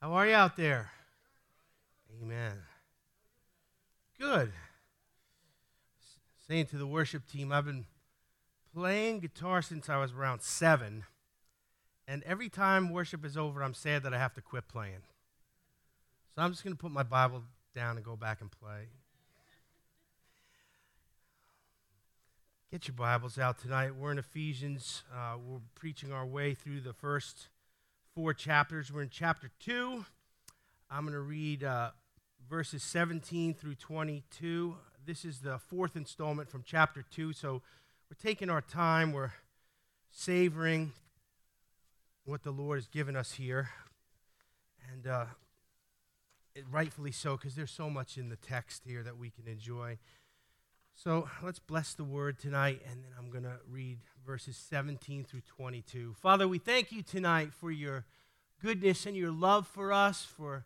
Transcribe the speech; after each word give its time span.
How 0.00 0.12
are 0.12 0.28
you 0.28 0.34
out 0.34 0.56
there? 0.56 0.92
Amen. 2.22 2.52
Good. 4.20 4.52
Saying 6.46 6.66
to 6.66 6.78
the 6.78 6.86
worship 6.86 7.26
team, 7.26 7.50
I've 7.50 7.64
been 7.64 7.84
playing 8.72 9.18
guitar 9.18 9.60
since 9.60 9.88
I 9.88 9.96
was 9.96 10.12
around 10.12 10.40
seven, 10.42 11.02
and 12.06 12.22
every 12.22 12.48
time 12.48 12.92
worship 12.92 13.24
is 13.24 13.36
over, 13.36 13.60
I'm 13.60 13.74
sad 13.74 14.04
that 14.04 14.14
I 14.14 14.18
have 14.18 14.34
to 14.34 14.40
quit 14.40 14.68
playing. 14.68 15.02
So 16.32 16.42
I'm 16.42 16.52
just 16.52 16.62
going 16.62 16.76
to 16.76 16.80
put 16.80 16.92
my 16.92 17.02
Bible 17.02 17.42
down 17.74 17.96
and 17.96 18.04
go 18.04 18.14
back 18.14 18.40
and 18.40 18.52
play. 18.52 18.90
Get 22.70 22.86
your 22.86 22.94
Bibles 22.94 23.36
out 23.36 23.58
tonight. 23.58 23.96
We're 23.96 24.12
in 24.12 24.18
Ephesians. 24.18 25.02
Uh, 25.12 25.38
we're 25.44 25.58
preaching 25.74 26.12
our 26.12 26.24
way 26.24 26.54
through 26.54 26.82
the 26.82 26.92
first 26.92 27.48
four 28.18 28.34
chapters. 28.34 28.92
We're 28.92 29.02
in 29.02 29.10
chapter 29.10 29.48
2. 29.60 30.04
I'm 30.90 31.02
going 31.02 31.12
to 31.12 31.20
read 31.20 31.62
uh, 31.62 31.90
verses 32.50 32.82
17 32.82 33.54
through 33.54 33.76
22. 33.76 34.74
This 35.06 35.24
is 35.24 35.38
the 35.38 35.60
fourth 35.60 35.94
installment 35.94 36.50
from 36.50 36.64
chapter 36.66 37.04
2. 37.12 37.32
So 37.32 37.62
we're 38.10 38.20
taking 38.20 38.50
our 38.50 38.60
time, 38.60 39.12
we're 39.12 39.34
savoring 40.10 40.90
what 42.24 42.42
the 42.42 42.50
Lord 42.50 42.78
has 42.78 42.88
given 42.88 43.14
us 43.14 43.34
here. 43.34 43.70
And 44.92 45.06
uh, 45.06 45.26
it, 46.56 46.64
rightfully 46.68 47.12
so, 47.12 47.36
because 47.36 47.54
there's 47.54 47.70
so 47.70 47.88
much 47.88 48.18
in 48.18 48.30
the 48.30 48.36
text 48.36 48.82
here 48.84 49.04
that 49.04 49.16
we 49.16 49.30
can 49.30 49.46
enjoy. 49.46 49.96
So 51.04 51.28
let's 51.44 51.60
bless 51.60 51.94
the 51.94 52.02
word 52.02 52.40
tonight, 52.40 52.82
and 52.90 53.04
then 53.04 53.12
I'm 53.16 53.30
going 53.30 53.44
to 53.44 53.60
read 53.70 53.98
verses 54.26 54.56
17 54.56 55.22
through 55.22 55.42
22. 55.56 56.16
Father, 56.20 56.48
we 56.48 56.58
thank 56.58 56.90
you 56.90 57.02
tonight 57.02 57.54
for 57.54 57.70
your 57.70 58.04
goodness 58.62 59.06
and 59.06 59.16
your 59.16 59.30
love 59.30 59.66
for 59.66 59.92
us, 59.92 60.24
for 60.24 60.64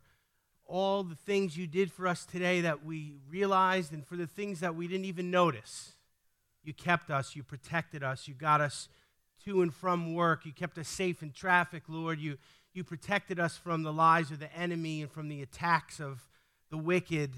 all 0.67 1.03
the 1.03 1.15
things 1.15 1.57
you 1.57 1.67
did 1.67 1.93
for 1.93 2.07
us 2.07 2.25
today 2.25 2.63
that 2.63 2.85
we 2.85 3.13
realized, 3.29 3.93
and 3.93 4.07
for 4.07 4.17
the 4.17 4.27
things 4.27 4.61
that 4.61 4.75
we 4.75 4.89
didn't 4.89 5.05
even 5.05 5.31
notice. 5.31 5.93
You 6.65 6.73
kept 6.73 7.11
us, 7.11 7.35
you 7.35 7.43
protected 7.43 8.03
us, 8.03 8.29
you 8.29 8.35
got 8.35 8.61
us 8.61 8.89
to 9.45 9.63
and 9.63 9.75
from 9.75 10.15
work, 10.15 10.47
you 10.47 10.53
kept 10.53 10.79
us 10.79 10.89
safe 10.89 11.23
in 11.23 11.33
traffic, 11.33 11.83
Lord. 11.89 12.21
You, 12.21 12.39
you 12.73 12.85
protected 12.85 13.41
us 13.41 13.57
from 13.57 13.83
the 13.83 13.93
lies 13.93 14.31
of 14.31 14.39
the 14.39 14.55
enemy 14.57 15.03
and 15.03 15.11
from 15.11 15.29
the 15.29 15.43
attacks 15.43 16.01
of 16.01 16.29
the 16.71 16.79
wicked. 16.79 17.33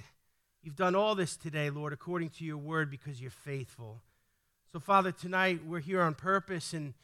You've 0.62 0.76
done 0.76 0.94
all 0.94 1.14
this 1.14 1.36
today, 1.36 1.70
Lord, 1.70 1.92
according 1.92 2.30
to 2.30 2.44
your 2.44 2.58
word 2.58 2.90
because 2.90 3.20
you're 3.20 3.30
faithful. 3.30 4.02
So, 4.72 4.80
Father, 4.80 5.12
tonight 5.12 5.60
we're 5.66 5.80
here 5.80 6.02
on 6.02 6.14
purpose 6.14 6.72
and 6.72 6.94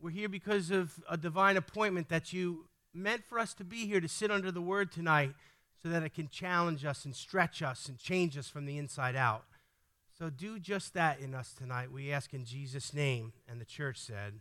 we're 0.00 0.10
here 0.10 0.28
because 0.28 0.70
of 0.70 0.92
a 1.08 1.16
divine 1.16 1.56
appointment 1.56 2.08
that 2.10 2.32
you 2.32 2.66
meant 2.96 3.24
for 3.28 3.38
us 3.38 3.54
to 3.54 3.64
be 3.64 3.86
here 3.86 4.00
to 4.00 4.08
sit 4.08 4.30
under 4.30 4.50
the 4.50 4.60
word 4.60 4.90
tonight 4.90 5.34
so 5.82 5.88
that 5.88 6.02
it 6.02 6.14
can 6.14 6.28
challenge 6.28 6.84
us 6.84 7.04
and 7.04 7.14
stretch 7.14 7.62
us 7.62 7.88
and 7.88 7.98
change 7.98 8.36
us 8.36 8.48
from 8.48 8.66
the 8.66 8.78
inside 8.78 9.16
out. 9.16 9.44
So, 10.18 10.30
do 10.30 10.58
just 10.58 10.94
that 10.94 11.20
in 11.20 11.34
us 11.34 11.52
tonight. 11.52 11.92
We 11.92 12.10
ask 12.10 12.32
in 12.32 12.46
Jesus' 12.46 12.94
name. 12.94 13.34
And 13.48 13.60
the 13.60 13.66
church 13.66 13.98
said, 13.98 14.40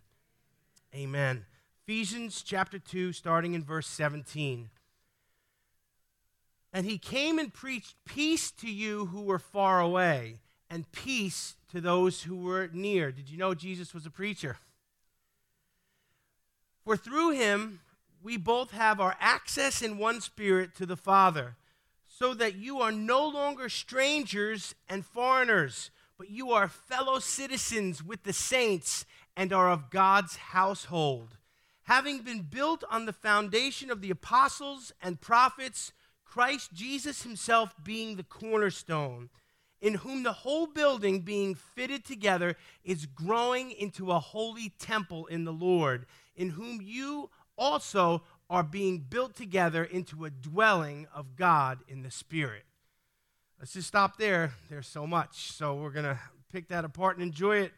Amen. 0.95 1.45
Ephesians 1.83 2.41
chapter 2.41 2.79
2, 2.79 3.11
starting 3.11 3.53
in 3.53 3.63
verse 3.63 3.87
17. 3.87 4.69
And 6.71 6.85
he 6.85 6.97
came 6.97 7.37
and 7.37 7.53
preached 7.53 7.95
peace 8.05 8.51
to 8.51 8.69
you 8.69 9.07
who 9.07 9.21
were 9.21 9.39
far 9.39 9.79
away, 9.81 10.39
and 10.69 10.91
peace 10.91 11.55
to 11.71 11.79
those 11.79 12.23
who 12.23 12.35
were 12.35 12.69
near. 12.73 13.11
Did 13.11 13.29
you 13.29 13.37
know 13.37 13.53
Jesus 13.53 13.93
was 13.93 14.05
a 14.05 14.09
preacher? 14.09 14.57
For 16.83 16.95
through 16.97 17.31
him 17.31 17.81
we 18.25 18.37
both 18.37 18.71
have 18.71 18.99
our 18.99 19.15
access 19.19 19.83
in 19.83 19.99
one 19.99 20.19
spirit 20.19 20.73
to 20.73 20.83
the 20.87 20.97
Father, 20.97 21.55
so 22.07 22.33
that 22.33 22.55
you 22.55 22.81
are 22.81 22.91
no 22.91 23.27
longer 23.27 23.69
strangers 23.69 24.73
and 24.89 25.05
foreigners, 25.05 25.91
but 26.17 26.27
you 26.27 26.51
are 26.51 26.67
fellow 26.67 27.19
citizens 27.19 28.03
with 28.03 28.23
the 28.23 28.33
saints 28.33 29.05
and 29.37 29.53
are 29.53 29.69
of 29.69 29.91
God's 29.91 30.37
household, 30.37 31.37
having 31.83 32.23
been 32.23 32.41
built 32.41 32.83
on 32.89 33.05
the 33.05 33.13
foundation 33.13 33.91
of 33.91 34.01
the 34.01 34.09
apostles 34.09 34.91
and 35.03 35.21
prophets 35.21 35.91
Christ 36.23 36.73
Jesus 36.73 37.21
himself 37.21 37.75
being 37.83 38.15
the 38.15 38.23
cornerstone, 38.23 39.29
in 39.81 39.93
whom 39.93 40.23
the 40.23 40.33
whole 40.33 40.65
building 40.65 41.19
being 41.19 41.53
fitted 41.53 42.03
together 42.03 42.55
is 42.83 43.05
growing 43.05 43.69
into 43.69 44.11
a 44.11 44.19
holy 44.19 44.73
temple 44.79 45.27
in 45.27 45.43
the 45.43 45.53
Lord, 45.53 46.07
in 46.35 46.49
whom 46.49 46.81
you 46.81 47.29
also 47.57 48.23
are 48.49 48.63
being 48.63 48.99
built 48.99 49.35
together 49.35 49.83
into 49.83 50.25
a 50.25 50.29
dwelling 50.29 51.07
of 51.13 51.35
God 51.35 51.79
in 51.87 52.03
the 52.03 52.11
Spirit. 52.11 52.63
Let's 53.59 53.73
just 53.73 53.87
stop 53.87 54.17
there. 54.17 54.53
There's 54.69 54.87
so 54.87 55.07
much. 55.07 55.51
So 55.51 55.75
we're 55.75 55.89
going 55.89 56.05
to 56.05 56.19
pick 56.51 56.67
that 56.69 56.85
apart 56.85 57.17
and 57.17 57.25
enjoy 57.25 57.57
it. 57.57 57.71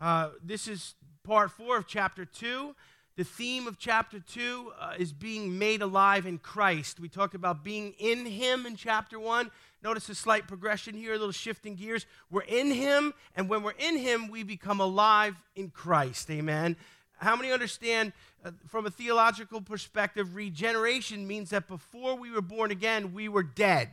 Uh, 0.00 0.30
this 0.42 0.66
is 0.66 0.94
part 1.22 1.50
four 1.50 1.76
of 1.76 1.86
chapter 1.86 2.24
two. 2.24 2.74
The 3.18 3.24
theme 3.24 3.66
of 3.66 3.80
chapter 3.80 4.20
2 4.20 4.72
uh, 4.78 4.92
is 4.96 5.12
being 5.12 5.58
made 5.58 5.82
alive 5.82 6.24
in 6.24 6.38
Christ. 6.38 7.00
We 7.00 7.08
talked 7.08 7.34
about 7.34 7.64
being 7.64 7.94
in 7.98 8.24
Him 8.24 8.64
in 8.64 8.76
chapter 8.76 9.18
1. 9.18 9.50
Notice 9.82 10.08
a 10.08 10.14
slight 10.14 10.46
progression 10.46 10.94
here, 10.94 11.14
a 11.14 11.18
little 11.18 11.32
shifting 11.32 11.74
gears. 11.74 12.06
We're 12.30 12.42
in 12.42 12.70
Him, 12.70 13.12
and 13.34 13.48
when 13.48 13.64
we're 13.64 13.72
in 13.72 13.96
Him, 13.96 14.28
we 14.28 14.44
become 14.44 14.78
alive 14.78 15.34
in 15.56 15.70
Christ. 15.70 16.30
Amen. 16.30 16.76
How 17.16 17.34
many 17.34 17.50
understand 17.50 18.12
uh, 18.44 18.52
from 18.68 18.86
a 18.86 18.90
theological 18.90 19.60
perspective, 19.60 20.34
regeneration 20.34 21.26
means 21.26 21.50
that 21.50 21.68
before 21.68 22.16
we 22.16 22.30
were 22.30 22.42
born 22.42 22.70
again, 22.70 23.12
we 23.12 23.28
were 23.28 23.42
dead? 23.42 23.90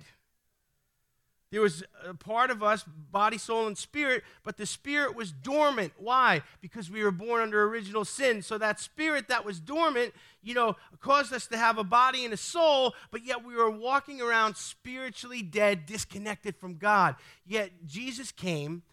There 1.51 1.61
was 1.61 1.83
a 2.05 2.13
part 2.13 2.49
of 2.51 2.61
us, 2.63 2.83
body, 3.11 3.37
soul, 3.37 3.67
and 3.67 3.77
spirit, 3.77 4.23
but 4.43 4.57
the 4.57 4.65
spirit 4.65 5.15
was 5.15 5.31
dormant. 5.31 5.93
Why? 5.97 6.41
Because 6.59 6.91
we 6.91 7.01
were 7.03 7.11
born 7.11 7.41
under 7.41 7.63
original 7.63 8.03
sin. 8.03 8.41
So 8.41 8.57
that 8.57 8.79
spirit 8.79 9.29
that 9.29 9.45
was 9.45 9.59
dormant, 9.59 10.13
you 10.41 10.53
know, 10.53 10.75
caused 10.99 11.31
us 11.31 11.47
to 11.47 11.57
have 11.57 11.77
a 11.77 11.83
body 11.83 12.25
and 12.25 12.33
a 12.33 12.37
soul, 12.37 12.93
but 13.09 13.23
yet 13.23 13.45
we 13.45 13.55
were 13.55 13.69
walking 13.69 14.21
around 14.21 14.57
spiritually 14.57 15.41
dead, 15.41 15.85
disconnected 15.85 16.57
from 16.57 16.75
God. 16.75 17.15
Yet 17.45 17.85
Jesus 17.85 18.31
came. 18.33 18.83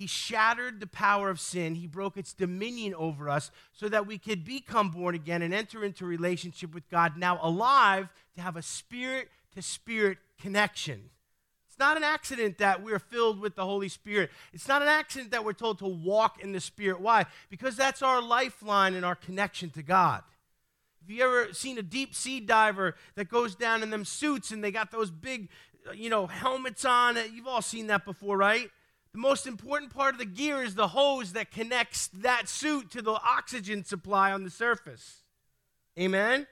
He 0.00 0.06
shattered 0.06 0.80
the 0.80 0.86
power 0.86 1.28
of 1.28 1.38
sin. 1.38 1.74
He 1.74 1.86
broke 1.86 2.16
its 2.16 2.32
dominion 2.32 2.94
over 2.94 3.28
us 3.28 3.50
so 3.74 3.86
that 3.90 4.06
we 4.06 4.16
could 4.16 4.46
become 4.46 4.88
born 4.88 5.14
again 5.14 5.42
and 5.42 5.52
enter 5.52 5.84
into 5.84 6.06
relationship 6.06 6.72
with 6.72 6.88
God, 6.88 7.18
now 7.18 7.38
alive 7.42 8.08
to 8.34 8.40
have 8.40 8.56
a 8.56 8.62
spirit 8.62 9.28
to 9.54 9.60
spirit 9.60 10.16
connection 10.40 11.10
It's 11.68 11.78
not 11.78 11.98
an 11.98 12.02
accident 12.02 12.56
that 12.58 12.82
we're 12.82 12.98
filled 12.98 13.40
with 13.40 13.56
the 13.56 13.64
Holy 13.66 13.90
Spirit. 13.90 14.30
It's 14.54 14.66
not 14.66 14.80
an 14.80 14.88
accident 14.88 15.32
that 15.32 15.44
we're 15.44 15.52
told 15.52 15.80
to 15.80 15.86
walk 15.86 16.42
in 16.42 16.52
the 16.52 16.60
Spirit. 16.60 17.02
Why? 17.02 17.26
Because 17.50 17.76
that's 17.76 18.00
our 18.00 18.22
lifeline 18.22 18.94
and 18.94 19.04
our 19.04 19.14
connection 19.14 19.68
to 19.72 19.82
God. 19.82 20.22
Have 21.02 21.10
you 21.10 21.22
ever 21.22 21.52
seen 21.52 21.76
a 21.76 21.82
deep 21.82 22.14
sea 22.14 22.40
diver 22.40 22.94
that 23.16 23.28
goes 23.28 23.54
down 23.54 23.82
in 23.82 23.90
them 23.90 24.06
suits 24.06 24.50
and 24.50 24.64
they 24.64 24.70
got 24.70 24.90
those 24.90 25.10
big, 25.10 25.50
you 25.94 26.08
know, 26.08 26.26
helmets 26.26 26.86
on? 26.86 27.18
You've 27.34 27.46
all 27.46 27.60
seen 27.60 27.88
that 27.88 28.06
before, 28.06 28.38
right? 28.38 28.70
The 29.12 29.18
most 29.18 29.46
important 29.46 29.92
part 29.92 30.14
of 30.14 30.18
the 30.18 30.24
gear 30.24 30.62
is 30.62 30.74
the 30.74 30.88
hose 30.88 31.32
that 31.32 31.50
connects 31.50 32.08
that 32.08 32.48
suit 32.48 32.90
to 32.92 33.02
the 33.02 33.12
oxygen 33.12 33.84
supply 33.84 34.32
on 34.32 34.44
the 34.44 34.50
surface. 34.50 35.22
Amen? 35.98 36.46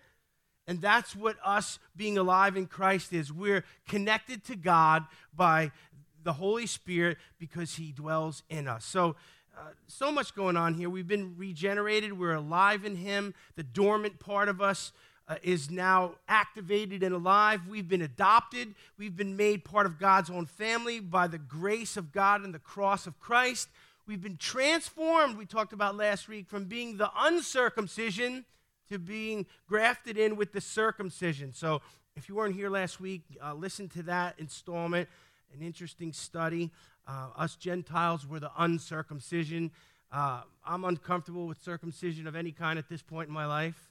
And 0.66 0.80
that's 0.80 1.14
what 1.14 1.36
us 1.44 1.78
being 1.96 2.18
alive 2.18 2.56
in 2.56 2.66
Christ 2.66 3.12
is. 3.12 3.32
We're 3.32 3.64
connected 3.86 4.44
to 4.46 4.56
God 4.56 5.04
by 5.34 5.70
the 6.24 6.34
Holy 6.34 6.66
Spirit 6.66 7.16
because 7.38 7.76
He 7.76 7.92
dwells 7.92 8.42
in 8.50 8.66
us. 8.66 8.84
So, 8.84 9.16
uh, 9.56 9.70
so 9.86 10.12
much 10.12 10.34
going 10.34 10.56
on 10.56 10.74
here. 10.74 10.90
We've 10.90 11.06
been 11.06 11.36
regenerated, 11.36 12.18
we're 12.18 12.34
alive 12.34 12.84
in 12.84 12.96
Him. 12.96 13.34
The 13.54 13.62
dormant 13.62 14.18
part 14.18 14.48
of 14.48 14.60
us 14.60 14.92
uh, 15.28 15.36
is 15.42 15.70
now 15.70 16.12
activated 16.26 17.02
and 17.02 17.14
alive. 17.14 17.60
We've 17.68 17.88
been 17.88 18.02
adopted, 18.02 18.74
we've 18.96 19.16
been 19.16 19.36
made 19.36 19.64
part 19.64 19.86
of 19.86 19.98
God's 19.98 20.30
own 20.30 20.46
family 20.46 21.00
by 21.00 21.26
the 21.26 21.38
grace 21.38 21.96
of 21.96 22.12
God 22.12 22.42
and 22.42 22.54
the 22.54 22.58
cross 22.58 23.06
of 23.06 23.20
Christ. 23.20 23.68
We've 24.06 24.22
been 24.22 24.38
transformed, 24.38 25.36
we 25.36 25.44
talked 25.44 25.74
about 25.74 25.94
last 25.94 26.28
week, 26.28 26.48
from 26.48 26.64
being 26.64 26.96
the 26.96 27.10
uncircumcision 27.14 28.46
to 28.88 28.98
being 28.98 29.44
grafted 29.68 30.16
in 30.16 30.36
with 30.36 30.52
the 30.52 30.62
circumcision. 30.62 31.52
So 31.52 31.82
if 32.16 32.28
you 32.28 32.34
weren't 32.34 32.54
here 32.54 32.70
last 32.70 33.00
week, 33.00 33.22
uh, 33.44 33.52
listen 33.52 33.88
to 33.90 34.02
that 34.04 34.38
installment, 34.38 35.10
an 35.54 35.60
interesting 35.60 36.14
study. 36.14 36.70
Uh, 37.06 37.28
us 37.36 37.54
Gentiles 37.54 38.26
were 38.26 38.40
the 38.40 38.50
uncircumcision. 38.56 39.70
Uh, 40.10 40.40
I'm 40.66 40.84
uncomfortable 40.84 41.46
with 41.46 41.62
circumcision 41.62 42.26
of 42.26 42.34
any 42.34 42.50
kind 42.50 42.78
at 42.78 42.88
this 42.88 43.02
point 43.02 43.28
in 43.28 43.34
my 43.34 43.44
life. 43.44 43.90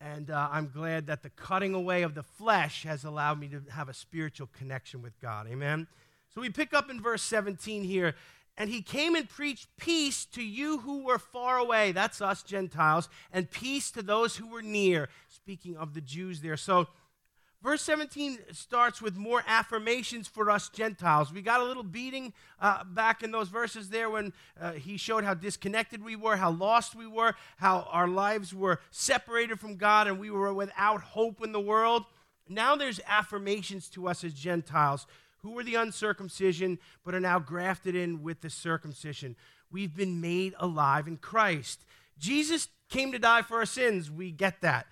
And 0.00 0.30
uh, 0.30 0.48
I'm 0.50 0.70
glad 0.72 1.06
that 1.08 1.22
the 1.22 1.30
cutting 1.30 1.74
away 1.74 2.02
of 2.02 2.14
the 2.14 2.22
flesh 2.22 2.84
has 2.84 3.04
allowed 3.04 3.38
me 3.38 3.48
to 3.48 3.62
have 3.70 3.88
a 3.88 3.94
spiritual 3.94 4.48
connection 4.56 5.02
with 5.02 5.18
God. 5.20 5.46
Amen? 5.46 5.86
So 6.34 6.40
we 6.40 6.48
pick 6.48 6.72
up 6.72 6.90
in 6.90 7.02
verse 7.02 7.22
17 7.22 7.84
here 7.84 8.14
And 8.56 8.70
he 8.70 8.82
came 8.82 9.14
and 9.14 9.28
preached 9.28 9.68
peace 9.76 10.24
to 10.26 10.42
you 10.42 10.78
who 10.78 11.04
were 11.04 11.18
far 11.18 11.58
away. 11.58 11.92
That's 11.92 12.20
us, 12.20 12.42
Gentiles, 12.42 13.08
and 13.32 13.50
peace 13.50 13.90
to 13.92 14.02
those 14.02 14.36
who 14.36 14.48
were 14.48 14.62
near. 14.62 15.08
Speaking 15.28 15.76
of 15.76 15.94
the 15.94 16.00
Jews 16.00 16.40
there. 16.40 16.56
So, 16.56 16.88
verse 17.62 17.82
17 17.82 18.38
starts 18.52 19.02
with 19.02 19.16
more 19.16 19.42
affirmations 19.46 20.26
for 20.26 20.50
us 20.50 20.68
Gentiles. 20.68 21.32
We 21.32 21.42
got 21.42 21.60
a 21.60 21.64
little 21.64 21.82
beating 21.82 22.32
uh, 22.60 22.84
back 22.84 23.22
in 23.22 23.30
those 23.30 23.48
verses 23.48 23.88
there 23.90 24.10
when 24.10 24.32
uh, 24.60 24.72
he 24.72 24.96
showed 24.96 25.24
how 25.24 25.34
disconnected 25.34 26.02
we 26.02 26.16
were, 26.16 26.36
how 26.36 26.50
lost 26.50 26.94
we 26.94 27.06
were, 27.06 27.34
how 27.56 27.88
our 27.90 28.08
lives 28.08 28.54
were 28.54 28.80
separated 28.90 29.60
from 29.60 29.76
God, 29.76 30.06
and 30.06 30.18
we 30.18 30.30
were 30.30 30.52
without 30.54 31.00
hope 31.00 31.42
in 31.44 31.52
the 31.52 31.60
world. 31.60 32.04
Now 32.48 32.76
there's 32.76 33.00
affirmations 33.06 33.88
to 33.90 34.08
us 34.08 34.24
as 34.24 34.32
Gentiles 34.32 35.06
who 35.42 35.52
were 35.52 35.64
the 35.64 35.76
uncircumcision, 35.76 36.78
but 37.04 37.14
are 37.14 37.20
now 37.20 37.38
grafted 37.38 37.94
in 37.94 38.22
with 38.22 38.40
the 38.40 38.50
circumcision. 38.50 39.36
We've 39.70 39.94
been 39.94 40.20
made 40.20 40.54
alive 40.58 41.06
in 41.06 41.16
Christ. 41.16 41.84
Jesus 42.18 42.68
came 42.90 43.12
to 43.12 43.18
die 43.18 43.42
for 43.42 43.58
our 43.58 43.66
sins. 43.66 44.10
We 44.10 44.30
get 44.30 44.60
that. 44.60 44.86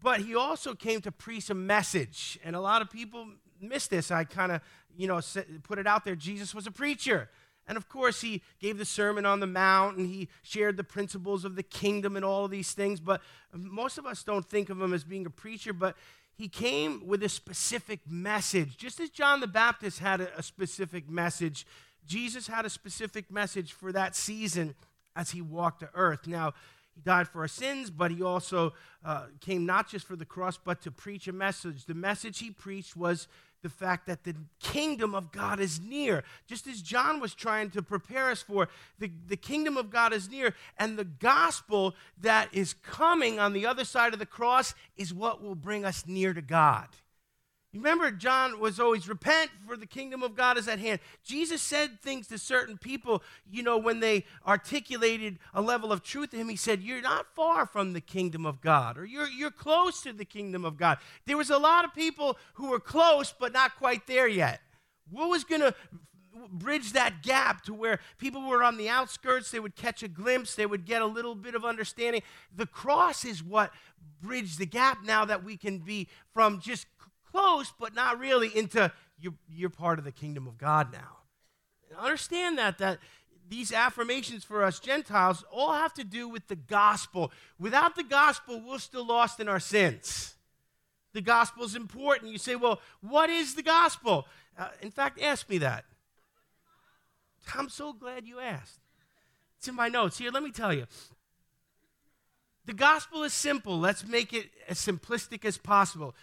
But 0.00 0.20
he 0.20 0.34
also 0.34 0.74
came 0.74 1.00
to 1.02 1.12
preach 1.12 1.50
a 1.50 1.54
message. 1.54 2.38
And 2.44 2.56
a 2.56 2.60
lot 2.60 2.82
of 2.82 2.90
people 2.90 3.26
miss 3.60 3.86
this. 3.86 4.10
I 4.10 4.24
kind 4.24 4.52
of, 4.52 4.60
you 4.96 5.06
know, 5.06 5.20
put 5.62 5.78
it 5.78 5.86
out 5.86 6.04
there. 6.04 6.16
Jesus 6.16 6.54
was 6.54 6.66
a 6.66 6.70
preacher. 6.70 7.28
And 7.68 7.76
of 7.76 7.88
course, 7.88 8.20
he 8.20 8.42
gave 8.60 8.78
the 8.78 8.84
Sermon 8.84 9.24
on 9.24 9.40
the 9.40 9.46
Mount 9.46 9.96
and 9.96 10.08
he 10.08 10.28
shared 10.42 10.76
the 10.76 10.84
principles 10.84 11.44
of 11.44 11.54
the 11.54 11.62
kingdom 11.62 12.16
and 12.16 12.24
all 12.24 12.44
of 12.44 12.50
these 12.50 12.72
things. 12.72 13.00
But 13.00 13.22
most 13.54 13.98
of 13.98 14.06
us 14.06 14.22
don't 14.24 14.48
think 14.48 14.68
of 14.68 14.80
him 14.80 14.92
as 14.92 15.04
being 15.04 15.26
a 15.26 15.30
preacher. 15.30 15.72
But 15.72 15.96
he 16.34 16.48
came 16.48 17.06
with 17.06 17.22
a 17.22 17.28
specific 17.28 18.00
message. 18.08 18.76
Just 18.76 18.98
as 18.98 19.10
John 19.10 19.40
the 19.40 19.46
Baptist 19.46 20.00
had 20.00 20.20
a, 20.20 20.42
specific 20.42 21.08
message, 21.08 21.66
Jesus 22.04 22.48
had 22.48 22.66
a 22.66 22.70
specific 22.70 23.30
message 23.30 23.72
for 23.72 23.92
that 23.92 24.16
season 24.16 24.74
as 25.14 25.30
he 25.30 25.40
walked 25.40 25.80
the 25.80 25.90
earth. 25.94 26.26
Now, 26.26 26.54
he 26.94 27.00
died 27.00 27.28
for 27.28 27.40
our 27.40 27.48
sins, 27.48 27.90
but 27.90 28.10
he 28.10 28.22
also 28.22 28.74
uh, 29.04 29.26
came 29.40 29.66
not 29.66 29.88
just 29.88 30.06
for 30.06 30.16
the 30.16 30.24
cross, 30.24 30.58
but 30.58 30.82
to 30.82 30.90
preach 30.90 31.28
a 31.28 31.32
message. 31.32 31.86
The 31.86 31.94
message 31.94 32.38
he 32.38 32.50
preached 32.50 32.96
was 32.96 33.28
the 33.62 33.68
fact 33.68 34.06
that 34.06 34.24
the 34.24 34.34
kingdom 34.60 35.14
of 35.14 35.30
God 35.32 35.60
is 35.60 35.80
near. 35.80 36.24
Just 36.46 36.66
as 36.66 36.82
John 36.82 37.20
was 37.20 37.32
trying 37.32 37.70
to 37.70 37.82
prepare 37.82 38.30
us 38.30 38.42
for, 38.42 38.68
the, 38.98 39.10
the 39.28 39.36
kingdom 39.36 39.76
of 39.76 39.88
God 39.88 40.12
is 40.12 40.28
near, 40.28 40.54
and 40.78 40.98
the 40.98 41.04
gospel 41.04 41.94
that 42.20 42.48
is 42.52 42.74
coming 42.74 43.38
on 43.38 43.52
the 43.52 43.66
other 43.66 43.84
side 43.84 44.12
of 44.12 44.18
the 44.18 44.26
cross 44.26 44.74
is 44.96 45.14
what 45.14 45.42
will 45.42 45.54
bring 45.54 45.84
us 45.84 46.04
near 46.06 46.34
to 46.34 46.42
God. 46.42 46.88
Remember, 47.74 48.10
John 48.10 48.60
was 48.60 48.78
always, 48.78 49.08
repent, 49.08 49.50
for 49.66 49.78
the 49.78 49.86
kingdom 49.86 50.22
of 50.22 50.36
God 50.36 50.58
is 50.58 50.68
at 50.68 50.78
hand. 50.78 51.00
Jesus 51.24 51.62
said 51.62 52.02
things 52.02 52.26
to 52.26 52.36
certain 52.36 52.76
people, 52.76 53.22
you 53.50 53.62
know, 53.62 53.78
when 53.78 54.00
they 54.00 54.26
articulated 54.46 55.38
a 55.54 55.62
level 55.62 55.90
of 55.90 56.02
truth 56.02 56.30
to 56.30 56.36
him. 56.36 56.50
He 56.50 56.56
said, 56.56 56.82
You're 56.82 57.00
not 57.00 57.34
far 57.34 57.64
from 57.64 57.94
the 57.94 58.00
kingdom 58.02 58.44
of 58.44 58.60
God, 58.60 58.98
or 58.98 59.06
you're, 59.06 59.28
you're 59.28 59.50
close 59.50 60.02
to 60.02 60.12
the 60.12 60.26
kingdom 60.26 60.66
of 60.66 60.76
God. 60.76 60.98
There 61.24 61.38
was 61.38 61.48
a 61.48 61.56
lot 61.56 61.86
of 61.86 61.94
people 61.94 62.36
who 62.54 62.68
were 62.68 62.80
close, 62.80 63.32
but 63.38 63.54
not 63.54 63.76
quite 63.76 64.06
there 64.06 64.28
yet. 64.28 64.60
What 65.10 65.30
was 65.30 65.44
going 65.44 65.62
to 65.62 65.74
bridge 66.50 66.92
that 66.92 67.22
gap 67.22 67.62
to 67.64 67.74
where 67.74 68.00
people 68.18 68.42
were 68.42 68.62
on 68.62 68.76
the 68.76 68.88
outskirts, 68.88 69.50
they 69.50 69.60
would 69.60 69.76
catch 69.76 70.02
a 70.02 70.08
glimpse, 70.08 70.54
they 70.54 70.66
would 70.66 70.84
get 70.84 71.02
a 71.02 71.06
little 71.06 71.34
bit 71.34 71.54
of 71.54 71.64
understanding. 71.64 72.22
The 72.54 72.66
cross 72.66 73.24
is 73.24 73.42
what 73.42 73.72
bridged 74.20 74.58
the 74.58 74.66
gap 74.66 75.04
now 75.04 75.24
that 75.24 75.44
we 75.44 75.56
can 75.56 75.78
be 75.78 76.08
from 76.32 76.60
just 76.60 76.86
close, 77.32 77.72
but 77.78 77.94
not 77.94 78.18
really 78.18 78.48
into 78.56 78.92
you're, 79.18 79.34
you're 79.48 79.70
part 79.70 79.98
of 79.98 80.04
the 80.04 80.12
kingdom 80.12 80.46
of 80.46 80.58
God 80.58 80.92
now. 80.92 81.18
And 81.88 81.98
understand 81.98 82.58
that, 82.58 82.78
that 82.78 82.98
these 83.48 83.72
affirmations 83.72 84.44
for 84.44 84.62
us 84.62 84.80
Gentiles 84.80 85.44
all 85.50 85.72
have 85.72 85.94
to 85.94 86.04
do 86.04 86.28
with 86.28 86.48
the 86.48 86.56
gospel. 86.56 87.32
Without 87.58 87.96
the 87.96 88.04
gospel, 88.04 88.60
we're 88.66 88.78
still 88.78 89.06
lost 89.06 89.40
in 89.40 89.48
our 89.48 89.60
sins. 89.60 90.34
The 91.12 91.20
gospel 91.20 91.64
is 91.64 91.76
important. 91.76 92.32
You 92.32 92.38
say, 92.38 92.56
well, 92.56 92.80
what 93.00 93.30
is 93.30 93.54
the 93.54 93.62
gospel? 93.62 94.26
Uh, 94.58 94.68
in 94.80 94.90
fact, 94.90 95.20
ask 95.20 95.48
me 95.48 95.58
that. 95.58 95.84
I'm 97.54 97.68
so 97.68 97.92
glad 97.92 98.26
you 98.26 98.40
asked. 98.40 98.78
It's 99.58 99.68
in 99.68 99.74
my 99.74 99.88
notes. 99.88 100.18
Here, 100.18 100.30
let 100.30 100.42
me 100.42 100.50
tell 100.50 100.72
you. 100.72 100.86
The 102.64 102.72
gospel 102.72 103.24
is 103.24 103.32
simple. 103.32 103.78
Let's 103.78 104.06
make 104.06 104.32
it 104.32 104.46
as 104.68 104.78
simplistic 104.78 105.44
as 105.44 105.58
possible. 105.58 106.14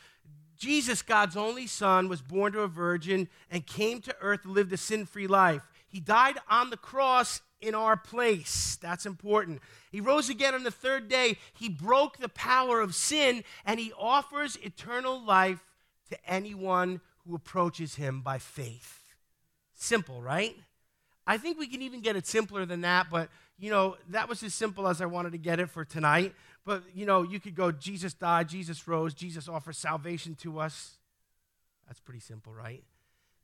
Jesus, 0.59 1.01
God's 1.01 1.37
only 1.37 1.65
Son, 1.65 2.09
was 2.09 2.21
born 2.21 2.51
to 2.51 2.61
a 2.61 2.67
virgin 2.67 3.29
and 3.49 3.65
came 3.65 4.01
to 4.01 4.15
earth 4.21 4.43
to 4.43 4.51
live 4.51 4.69
the 4.69 4.77
sin 4.77 5.05
free 5.05 5.25
life. 5.25 5.61
He 5.87 5.99
died 5.99 6.37
on 6.49 6.69
the 6.69 6.77
cross 6.77 7.41
in 7.61 7.73
our 7.73 7.95
place. 7.95 8.77
That's 8.81 9.05
important. 9.05 9.61
He 9.91 10.01
rose 10.01 10.29
again 10.29 10.53
on 10.53 10.63
the 10.63 10.71
third 10.71 11.07
day. 11.07 11.37
He 11.53 11.69
broke 11.69 12.17
the 12.17 12.29
power 12.29 12.81
of 12.81 12.93
sin 12.93 13.43
and 13.65 13.79
he 13.79 13.93
offers 13.97 14.57
eternal 14.57 15.23
life 15.23 15.63
to 16.09 16.17
anyone 16.29 17.01
who 17.25 17.35
approaches 17.35 17.95
him 17.95 18.21
by 18.21 18.37
faith. 18.37 18.99
Simple, 19.73 20.21
right? 20.21 20.57
I 21.25 21.37
think 21.37 21.57
we 21.57 21.67
can 21.67 21.81
even 21.81 22.01
get 22.01 22.15
it 22.15 22.27
simpler 22.27 22.65
than 22.65 22.81
that, 22.81 23.07
but 23.09 23.29
you 23.57 23.69
know, 23.69 23.97
that 24.09 24.29
was 24.29 24.41
as 24.43 24.53
simple 24.53 24.87
as 24.87 25.01
I 25.01 25.05
wanted 25.05 25.33
to 25.33 25.37
get 25.37 25.59
it 25.59 25.69
for 25.69 25.83
tonight. 25.85 26.33
But, 26.69 26.83
you 26.93 27.07
know, 27.07 27.23
you 27.23 27.39
could 27.39 27.55
go, 27.55 27.71
Jesus 27.71 28.13
died, 28.13 28.47
Jesus 28.47 28.87
rose, 28.87 29.15
Jesus 29.15 29.49
offers 29.49 29.75
salvation 29.75 30.35
to 30.41 30.59
us. 30.59 30.99
That's 31.87 31.99
pretty 31.99 32.19
simple, 32.19 32.53
right? 32.53 32.83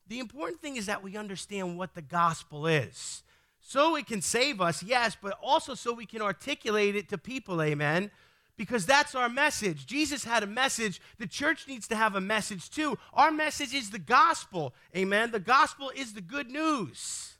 The 0.08 0.20
important 0.20 0.62
thing 0.62 0.76
is 0.76 0.86
that 0.86 1.02
we 1.02 1.18
understand 1.18 1.76
what 1.76 1.96
the 1.96 2.04
gospel 2.04 2.68
is. 2.68 3.24
So 3.62 3.96
it 3.96 4.06
can 4.06 4.22
save 4.22 4.62
us, 4.62 4.84
yes, 4.84 5.18
but 5.20 5.40
also 5.42 5.74
so 5.74 5.92
we 5.92 6.06
can 6.06 6.22
articulate 6.22 6.96
it 6.96 7.10
to 7.10 7.18
people, 7.18 7.64
amen? 7.64 8.12
Because 8.58 8.86
that's 8.86 9.16
our 9.16 9.28
message. 9.28 9.88
Jesus 9.88 10.24
had 10.24 10.44
a 10.44 10.48
message. 10.48 11.02
The 11.18 11.26
church 11.26 11.68
needs 11.68 11.88
to 11.88 11.96
have 11.96 12.14
a 12.14 12.22
message 12.22 12.70
too. 12.70 12.96
Our 13.12 13.32
message 13.32 13.74
is 13.74 13.90
the 13.90 13.98
gospel, 13.98 14.76
amen? 14.96 15.32
The 15.32 15.40
gospel 15.40 15.92
is 15.96 16.14
the 16.14 16.22
good 16.22 16.52
news. 16.52 17.35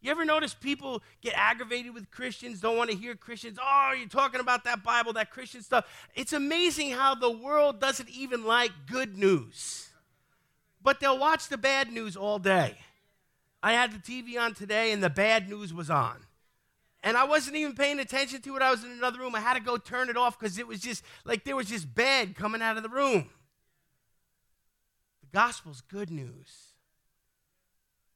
You 0.00 0.10
ever 0.10 0.24
notice 0.24 0.54
people 0.54 1.02
get 1.20 1.34
aggravated 1.36 1.92
with 1.92 2.10
Christians, 2.10 2.60
don't 2.60 2.76
want 2.76 2.90
to 2.90 2.96
hear 2.96 3.14
Christians? 3.14 3.58
Oh, 3.62 3.92
you're 3.96 4.08
talking 4.08 4.40
about 4.40 4.64
that 4.64 4.82
Bible, 4.82 5.12
that 5.14 5.30
Christian 5.30 5.62
stuff. 5.62 5.86
It's 6.14 6.32
amazing 6.32 6.92
how 6.92 7.14
the 7.14 7.30
world 7.30 7.80
doesn't 7.80 8.08
even 8.08 8.44
like 8.44 8.72
good 8.90 9.18
news, 9.18 9.90
but 10.82 11.00
they'll 11.00 11.18
watch 11.18 11.48
the 11.48 11.58
bad 11.58 11.92
news 11.92 12.16
all 12.16 12.38
day. 12.38 12.78
I 13.62 13.72
had 13.72 13.92
the 13.92 13.98
TV 13.98 14.40
on 14.40 14.54
today, 14.54 14.90
and 14.92 15.02
the 15.02 15.10
bad 15.10 15.50
news 15.50 15.74
was 15.74 15.90
on. 15.90 16.24
And 17.02 17.16
I 17.16 17.24
wasn't 17.24 17.56
even 17.56 17.74
paying 17.74 17.98
attention 17.98 18.40
to 18.42 18.56
it. 18.56 18.62
I 18.62 18.70
was 18.70 18.84
in 18.84 18.90
another 18.90 19.18
room. 19.18 19.34
I 19.34 19.40
had 19.40 19.54
to 19.54 19.60
go 19.60 19.76
turn 19.76 20.08
it 20.08 20.16
off 20.16 20.38
because 20.38 20.58
it 20.58 20.66
was 20.66 20.80
just 20.80 21.02
like 21.24 21.44
there 21.44 21.56
was 21.56 21.66
just 21.66 21.94
bad 21.94 22.34
coming 22.34 22.62
out 22.62 22.76
of 22.76 22.82
the 22.82 22.88
room. 22.88 23.28
The 25.20 25.28
gospel's 25.32 25.82
good 25.82 26.10
news. 26.10 26.69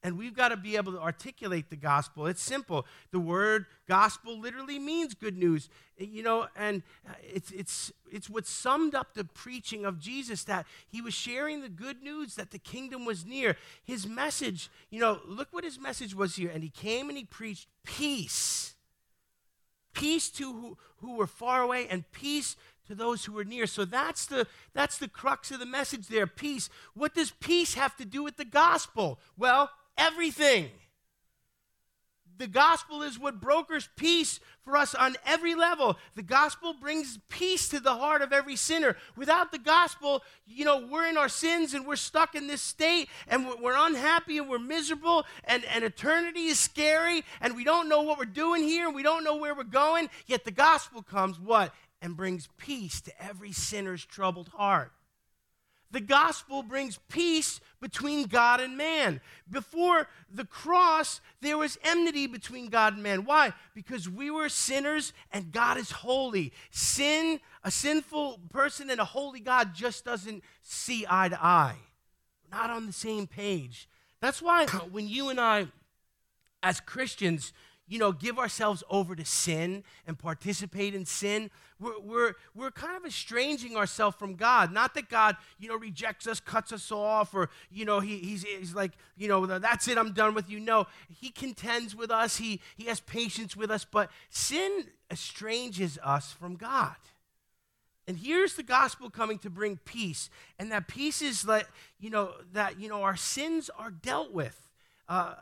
And 0.05 0.19
we've 0.19 0.35
got 0.35 0.49
to 0.49 0.57
be 0.57 0.75
able 0.75 0.91
to 0.91 1.01
articulate 1.01 1.71
the 1.71 1.75
gospel. 1.75 2.27
It's 2.27 2.43
simple. 2.43 2.85
The 3.09 3.19
word 3.19 3.65
gospel 3.89 4.39
literally 4.39 4.77
means 4.77 5.15
good 5.15 5.35
news. 5.35 5.67
Eh, 5.99 6.05
you 6.07 6.21
know, 6.21 6.45
and 6.55 6.83
eh, 7.09 7.13
it's, 7.23 7.49
it's, 7.49 7.91
it's 8.11 8.29
what 8.29 8.45
summed 8.45 8.93
up 8.93 9.15
the 9.15 9.23
preaching 9.23 9.83
of 9.83 9.99
Jesus 9.99 10.43
that 10.43 10.67
he 10.87 11.01
was 11.01 11.15
sharing 11.15 11.61
the 11.61 11.69
good 11.69 12.03
news 12.03 12.35
that 12.35 12.51
the 12.51 12.59
kingdom 12.59 13.03
was 13.03 13.25
near. 13.25 13.57
His 13.83 14.05
message, 14.05 14.69
you 14.91 14.99
know, 14.99 15.21
look 15.25 15.47
what 15.49 15.63
his 15.63 15.79
message 15.79 16.13
was 16.13 16.35
here. 16.35 16.51
And 16.53 16.61
he 16.61 16.69
came 16.69 17.09
and 17.09 17.17
he 17.17 17.23
preached 17.23 17.67
peace. 17.83 18.75
Peace 19.93 20.29
to 20.29 20.53
who, 20.53 20.77
who 20.97 21.15
were 21.15 21.25
far 21.25 21.63
away 21.63 21.87
and 21.89 22.03
peace 22.11 22.55
to 22.85 22.93
those 22.93 23.25
who 23.25 23.33
were 23.33 23.43
near. 23.43 23.65
So 23.65 23.85
that's 23.85 24.27
the 24.27 24.45
that's 24.75 24.99
the 24.99 25.07
crux 25.07 25.49
of 25.49 25.57
the 25.57 25.65
message 25.65 26.09
there, 26.09 26.27
peace. 26.27 26.69
What 26.93 27.15
does 27.15 27.31
peace 27.31 27.73
have 27.73 27.95
to 27.97 28.05
do 28.05 28.21
with 28.21 28.37
the 28.37 28.45
gospel? 28.45 29.19
Well, 29.35 29.71
everything. 29.97 30.69
The 32.37 32.47
gospel 32.47 33.01
is 33.01 33.17
what 33.17 33.39
brokers 33.39 33.87
peace 33.95 34.39
for 34.63 34.75
us 34.75 34.93
on 34.93 35.15
every 35.25 35.55
level. 35.55 35.97
The 36.15 36.23
gospel 36.23 36.73
brings 36.73 37.17
peace 37.29 37.69
to 37.69 37.79
the 37.79 37.95
heart 37.95 38.21
of 38.21 38.33
every 38.33 38.57
sinner. 38.57 38.97
Without 39.15 39.51
the 39.51 39.59
gospel, 39.59 40.21
you 40.45 40.65
know, 40.65 40.85
we're 40.85 41.07
in 41.07 41.17
our 41.17 41.29
sins 41.29 41.73
and 41.73 41.85
we're 41.85 41.95
stuck 41.95 42.35
in 42.35 42.47
this 42.47 42.61
state 42.61 43.07
and 43.27 43.47
we're 43.61 43.77
unhappy 43.77 44.37
and 44.37 44.49
we're 44.49 44.59
miserable 44.59 45.25
and, 45.45 45.63
and 45.65 45.85
eternity 45.85 46.47
is 46.47 46.59
scary 46.59 47.23
and 47.39 47.55
we 47.55 47.63
don't 47.63 47.87
know 47.87 48.01
what 48.01 48.17
we're 48.17 48.25
doing 48.25 48.63
here 48.63 48.87
and 48.87 48.95
we 48.95 49.03
don't 49.03 49.23
know 49.23 49.37
where 49.37 49.55
we're 49.55 49.63
going. 49.63 50.09
Yet 50.25 50.43
the 50.43 50.51
gospel 50.51 51.01
comes, 51.03 51.39
what? 51.39 51.73
And 52.01 52.17
brings 52.17 52.49
peace 52.57 52.99
to 53.01 53.23
every 53.23 53.53
sinner's 53.53 54.03
troubled 54.03 54.49
heart. 54.49 54.91
The 55.95 56.01
gospel 56.01 56.61
brings 56.61 56.99
peace 57.07 57.61
between 57.79 58.23
God 58.27 58.59
and 58.59 58.75
man. 58.75 59.21
Before 59.49 60.09
the 60.29 60.43
cross, 60.43 61.21
there 61.39 61.57
was 61.57 61.77
enmity 61.85 62.27
between 62.27 62.67
God 62.67 62.95
and 62.95 63.01
man. 63.01 63.23
Why? 63.23 63.53
Because 63.73 64.09
we 64.09 64.29
were 64.29 64.49
sinners 64.49 65.13
and 65.31 65.53
God 65.53 65.77
is 65.77 65.91
holy. 65.91 66.51
Sin, 66.69 67.39
a 67.63 67.71
sinful 67.71 68.41
person 68.49 68.89
and 68.89 68.99
a 68.99 69.05
holy 69.05 69.39
God 69.39 69.73
just 69.73 70.03
doesn't 70.03 70.43
see 70.61 71.05
eye 71.09 71.29
to 71.29 71.41
eye. 71.41 71.77
We're 72.43 72.59
not 72.59 72.71
on 72.71 72.87
the 72.87 72.91
same 72.91 73.25
page. 73.25 73.87
That's 74.19 74.41
why 74.41 74.65
when 74.91 75.07
you 75.07 75.29
and 75.29 75.39
I 75.39 75.67
as 76.61 76.81
Christians, 76.81 77.53
you 77.87 77.99
know, 77.99 78.11
give 78.11 78.39
ourselves 78.39 78.83
over 78.89 79.15
to 79.15 79.25
sin 79.25 79.83
and 80.07 80.17
participate 80.17 80.95
in 80.95 81.05
sin, 81.05 81.51
we're, 81.79 81.99
we're, 81.99 82.33
we're 82.55 82.71
kind 82.71 82.95
of 82.95 83.05
estranging 83.05 83.75
ourselves 83.75 84.15
from 84.17 84.35
God. 84.35 84.71
Not 84.71 84.93
that 84.95 85.09
God, 85.09 85.35
you 85.59 85.67
know, 85.67 85.75
rejects 85.75 86.25
us, 86.25 86.39
cuts 86.39 86.71
us 86.71 86.91
off, 86.91 87.35
or, 87.35 87.49
you 87.69 87.85
know, 87.85 87.99
he, 87.99 88.17
he's, 88.17 88.43
he's 88.43 88.73
like, 88.73 88.91
you 89.17 89.27
know, 89.27 89.45
that's 89.45 89.87
it, 89.87 89.97
I'm 89.97 90.13
done 90.13 90.33
with 90.33 90.49
you. 90.49 90.59
No, 90.59 90.87
He 91.09 91.29
contends 91.29 91.95
with 91.95 92.11
us, 92.11 92.37
He, 92.37 92.61
he 92.75 92.85
has 92.85 92.99
patience 93.01 93.55
with 93.55 93.69
us, 93.69 93.85
but 93.85 94.09
sin 94.29 94.85
estranges 95.11 95.99
us 96.03 96.31
from 96.31 96.55
God. 96.55 96.95
And 98.07 98.17
here's 98.17 98.55
the 98.55 98.63
gospel 98.63 99.09
coming 99.09 99.39
to 99.39 99.49
bring 99.49 99.77
peace. 99.77 100.29
And 100.59 100.71
that 100.71 100.87
peace 100.87 101.21
is 101.21 101.43
that, 101.43 101.67
you 101.99 102.09
know, 102.09 102.33
that, 102.53 102.79
you 102.79 102.87
know, 102.87 103.01
our 103.01 103.15
sins 103.15 103.69
are 103.77 103.89
dealt 103.89 104.31
with. 104.31 104.69
Uh, 105.09 105.33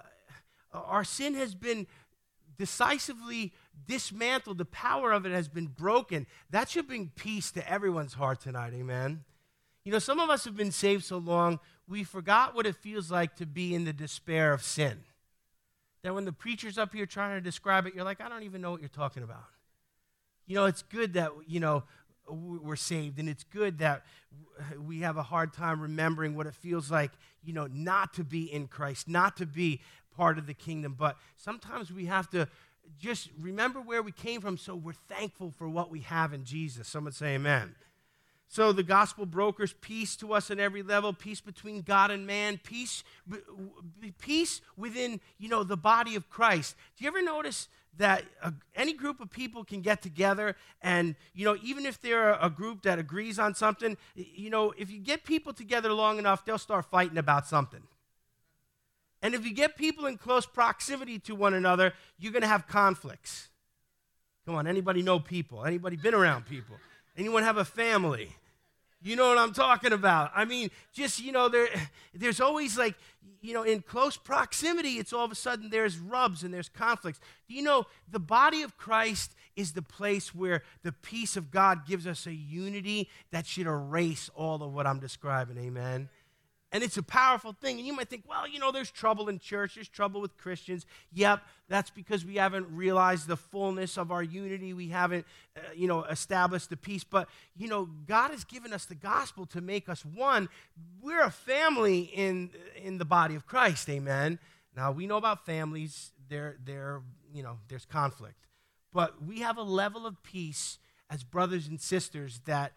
our 0.74 1.04
sin 1.04 1.36
has 1.36 1.54
been 1.56 1.88
decisively 2.64 3.52
dismantled. 3.88 4.58
The 4.58 4.64
power 4.64 5.12
of 5.12 5.26
it 5.26 5.34
has 5.34 5.50
been 5.50 5.68
broken. 5.68 6.26
That 6.50 6.70
should 6.70 6.88
bring 6.88 7.12
peace 7.14 7.52
to 7.52 7.70
everyone's 7.70 8.14
heart 8.14 8.40
tonight. 8.40 8.72
Amen. 8.74 9.26
You 9.84 9.92
know, 9.92 10.00
some 10.00 10.18
of 10.18 10.30
us 10.30 10.46
have 10.46 10.56
been 10.56 10.72
saved 10.72 11.04
so 11.04 11.18
long, 11.18 11.60
we 11.90 12.06
forgot 12.06 12.56
what 12.56 12.66
it 12.66 12.78
feels 12.78 13.12
like 13.12 13.36
to 13.36 13.46
be 13.46 13.76
in 13.76 13.84
the 13.84 13.92
despair 13.92 14.54
of 14.54 14.64
sin. 14.64 15.04
That 16.04 16.16
when 16.16 16.24
the 16.24 16.32
preacher's 16.32 16.78
up 16.78 16.94
here 16.94 17.06
trying 17.06 17.36
to 17.36 17.42
describe 17.42 17.86
it, 17.86 17.94
you're 17.94 18.06
like, 18.06 18.22
I 18.22 18.30
don't 18.30 18.44
even 18.44 18.62
know 18.62 18.72
what 18.72 18.80
you're 18.80 18.88
talking 18.88 19.24
about. 19.24 19.44
You 20.46 20.56
know, 20.56 20.66
it's 20.66 20.84
good 20.84 21.16
that, 21.16 21.32
you 21.46 21.60
know, 21.60 21.84
we're 22.30 22.78
saved, 22.78 23.20
and 23.20 23.28
it's 23.28 23.44
good 23.44 23.80
that 23.80 24.06
we 24.82 25.02
have 25.02 25.18
a 25.18 25.24
hard 25.24 25.52
time 25.52 25.82
remembering 25.82 26.36
what 26.36 26.48
it 26.48 26.56
feels 26.56 26.90
like, 26.90 27.12
you 27.44 27.52
know, 27.52 27.68
not 27.70 28.14
to 28.14 28.24
be 28.24 28.44
in 28.44 28.68
Christ, 28.68 29.10
not 29.10 29.36
to 29.38 29.46
be 29.46 29.82
part 30.16 30.38
of 30.38 30.48
the 30.48 30.54
kingdom. 30.54 30.96
But 30.98 31.18
sometimes 31.38 31.92
we 31.92 32.06
have 32.06 32.30
to 32.32 32.48
just 33.00 33.30
remember 33.40 33.82
where 33.82 34.02
we 34.02 34.12
came 34.12 34.42
from 34.42 34.58
so 34.58 34.76
we're 34.76 34.94
thankful 34.94 35.52
for 35.52 35.68
what 35.68 35.90
we 35.90 36.02
have 36.02 36.34
in 36.34 36.44
Jesus. 36.44 36.88
Someone 36.88 37.14
say 37.14 37.36
amen. 37.36 37.76
So 38.48 38.72
the 38.72 38.84
gospel 38.84 39.26
brokers 39.26 39.74
peace 39.82 40.16
to 40.18 40.34
us 40.34 40.52
at 40.52 40.60
every 40.60 40.84
level, 40.84 41.12
peace 41.12 41.42
between 41.42 41.82
God 41.82 42.12
and 42.12 42.28
man, 42.28 42.60
peace, 42.64 43.04
peace 44.20 44.62
within 44.78 45.20
you 45.40 45.50
know 45.50 45.64
the 45.64 45.78
body 45.78 46.16
of 46.16 46.30
Christ. 46.30 46.76
Do 46.96 47.04
you 47.04 47.08
ever 47.08 47.24
notice 47.24 47.68
that 47.98 48.24
any 48.76 48.94
group 48.94 49.20
of 49.20 49.32
people 49.32 49.64
can 49.64 49.82
get 49.82 50.02
together 50.02 50.56
and 50.82 51.16
you 51.34 51.46
know 51.46 51.58
even 51.64 51.86
if 51.86 52.00
they're 52.00 52.34
a 52.34 52.50
group 52.50 52.84
that 52.84 53.00
agrees 53.00 53.40
on 53.40 53.56
something, 53.56 53.98
you 54.14 54.52
know 54.52 54.72
if 54.78 54.92
you 54.92 55.00
get 55.00 55.24
people 55.24 55.54
together 55.54 55.92
long 55.92 56.20
enough, 56.20 56.46
they'll 56.46 56.60
start 56.60 56.86
fighting 56.86 57.18
about 57.18 57.48
something. 57.48 57.82
And 59.24 59.34
if 59.34 59.46
you 59.46 59.54
get 59.54 59.78
people 59.78 60.06
in 60.06 60.18
close 60.18 60.46
proximity 60.46 61.18
to 61.20 61.34
one 61.34 61.54
another, 61.54 61.94
you're 62.20 62.34
going 62.34 62.42
to 62.42 62.48
have 62.48 62.68
conflicts. 62.68 63.48
Come 64.46 64.56
on, 64.56 64.68
anybody 64.68 65.02
know 65.02 65.20
people? 65.20 65.66
Anybody 65.66 65.96
been 65.96 66.14
around 66.14 66.46
people? 66.46 66.76
Anyone 67.18 67.44
have 67.44 67.56
a 67.56 67.64
family? 67.64 68.36
You 69.02 69.16
know 69.16 69.30
what 69.30 69.38
I'm 69.38 69.54
talking 69.54 69.94
about. 69.94 70.32
I 70.36 70.44
mean, 70.44 70.72
just, 70.94 71.22
you 71.22 71.32
know, 71.32 71.48
there, 71.48 71.70
there's 72.14 72.42
always 72.42 72.78
like, 72.78 72.96
you 73.42 73.54
know, 73.54 73.64
in 73.64 73.82
close 73.82 74.18
proximity, 74.18 75.00
it's 75.00 75.14
all 75.14 75.24
of 75.24 75.32
a 75.32 75.36
sudden 75.36 75.70
there's 75.70 75.98
rubs 75.98 76.44
and 76.44 76.54
there's 76.54 76.70
conflicts. 76.70 77.20
Do 77.48 77.54
you 77.54 77.64
know 77.64 77.86
the 78.10 78.20
body 78.20 78.62
of 78.62 78.78
Christ 78.78 79.36
is 79.56 79.72
the 79.72 79.82
place 79.82 80.36
where 80.36 80.64
the 80.84 80.92
peace 80.92 81.38
of 81.38 81.50
God 81.50 81.86
gives 81.86 82.08
us 82.08 82.26
a 82.26 82.34
unity 82.34 83.10
that 83.32 83.46
should 83.46 83.68
erase 83.68 84.30
all 84.36 84.62
of 84.64 84.74
what 84.74 84.86
I'm 84.86 85.00
describing? 85.00 85.58
Amen. 85.58 86.10
And 86.74 86.84
it's 86.84 86.98
a 86.98 87.04
powerful 87.04 87.54
thing. 87.54 87.78
And 87.78 87.86
you 87.86 87.94
might 87.94 88.10
think, 88.10 88.24
well, 88.28 88.48
you 88.48 88.58
know, 88.58 88.72
there's 88.72 88.90
trouble 88.90 89.30
in 89.30 89.38
church, 89.38 89.76
there's 89.76 89.88
trouble 89.88 90.20
with 90.20 90.36
Christians. 90.38 90.88
Yep, 91.14 91.44
that's 91.70 91.92
because 91.92 92.26
we 92.26 92.36
haven't 92.36 92.66
realized 92.76 93.28
the 93.28 93.38
fullness 93.38 93.96
of 93.96 94.12
our 94.12 94.24
unity. 94.24 94.74
We 94.74 94.90
haven't, 94.90 95.28
uh, 95.56 95.62
you 95.76 95.88
know, 95.88 96.04
established 96.06 96.72
the 96.72 96.76
peace. 96.76 97.04
But, 97.04 97.30
you 97.56 97.68
know, 97.68 97.86
God 98.08 98.32
has 98.32 98.44
given 98.44 98.74
us 98.74 98.86
the 98.86 98.96
gospel 98.96 99.46
to 99.48 99.62
make 99.62 99.88
us 99.88 100.04
one. 100.04 100.50
We're 101.00 101.22
a 101.22 101.32
family 101.32 102.00
in, 102.02 102.50
in 102.76 102.98
the 102.98 103.06
body 103.06 103.36
of 103.36 103.46
Christ, 103.46 103.88
amen. 103.88 104.40
Now, 104.76 104.92
we 104.92 105.06
know 105.06 105.18
about 105.18 105.46
families, 105.46 106.12
there, 106.28 106.58
there, 106.66 107.04
you 107.32 107.44
know, 107.44 107.60
there's 107.68 107.86
conflict. 107.86 108.48
But 108.92 109.24
we 109.24 109.42
have 109.42 109.58
a 109.58 109.64
level 109.64 110.08
of 110.08 110.24
peace 110.24 110.80
as 111.08 111.24
brothers 111.24 111.68
and 111.68 111.80
sisters 111.80 112.42
that 112.46 112.74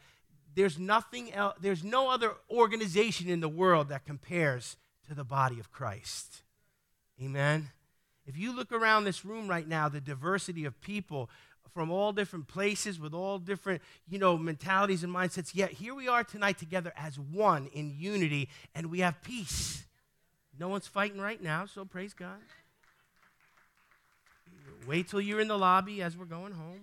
there's 0.57 0.79
nothing 0.79 1.33
else, 1.33 1.55
there's 1.61 1.85
no 1.85 2.11
other 2.11 2.33
organization 2.51 3.29
in 3.29 3.41
the 3.41 3.49
world 3.49 3.91
that 3.91 4.07
compares 4.07 4.77
to 5.07 5.15
the 5.15 5.23
body 5.23 5.61
of 5.61 5.71
Christ. 5.71 6.43
Amen. 7.23 7.69
If 8.27 8.37
you 8.37 8.57
look 8.57 8.73
around 8.73 9.05
this 9.05 9.25
room 9.25 9.49
right 9.49 9.69
now, 9.69 9.89
the 9.89 10.01
diversity 10.01 10.65
of 10.65 10.81
people 10.81 11.31
from 11.75 11.91
all 11.91 12.11
different 12.11 12.49
places 12.49 12.99
with 12.99 13.13
all 13.13 13.39
different, 13.39 13.83
you 14.09 14.19
know, 14.19 14.39
mentalities 14.39 15.05
and 15.05 15.15
mindsets, 15.15 15.55
yet 15.55 15.73
here 15.73 15.95
we 15.95 16.09
are 16.09 16.25
tonight 16.25 16.59
together 16.59 16.91
as 16.97 17.19
one 17.19 17.67
in 17.75 17.95
unity 17.95 18.49
and 18.75 18.91
we 18.91 19.01
have 19.01 19.23
peace. 19.23 19.85
No 20.59 20.69
one's 20.69 20.87
fighting 20.87 21.21
right 21.21 21.41
now, 21.41 21.67
so 21.67 21.85
praise 21.85 22.15
God. 22.15 22.39
Wait 24.87 25.09
till 25.09 25.21
you're 25.21 25.41
in 25.41 25.49
the 25.49 25.59
lobby 25.59 26.01
as 26.01 26.17
we're 26.17 26.25
going 26.25 26.55
home. 26.55 26.81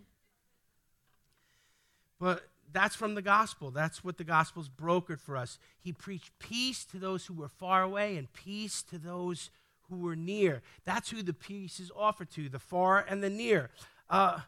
But 2.20 2.48
that's 2.74 2.96
from 2.96 3.16
the 3.16 3.22
gospel. 3.22 3.72
That's 3.72 4.04
what 4.04 4.18
the 4.18 4.24
gospel's 4.24 4.70
brokered 4.70 5.20
for 5.20 5.38
us. 5.38 5.60
He 5.80 5.94
preached 5.94 6.32
peace 6.40 6.84
to 6.86 6.98
those 6.98 7.26
who 7.26 7.34
were 7.34 7.48
far 7.48 7.84
away 7.84 8.18
and 8.18 8.32
peace 8.34 8.82
to 8.84 8.98
those 8.98 9.52
who 9.90 9.98
were 9.98 10.16
near. 10.16 10.62
That's 10.86 11.12
who 11.12 11.22
the 11.22 11.34
peace 11.34 11.80
is 11.80 11.92
offered 11.96 12.32
to, 12.32 12.50
the 12.50 12.60
far 12.60 13.06
and 13.08 13.24
the 13.24 13.30
near. 13.30 13.70
Uh, 14.10 14.40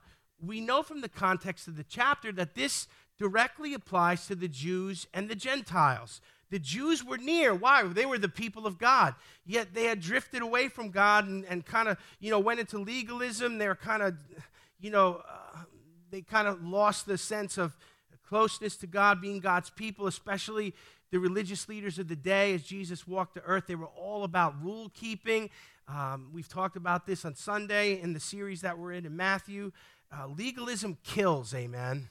we 0.43 0.59
know 0.59 0.83
from 0.83 1.01
the 1.01 1.09
context 1.09 1.67
of 1.67 1.77
the 1.77 1.83
chapter 1.83 2.31
that 2.33 2.55
this 2.55 2.87
directly 3.17 3.73
applies 3.73 4.27
to 4.27 4.35
the 4.35 4.47
Jews 4.47 5.07
and 5.13 5.29
the 5.29 5.35
Gentiles. 5.35 6.19
The 6.51 6.59
Jews 6.59 7.03
were 7.03 7.17
near. 7.17 7.53
Why? 7.53 7.83
They 7.83 8.05
were 8.05 8.17
the 8.17 8.29
people 8.29 8.67
of 8.67 8.77
God. 8.77 9.15
Yet 9.45 9.73
they 9.73 9.85
had 9.85 9.99
drifted 9.99 10.41
away 10.41 10.67
from 10.67 10.89
God 10.89 11.27
and, 11.27 11.45
and 11.45 11.65
kind 11.65 11.87
of, 11.87 11.97
you 12.19 12.29
know, 12.29 12.39
went 12.39 12.59
into 12.59 12.77
legalism. 12.77 13.57
They 13.57 13.67
were 13.67 13.75
kind 13.75 14.03
of, 14.03 14.15
you 14.79 14.91
know, 14.91 15.21
uh, 15.27 15.59
they 16.11 16.21
kind 16.21 16.47
of 16.47 16.63
lost 16.63 17.07
the 17.07 17.17
sense 17.17 17.57
of 17.57 17.75
closeness 18.27 18.75
to 18.77 18.87
God, 18.87 19.21
being 19.21 19.39
God's 19.39 19.69
people, 19.69 20.07
especially 20.07 20.73
the 21.11 21.19
religious 21.19 21.69
leaders 21.69 21.99
of 21.99 22.07
the 22.07 22.15
day 22.15 22.53
as 22.53 22.63
Jesus 22.63 23.07
walked 23.07 23.35
the 23.35 23.43
earth. 23.43 23.67
They 23.67 23.75
were 23.75 23.85
all 23.97 24.23
about 24.23 24.61
rule 24.63 24.91
keeping. 24.93 25.49
Um, 25.87 26.29
we've 26.33 26.49
talked 26.49 26.75
about 26.75 27.05
this 27.05 27.25
on 27.25 27.35
Sunday 27.35 28.01
in 28.01 28.13
the 28.13 28.19
series 28.19 28.61
that 28.61 28.77
we're 28.77 28.93
in 28.93 29.05
in 29.05 29.15
Matthew. 29.15 29.71
Uh, 30.11 30.27
legalism 30.27 30.97
kills, 31.03 31.53
amen. 31.53 32.09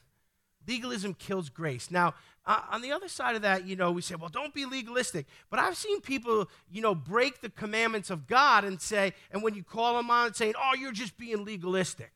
Legalism 0.67 1.13
kills 1.13 1.49
grace. 1.49 1.91
Now, 1.91 2.15
uh, 2.45 2.61
on 2.71 2.81
the 2.81 2.91
other 2.91 3.07
side 3.07 3.35
of 3.35 3.41
that, 3.41 3.65
you 3.65 3.75
know, 3.75 3.91
we 3.91 4.01
say, 4.01 4.15
well, 4.15 4.29
don't 4.29 4.53
be 4.53 4.65
legalistic. 4.65 5.25
But 5.49 5.59
I've 5.59 5.77
seen 5.77 6.01
people, 6.01 6.49
you 6.71 6.81
know, 6.81 6.95
break 6.95 7.41
the 7.41 7.49
commandments 7.49 8.09
of 8.09 8.27
God 8.27 8.63
and 8.63 8.79
say, 8.79 9.13
and 9.31 9.43
when 9.43 9.55
you 9.55 9.63
call 9.63 9.97
them 9.97 10.09
on, 10.09 10.27
it, 10.27 10.35
saying, 10.35 10.53
oh, 10.57 10.75
you're 10.75 10.91
just 10.91 11.17
being 11.17 11.43
legalistic. 11.43 12.11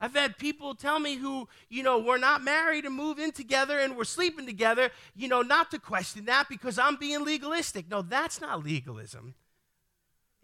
I've 0.00 0.14
had 0.14 0.38
people 0.38 0.74
tell 0.74 0.98
me 0.98 1.14
who, 1.14 1.48
you 1.68 1.82
know, 1.82 1.98
we're 1.98 2.18
not 2.18 2.42
married 2.42 2.84
and 2.84 2.94
move 2.94 3.18
in 3.18 3.32
together 3.32 3.78
and 3.78 3.96
we're 3.96 4.04
sleeping 4.04 4.44
together, 4.44 4.90
you 5.14 5.28
know, 5.28 5.42
not 5.42 5.70
to 5.70 5.78
question 5.78 6.26
that 6.26 6.48
because 6.48 6.78
I'm 6.78 6.96
being 6.96 7.24
legalistic. 7.24 7.88
No, 7.88 8.02
that's 8.02 8.40
not 8.40 8.64
legalism. 8.64 9.34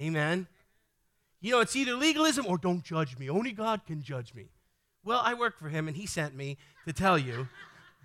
Amen. 0.01 0.47
You 1.41 1.53
know, 1.53 1.61
it's 1.61 1.77
either 1.77 1.95
legalism 1.95 2.47
or 2.47 2.59
don't 2.59 2.85
judge 2.85 3.19
me. 3.19 3.29
Only 3.29 3.53
God 3.53 3.83
can 3.87 4.03
judge 4.03 4.35
me. 4.35 4.51
Well, 5.05 5.21
I 5.25 5.35
work 5.35 5.59
for 5.59 5.69
him 5.69 5.89
and 5.89 5.97
he 5.97 6.07
sent 6.07 6.35
me 6.35 6.59
to 6.87 6.93
tell 6.93 7.19
you 7.19 7.49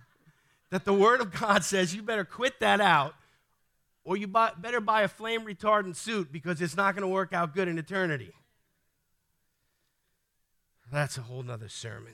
that 0.71 0.85
the 0.85 0.93
Word 0.93 1.21
of 1.21 1.31
God 1.31 1.63
says 1.63 1.93
you 1.93 2.01
better 2.01 2.25
quit 2.25 2.59
that 2.59 2.81
out 2.81 3.13
or 4.03 4.17
you 4.17 4.27
buy, 4.27 4.51
better 4.57 4.79
buy 4.79 5.01
a 5.01 5.07
flame 5.07 5.45
retardant 5.45 5.95
suit 5.95 6.31
because 6.31 6.61
it's 6.61 6.77
not 6.77 6.95
going 6.95 7.01
to 7.01 7.07
work 7.07 7.33
out 7.33 7.53
good 7.53 7.67
in 7.67 7.77
eternity. 7.77 8.33
That's 10.95 11.17
a 11.17 11.23
whole 11.23 11.43
nother 11.43 11.67
sermon. 11.67 12.13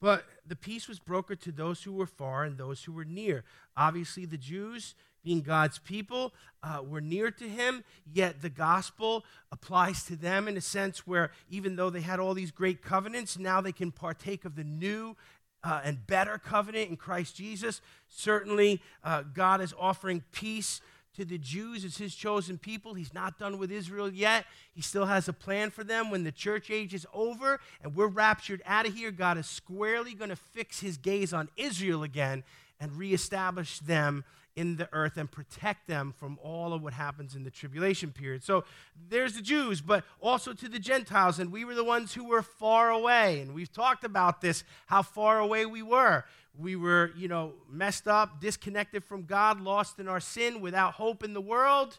But 0.00 0.24
the 0.46 0.56
peace 0.56 0.88
was 0.88 0.98
brokered 0.98 1.38
to 1.40 1.52
those 1.52 1.82
who 1.82 1.92
were 1.92 2.06
far 2.06 2.44
and 2.44 2.56
those 2.56 2.84
who 2.84 2.92
were 2.92 3.04
near. 3.04 3.44
Obviously, 3.76 4.24
the 4.24 4.38
Jews, 4.38 4.94
being 5.22 5.42
God's 5.42 5.78
people, 5.78 6.32
uh, 6.62 6.80
were 6.82 7.02
near 7.02 7.30
to 7.30 7.46
him, 7.46 7.84
yet 8.10 8.40
the 8.40 8.48
gospel 8.48 9.22
applies 9.52 10.04
to 10.04 10.16
them 10.16 10.48
in 10.48 10.56
a 10.56 10.62
sense 10.62 11.06
where 11.06 11.30
even 11.50 11.76
though 11.76 11.90
they 11.90 12.00
had 12.00 12.18
all 12.18 12.32
these 12.32 12.50
great 12.50 12.80
covenants, 12.80 13.38
now 13.38 13.60
they 13.60 13.70
can 13.70 13.92
partake 13.92 14.46
of 14.46 14.56
the 14.56 14.64
new 14.64 15.14
uh, 15.62 15.82
and 15.84 16.06
better 16.06 16.38
covenant 16.38 16.88
in 16.88 16.96
Christ 16.96 17.36
Jesus. 17.36 17.82
Certainly, 18.08 18.80
uh, 19.04 19.24
God 19.34 19.60
is 19.60 19.74
offering 19.78 20.24
peace 20.32 20.80
to 21.16 21.24
the 21.24 21.38
Jews 21.38 21.84
as 21.84 21.96
his 21.96 22.14
chosen 22.14 22.58
people. 22.58 22.94
He's 22.94 23.14
not 23.14 23.38
done 23.38 23.58
with 23.58 23.70
Israel 23.70 24.10
yet. 24.10 24.46
He 24.74 24.82
still 24.82 25.06
has 25.06 25.28
a 25.28 25.32
plan 25.32 25.70
for 25.70 25.84
them 25.84 26.10
when 26.10 26.24
the 26.24 26.32
church 26.32 26.70
age 26.70 26.94
is 26.94 27.06
over 27.12 27.60
and 27.82 27.94
we're 27.94 28.06
raptured 28.06 28.62
out 28.66 28.86
of 28.86 28.94
here. 28.94 29.10
God 29.10 29.38
is 29.38 29.46
squarely 29.46 30.14
going 30.14 30.30
to 30.30 30.36
fix 30.36 30.80
his 30.80 30.96
gaze 30.96 31.32
on 31.32 31.48
Israel 31.56 32.02
again 32.02 32.44
and 32.80 32.96
reestablish 32.96 33.78
them 33.78 34.24
in 34.54 34.76
the 34.76 34.88
earth 34.92 35.16
and 35.16 35.30
protect 35.30 35.86
them 35.86 36.12
from 36.18 36.38
all 36.42 36.72
of 36.72 36.82
what 36.82 36.92
happens 36.92 37.34
in 37.34 37.44
the 37.44 37.50
tribulation 37.50 38.10
period. 38.12 38.42
So 38.42 38.64
there's 39.08 39.34
the 39.34 39.42
Jews, 39.42 39.80
but 39.80 40.04
also 40.20 40.52
to 40.52 40.68
the 40.68 40.78
Gentiles. 40.78 41.38
And 41.38 41.50
we 41.50 41.64
were 41.64 41.74
the 41.74 41.84
ones 41.84 42.12
who 42.12 42.24
were 42.24 42.42
far 42.42 42.90
away. 42.90 43.40
And 43.40 43.54
we've 43.54 43.72
talked 43.72 44.04
about 44.04 44.40
this, 44.40 44.64
how 44.86 45.02
far 45.02 45.38
away 45.38 45.64
we 45.64 45.82
were. 45.82 46.24
We 46.58 46.76
were, 46.76 47.12
you 47.16 47.28
know, 47.28 47.54
messed 47.70 48.06
up, 48.06 48.40
disconnected 48.40 49.04
from 49.04 49.24
God, 49.24 49.60
lost 49.60 49.98
in 49.98 50.08
our 50.08 50.20
sin, 50.20 50.60
without 50.60 50.94
hope 50.94 51.24
in 51.24 51.32
the 51.32 51.40
world. 51.40 51.98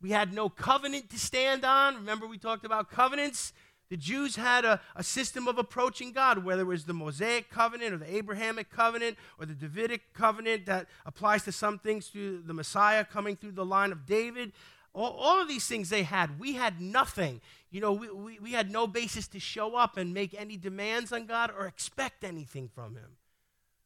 We 0.00 0.10
had 0.10 0.34
no 0.34 0.48
covenant 0.48 1.08
to 1.10 1.18
stand 1.18 1.64
on. 1.64 1.94
Remember, 1.94 2.26
we 2.26 2.36
talked 2.36 2.66
about 2.66 2.90
covenants? 2.90 3.54
The 3.90 3.96
Jews 3.96 4.36
had 4.36 4.64
a, 4.64 4.80
a 4.96 5.02
system 5.02 5.46
of 5.46 5.58
approaching 5.58 6.12
God, 6.12 6.44
whether 6.44 6.62
it 6.62 6.66
was 6.66 6.84
the 6.84 6.94
Mosaic 6.94 7.50
covenant 7.50 7.94
or 7.94 7.98
the 7.98 8.16
Abrahamic 8.16 8.70
covenant 8.70 9.16
or 9.38 9.46
the 9.46 9.54
Davidic 9.54 10.12
covenant 10.12 10.66
that 10.66 10.86
applies 11.06 11.44
to 11.44 11.52
some 11.52 11.78
things 11.78 12.08
through 12.08 12.42
the 12.42 12.54
Messiah 12.54 13.04
coming 13.04 13.36
through 13.36 13.52
the 13.52 13.64
line 13.64 13.92
of 13.92 14.04
David. 14.04 14.52
All, 14.94 15.12
all 15.12 15.40
of 15.40 15.48
these 15.48 15.66
things 15.66 15.90
they 15.90 16.02
had. 16.02 16.38
We 16.38 16.54
had 16.54 16.80
nothing. 16.80 17.40
You 17.70 17.80
know, 17.80 17.92
we, 17.92 18.10
we, 18.10 18.38
we 18.38 18.52
had 18.52 18.70
no 18.70 18.86
basis 18.86 19.28
to 19.28 19.40
show 19.40 19.76
up 19.76 19.96
and 19.96 20.14
make 20.14 20.34
any 20.38 20.56
demands 20.56 21.12
on 21.12 21.26
God 21.26 21.50
or 21.56 21.66
expect 21.66 22.24
anything 22.24 22.68
from 22.68 22.96
Him. 22.96 23.16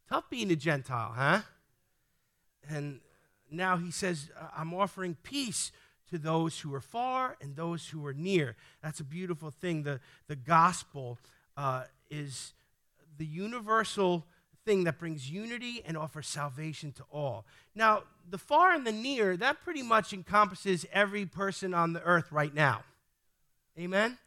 Tough 0.09 0.31
being 0.31 0.51
a 0.51 0.57
Gentile, 0.57 1.13
huh? 1.15 1.41
And 2.69 3.01
now 3.51 3.77
he 3.77 3.91
says, 3.91 4.31
I'm 4.57 4.73
offering 4.75 5.17
peace 5.23 5.73
to 6.11 6.19
those 6.19 6.61
who 6.61 6.75
are 6.75 6.81
far 6.81 7.37
and 7.41 7.55
those 7.57 7.89
who 7.89 8.05
are 8.07 8.15
near. 8.15 8.57
That's 8.83 9.01
a 9.01 9.05
beautiful 9.05 9.51
thing. 9.51 9.83
The, 9.83 10.01
the 10.27 10.37
gospel 10.37 11.19
uh, 11.57 11.85
is 12.11 12.55
the 13.19 13.27
universal 13.27 14.25
thing 14.65 14.85
that 14.85 14.99
brings 14.99 15.31
unity 15.31 15.83
and 15.85 15.97
offers 15.97 16.27
salvation 16.27 16.93
to 16.93 17.05
all. 17.11 17.45
Now, 17.75 18.05
the 18.29 18.39
far 18.39 18.73
and 18.73 18.87
the 18.87 18.93
near, 18.93 19.37
that 19.37 19.63
pretty 19.63 19.83
much 19.83 20.13
encompasses 20.13 20.87
every 20.93 21.27
person 21.27 21.75
on 21.75 21.93
the 21.93 22.03
earth 22.03 22.33
right 22.33 22.55
now. 22.55 22.85
Amen? 23.79 24.19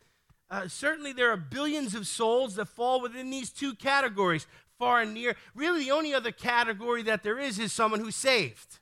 Uh, 0.49 0.67
certainly, 0.67 1.13
there 1.13 1.31
are 1.31 1.37
billions 1.37 1.95
of 1.95 2.07
souls 2.07 2.55
that 2.55 2.67
fall 2.67 3.01
within 3.01 3.29
these 3.29 3.49
two 3.49 3.73
categories 3.73 4.47
far 4.81 5.01
and 5.01 5.13
near. 5.13 5.35
Really, 5.53 5.83
the 5.83 5.91
only 5.91 6.11
other 6.11 6.31
category 6.31 7.03
that 7.03 7.21
there 7.21 7.37
is 7.37 7.59
is 7.59 7.71
someone 7.71 7.99
who's 7.99 8.15
saved. 8.15 8.79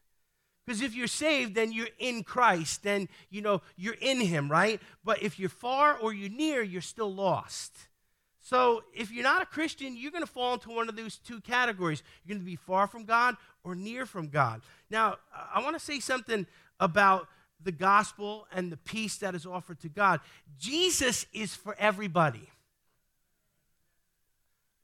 Because 0.66 0.82
if 0.82 0.96
you're 0.96 1.08
saved, 1.08 1.56
then 1.56 1.74
you're 1.74 1.90
in 1.98 2.24
Christ, 2.24 2.84
then 2.84 3.10
you 3.30 3.42
know 3.42 3.62
you're 3.76 3.98
in 4.00 4.22
Him, 4.22 4.50
right? 4.50 4.80
But 5.04 5.22
if 5.22 5.38
you're 5.38 5.50
far 5.50 5.98
or 5.98 6.14
you're 6.14 6.30
near, 6.30 6.62
you're 6.64 6.80
still 6.80 7.14
lost. 7.14 7.74
So 8.40 8.84
if 8.96 9.12
you're 9.12 9.26
not 9.26 9.42
a 9.42 9.46
Christian, 9.46 9.98
you're 9.98 10.14
going 10.14 10.24
to 10.24 10.32
fall 10.32 10.54
into 10.54 10.70
one 10.70 10.88
of 10.88 10.96
those 10.96 11.18
two 11.18 11.42
categories. 11.42 12.02
You're 12.24 12.36
going 12.36 12.46
to 12.46 12.50
be 12.50 12.56
far 12.56 12.88
from 12.88 13.04
God 13.04 13.36
or 13.66 13.76
near 13.76 14.06
from 14.06 14.30
God. 14.30 14.62
Now, 14.90 15.18
I 15.54 15.62
want 15.62 15.78
to 15.78 15.84
say 15.84 16.00
something 16.00 16.48
about 16.80 17.28
the 17.62 17.74
gospel 17.74 18.48
and 18.54 18.72
the 18.72 18.78
peace 18.78 19.18
that 19.18 19.36
is 19.36 19.46
offered 19.46 19.82
to 19.82 19.90
God. 19.90 20.22
Jesus 20.58 21.26
is 21.34 21.54
for 21.54 21.76
everybody. 21.78 22.48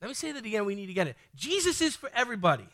Let 0.06 0.10
me 0.10 0.14
say 0.14 0.32
that 0.34 0.46
again. 0.46 0.66
We 0.66 0.76
need 0.76 0.86
to 0.86 0.94
get 0.94 1.08
it. 1.08 1.16
Jesus 1.36 1.82
is 1.82 1.96
for 1.96 2.12
everybody. 2.14 2.68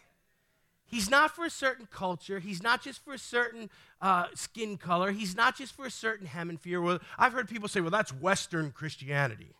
He's 0.84 1.10
not 1.10 1.34
for 1.34 1.46
a 1.46 1.50
certain 1.50 1.88
culture. 1.90 2.40
He's 2.40 2.62
not 2.62 2.84
just 2.84 3.06
for 3.06 3.14
a 3.14 3.18
certain 3.18 3.70
uh, 4.02 4.26
skin 4.36 4.76
color. 4.76 5.12
He's 5.14 5.34
not 5.34 5.56
just 5.56 5.74
for 5.74 5.86
a 5.86 5.90
certain 5.90 6.28
hemisphere. 6.28 6.82
Well, 6.82 7.00
I've 7.18 7.32
heard 7.32 7.48
people 7.48 7.70
say, 7.70 7.80
well, 7.80 7.90
that's 7.90 8.12
Western 8.12 8.72
Christianity. 8.72 9.56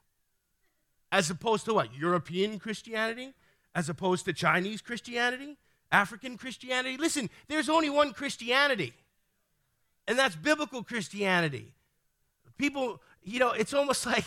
As 1.14 1.30
opposed 1.30 1.64
to 1.64 1.74
what? 1.74 1.96
European 1.96 2.60
Christianity? 2.60 3.36
As 3.74 3.88
opposed 3.88 4.26
to 4.26 4.34
Chinese 4.34 4.82
Christianity? 4.82 5.56
African 5.94 6.38
Christianity? 6.38 6.98
Listen, 6.98 7.30
there's 7.48 7.70
only 7.70 7.90
one 7.90 8.12
Christianity, 8.12 8.92
and 10.10 10.20
that's 10.20 10.36
biblical 10.36 10.84
Christianity. 10.84 11.72
People, 12.58 13.02
you 13.24 13.40
know, 13.40 13.52
it's 13.52 13.74
almost 13.74 14.06
like. 14.16 14.26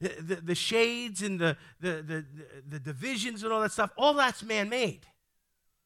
The, 0.00 0.36
the, 0.36 0.54
shades 0.54 1.22
and 1.22 1.40
the, 1.40 1.56
the, 1.80 2.02
the, 2.06 2.24
the 2.68 2.78
divisions 2.78 3.42
and 3.42 3.52
all 3.52 3.60
that 3.60 3.72
stuff, 3.72 3.90
all 3.96 4.14
that's 4.14 4.42
man 4.42 4.68
made. 4.68 5.00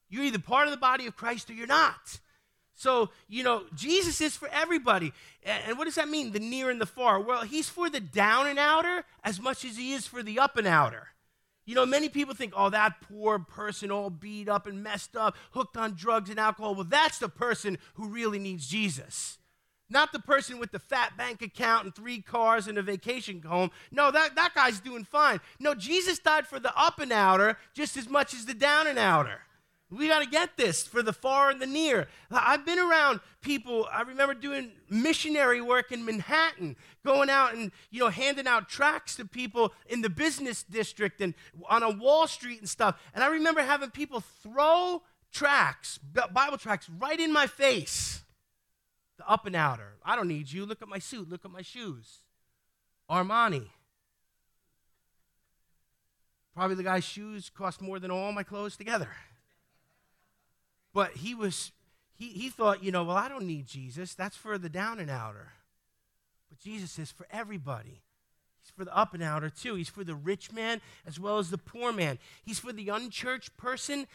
You're 0.09 0.25
either 0.25 0.39
part 0.39 0.67
of 0.67 0.73
the 0.73 0.79
body 0.79 1.07
of 1.07 1.17
Christ 1.17 1.49
or 1.49 1.55
you're 1.55 1.67
not. 1.67 2.21
So, 2.75 3.11
you 3.29 3.43
know, 3.43 3.65
Jesus 3.75 4.21
is 4.21 4.37
for 4.37 4.49
everybody. 4.53 5.13
And 5.45 5.79
what 5.79 5.85
does 5.85 5.95
that 5.95 6.09
mean, 6.09 6.33
the 6.33 6.41
near 6.41 6.69
and 6.71 6.81
the 6.81 6.87
far? 6.87 7.21
Well, 7.21 7.43
he's 7.43 7.69
for 7.69 7.89
the 7.89 8.01
down 8.01 8.47
and 8.47 8.59
outer 8.59 9.05
as 9.25 9.41
much 9.41 9.65
as 9.65 9.77
he 9.77 9.93
is 9.93 10.07
for 10.07 10.23
the 10.23 10.39
up 10.39 10.57
and 10.57 10.67
outer. 10.67 11.09
You 11.65 11.75
know, 11.75 11.87
many 11.87 12.09
people 12.09 12.35
think, 12.35 12.55
oh, 12.57 12.71
that 12.71 13.01
poor 13.03 13.39
person 13.39 13.91
all 13.91 14.11
beat 14.11 14.49
up 14.49 14.67
and 14.67 14.83
messed 14.83 15.17
up, 15.17 15.37
hooked 15.53 15.77
on 15.77 15.95
drugs 15.95 16.29
and 16.29 16.41
alcohol. 16.41 16.75
Well, 16.75 16.85
that's 16.85 17.19
the 17.19 17.29
person 17.29 17.79
who 17.95 18.09
really 18.09 18.39
needs 18.39 18.67
Jesus. 18.67 19.39
Not 19.93 20.11
the 20.13 20.19
person 20.19 20.59
with 20.59 20.73
the 20.73 20.79
fat 20.79 21.19
bank 21.19 21.43
account 21.43 21.85
and 21.85 21.95
three 21.95 22.23
cars 22.23 22.67
and 22.67 22.79
a 22.79 22.83
vacation 22.83 23.43
home. 23.43 23.71
No, 23.91 24.11
that, 24.11 24.35
that 24.37 24.55
guy's 24.55 24.81
doing 24.81 25.05
fine. 25.05 25.39
No, 25.61 25.75
Jesus 25.75 26.19
died 26.19 26.47
for 26.47 26.59
the 26.59 26.73
up 26.75 26.99
and 26.99 27.13
outer 27.13 27.59
just 27.75 27.99
as 27.99 28.09
much 28.09 28.33
as 28.33 28.47
the 28.47 28.55
down 28.55 28.87
and 28.87 28.99
outer. 28.99 29.41
We 29.91 30.09
got 30.09 30.23
to 30.23 30.29
get 30.29 30.57
this 30.57 30.85
for 30.85 31.03
the 31.03 31.13
far 31.13 31.51
and 31.51 31.61
the 31.61 31.67
near. 31.67 32.09
I've 32.31 32.65
been 32.65 32.79
around 32.79 33.21
people. 33.43 33.87
I 33.93 34.01
remember 34.01 34.33
doing 34.33 34.73
missionary 34.89 35.61
work 35.61 35.93
in 35.93 36.07
Manhattan, 36.07 36.77
going 37.05 37.29
out 37.29 37.53
and 37.53 37.71
you 37.91 38.01
know 38.01 38.09
handing 38.09 38.47
out 38.47 38.71
tracts 38.71 39.17
to 39.17 39.27
people 39.27 39.75
in 39.87 40.01
the 40.01 40.09
business 40.09 40.63
district 40.63 41.21
and 41.21 41.35
on 41.69 41.83
a 41.83 41.91
Wall 41.91 42.27
Street 42.27 42.61
and 42.61 42.69
stuff. 42.69 42.99
And 43.15 43.23
I 43.23 43.27
remember 43.27 43.61
having 43.61 43.91
people 43.91 44.23
throw 44.43 45.03
tracts, 45.31 45.99
Bible 45.99 46.57
tracts, 46.57 46.89
right 46.89 47.21
in 47.21 47.31
my 47.31 47.47
face. 47.47 48.22
The 49.23 49.31
up 49.31 49.47
and 49.47 49.55
outer. 49.55 49.95
I 50.05 50.17
don't 50.17 50.27
need 50.27 50.51
you. 50.51 50.67
Look 50.67 50.83
at 50.83 50.89
my 50.89 50.99
suit. 50.99 51.29
Look 51.29 51.45
at 51.45 51.51
my 51.53 51.63
shoes. 51.63 52.23
Armani. 53.09 53.69
Probably 56.57 56.75
the 56.75 56.83
guy's 56.83 57.05
shoes 57.05 57.49
cost 57.49 57.81
more 57.81 58.01
than 58.01 58.11
all 58.11 58.33
my 58.33 58.43
clothes 58.43 58.77
together. 58.77 59.11
But 60.93 61.13
he 61.13 61.37
was, 61.37 61.71
he, 62.15 62.31
he 62.31 62.51
thought, 62.51 62.83
you 62.83 62.91
know, 62.91 63.05
well, 63.05 63.17
I 63.17 63.29
don't 63.29 63.47
need 63.47 63.67
Jesus. 63.67 64.13
That's 64.15 64.37
for 64.37 64.59
the 64.59 64.69
down 64.69 64.99
and 64.99 65.09
outer. 65.09 65.53
But 66.49 66.59
Jesus 66.59 66.99
is 66.99 67.13
for 67.13 67.29
everybody. 67.31 68.03
For 68.77 68.85
the 68.85 68.97
up 68.97 69.13
and 69.13 69.23
outer 69.23 69.51
too. 69.51 69.75
He's 69.75 69.91
for 69.91 70.03
the 70.03 70.15
rich 70.15 70.51
man 70.51 70.81
as 71.07 71.21
well 71.21 71.39
as 71.39 71.51
the 71.51 71.59
poor 71.59 71.93
man. 71.93 72.19
He's 72.43 72.59
for 72.59 72.73
the 72.73 72.89
unchurched 72.89 73.57
person, 73.57 74.07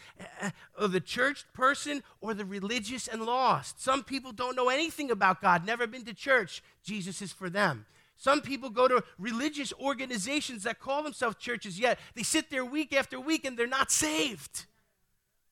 uh, 0.41 0.50
or 0.80 0.88
the 0.88 1.00
churched 1.00 1.54
person, 1.54 2.02
or 2.22 2.34
the 2.34 2.46
religious 2.46 3.08
and 3.08 3.22
lost. 3.24 3.82
Some 3.82 4.04
people 4.04 4.32
don't 4.32 4.56
know 4.56 4.70
anything 4.70 5.12
about 5.12 5.41
God, 5.41 5.65
never 5.65 5.86
been 5.86 6.06
to 6.06 6.13
church. 6.13 6.63
Jesus 6.84 7.22
is 7.22 7.32
for 7.32 7.50
them. 7.50 7.86
Some 8.17 8.41
people 8.41 8.72
go 8.72 8.88
to 8.88 9.04
religious 9.20 9.72
organizations 9.80 10.63
that 10.63 10.80
call 10.80 11.04
themselves 11.04 11.38
churches, 11.38 11.80
yet 11.80 12.00
they 12.15 12.24
sit 12.24 12.50
there 12.50 12.65
week 12.65 12.96
after 12.96 13.20
week 13.20 13.46
and 13.46 13.58
they're 13.58 13.67
not 13.67 13.91
saved 13.91 14.65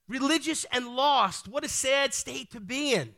religious 0.08 0.66
and 0.72 0.96
lost. 0.96 1.48
What 1.48 1.64
a 1.64 1.70
sad 1.70 2.14
state 2.14 2.52
to 2.52 2.60
be 2.60 2.94
in. 2.94 3.14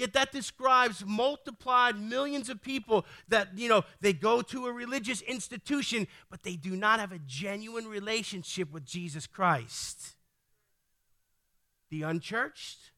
Yet 0.00 0.14
that 0.14 0.32
describes 0.32 1.04
multiplied 1.04 2.00
millions 2.00 2.48
of 2.48 2.62
people 2.62 3.04
that, 3.28 3.58
you 3.58 3.68
know, 3.68 3.82
they 4.00 4.14
go 4.14 4.40
to 4.40 4.66
a 4.66 4.72
religious 4.72 5.20
institution, 5.20 6.08
but 6.30 6.42
they 6.42 6.56
do 6.56 6.74
not 6.74 7.00
have 7.00 7.12
a 7.12 7.18
genuine 7.18 7.86
relationship 7.86 8.72
with 8.72 8.86
Jesus 8.86 9.26
Christ. 9.26 10.16
The 11.90 12.00
unchurched 12.00 12.92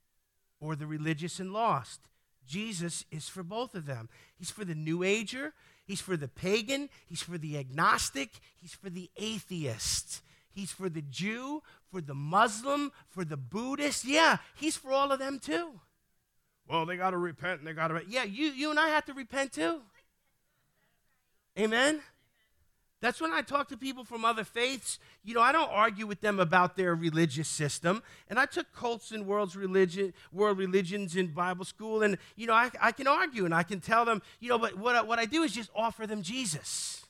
or 0.61 0.77
the 0.77 0.87
religious 0.87 1.41
and 1.41 1.53
lost. 1.53 2.03
Jesus 2.47 3.05
is 3.11 3.29
for 3.29 3.43
both 3.43 3.75
of 3.75 3.87
them. 3.87 4.09
He's 4.37 4.53
for 4.53 4.65
the 4.65 4.77
New 4.77 5.03
Ager, 5.03 5.55
he's 5.85 6.01
for 6.01 6.17
the 6.17 6.29
pagan, 6.29 6.89
he's 7.05 7.21
for 7.21 7.37
the 7.37 7.59
agnostic, 7.59 8.31
he's 8.55 8.75
for 8.75 8.91
the 8.91 9.11
atheist. 9.17 10.23
He's 10.55 10.71
for 10.71 10.91
the 10.91 11.03
Jew, 11.03 11.63
for 11.91 12.03
the 12.03 12.15
Muslim, 12.15 12.93
for 13.09 13.25
the 13.25 13.39
Buddhist. 13.39 14.05
Yeah, 14.05 14.37
he's 14.55 14.77
for 14.77 14.93
all 14.93 15.11
of 15.11 15.19
them 15.19 15.39
too. 15.39 15.81
Well, 16.69 16.87
they 16.87 16.97
got 16.97 17.11
to 17.11 17.19
repent 17.19 17.59
and 17.59 17.67
they 17.67 17.73
got 17.73 17.89
to. 17.89 18.03
Yeah, 18.09 18.25
you, 18.25 18.47
you 18.47 18.71
and 18.71 18.79
I 18.79 18.89
have 18.89 19.05
to 19.07 19.15
repent 19.15 19.53
too. 19.53 19.81
Amen? 21.59 22.01
That's 23.03 23.21
when 23.21 23.33
I 23.33 23.43
talk 23.43 23.69
to 23.71 23.77
people 23.77 24.05
from 24.05 24.25
other 24.25 24.45
faiths. 24.45 25.01
You 25.25 25.35
know, 25.35 25.41
I 25.41 25.51
don't 25.51 25.69
argue 25.71 26.07
with 26.07 26.21
them 26.21 26.39
about 26.39 26.77
their 26.77 26.95
religious 26.95 27.49
system. 27.49 28.01
And 28.31 28.39
I 28.39 28.47
took 28.47 28.73
Colson 28.73 29.27
World's 29.27 29.57
religion, 29.57 30.15
World 30.33 30.57
Religions 30.57 31.17
in 31.17 31.27
Bible 31.27 31.65
school, 31.65 32.05
and, 32.05 32.17
you 32.37 32.47
know, 32.47 32.55
I, 32.55 32.71
I 32.81 32.93
can 32.93 33.09
argue 33.09 33.45
and 33.45 33.53
I 33.53 33.65
can 33.65 33.81
tell 33.81 34.05
them, 34.05 34.23
you 34.39 34.49
know, 34.49 34.59
but 34.59 34.79
what, 34.79 35.09
what 35.09 35.19
I 35.19 35.25
do 35.25 35.43
is 35.43 35.53
just 35.53 35.69
offer 35.75 36.07
them 36.07 36.23
Jesus. 36.23 37.05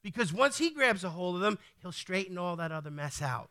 Because 0.00 0.32
once 0.32 0.58
he 0.58 0.70
grabs 0.70 1.02
a 1.02 1.10
hold 1.10 1.34
of 1.34 1.40
them, 1.40 1.58
he'll 1.82 1.90
straighten 1.90 2.38
all 2.38 2.54
that 2.54 2.70
other 2.70 2.92
mess 2.92 3.20
out. 3.20 3.50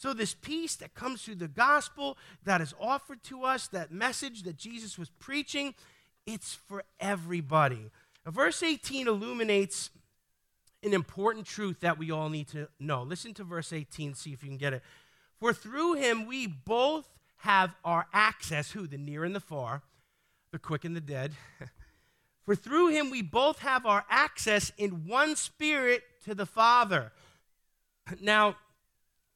So, 0.00 0.14
this 0.14 0.32
peace 0.32 0.76
that 0.76 0.94
comes 0.94 1.20
through 1.20 1.34
the 1.34 1.46
gospel 1.46 2.16
that 2.44 2.62
is 2.62 2.72
offered 2.80 3.22
to 3.24 3.44
us, 3.44 3.68
that 3.68 3.92
message 3.92 4.44
that 4.44 4.56
Jesus 4.56 4.98
was 4.98 5.10
preaching, 5.18 5.74
it's 6.24 6.54
for 6.54 6.84
everybody. 6.98 7.90
Now, 8.24 8.32
verse 8.32 8.62
18 8.62 9.08
illuminates 9.08 9.90
an 10.82 10.94
important 10.94 11.44
truth 11.44 11.80
that 11.80 11.98
we 11.98 12.10
all 12.10 12.30
need 12.30 12.48
to 12.48 12.68
know. 12.78 13.02
Listen 13.02 13.34
to 13.34 13.44
verse 13.44 13.74
18, 13.74 14.14
see 14.14 14.32
if 14.32 14.42
you 14.42 14.48
can 14.48 14.56
get 14.56 14.72
it. 14.72 14.82
For 15.38 15.52
through 15.52 15.96
him 15.96 16.24
we 16.24 16.46
both 16.46 17.06
have 17.36 17.74
our 17.84 18.06
access, 18.14 18.70
who? 18.70 18.86
The 18.86 18.96
near 18.96 19.22
and 19.22 19.34
the 19.34 19.38
far, 19.38 19.82
the 20.50 20.58
quick 20.58 20.86
and 20.86 20.96
the 20.96 21.02
dead. 21.02 21.32
For 22.46 22.54
through 22.56 22.88
him 22.88 23.10
we 23.10 23.20
both 23.20 23.58
have 23.58 23.84
our 23.84 24.06
access 24.08 24.72
in 24.78 25.06
one 25.06 25.36
spirit 25.36 26.04
to 26.24 26.34
the 26.34 26.46
Father. 26.46 27.12
Now, 28.18 28.56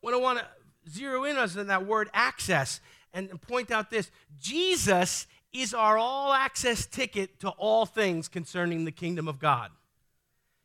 what 0.04 0.12
I 0.14 0.18
want 0.18 0.38
to 0.38 0.46
zero 0.90 1.24
in 1.24 1.36
us 1.36 1.56
on 1.56 1.68
that 1.68 1.86
word 1.86 2.10
access 2.12 2.80
and 3.14 3.40
point 3.40 3.70
out 3.70 3.90
this 3.90 4.10
Jesus 4.38 5.26
is 5.52 5.72
our 5.72 5.96
all 5.96 6.32
access 6.32 6.84
ticket 6.84 7.40
to 7.40 7.48
all 7.50 7.86
things 7.86 8.28
concerning 8.28 8.84
the 8.84 8.92
kingdom 8.92 9.28
of 9.28 9.38
God. 9.38 9.70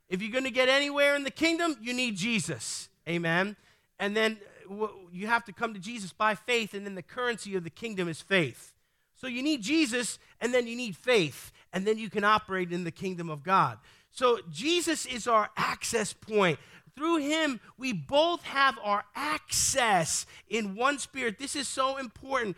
If 0.10 0.21
you're 0.21 0.32
going 0.32 0.43
to 0.43 0.52
get 0.52 0.67
anywhere 0.67 1.15
in 1.15 1.23
the 1.23 1.32
kingdom, 1.32 1.78
you 1.80 1.93
need 1.93 2.17
Jesus. 2.17 2.89
Amen. 3.08 3.56
And 3.99 4.17
then 4.17 4.39
uh, 4.69 4.88
you 5.12 5.28
have 5.28 5.45
to 5.45 5.54
come 5.54 5.73
to 5.73 5.80
Jesus 5.80 6.12
by 6.12 6.34
faith, 6.34 6.73
and 6.73 6.86
then 6.86 6.95
the 6.95 7.04
currency 7.04 7.56
of 7.56 7.63
the 7.63 7.69
kingdom 7.69 8.10
is 8.10 8.19
faith. 8.19 8.73
So 9.15 9.28
you 9.28 9.43
need 9.43 9.62
Jesus, 9.62 10.17
and 10.41 10.54
then 10.54 10.65
you 10.65 10.75
need 10.75 10.97
faith, 10.97 11.52
and 11.71 11.86
then 11.86 11.97
you 11.97 12.10
can 12.10 12.23
operate 12.23 12.71
in 12.71 12.84
the 12.84 12.91
kingdom 12.91 13.30
of 13.30 13.43
God. 13.43 13.78
So 14.12 14.39
Jesus 14.52 15.06
is 15.06 15.28
our 15.28 15.49
access 15.56 16.13
point. 16.13 16.58
Through 16.99 17.19
him, 17.19 17.62
we 17.77 17.93
both 17.93 18.43
have 18.43 18.77
our 18.83 19.05
access 19.15 20.25
in 20.49 20.75
one 20.75 20.99
spirit. 20.99 21.38
This 21.39 21.55
is 21.55 21.65
so 21.65 21.95
important 21.95 22.57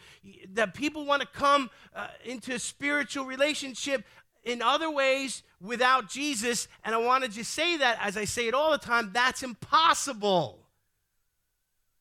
that 0.56 0.73
people 0.73 1.06
want 1.06 1.21
to 1.21 1.27
come 1.27 1.69
uh, 1.95 2.08
into 2.25 2.58
spiritual 2.58 3.25
relationship 3.25 4.04
in 4.43 4.63
other 4.63 4.89
ways 4.89 5.43
without 5.62 6.10
Jesus. 6.10 6.67
And 6.84 6.95
I 6.95 6.97
want 6.97 7.23
to 7.23 7.30
just 7.30 7.51
say 7.51 7.77
that, 7.77 7.99
as 8.01 8.17
I 8.17 8.25
say 8.25 8.47
it 8.47 8.56
all 8.56 8.71
the 8.71 8.80
time, 8.80 9.12
that's 9.13 9.43
impossible. 9.43 10.58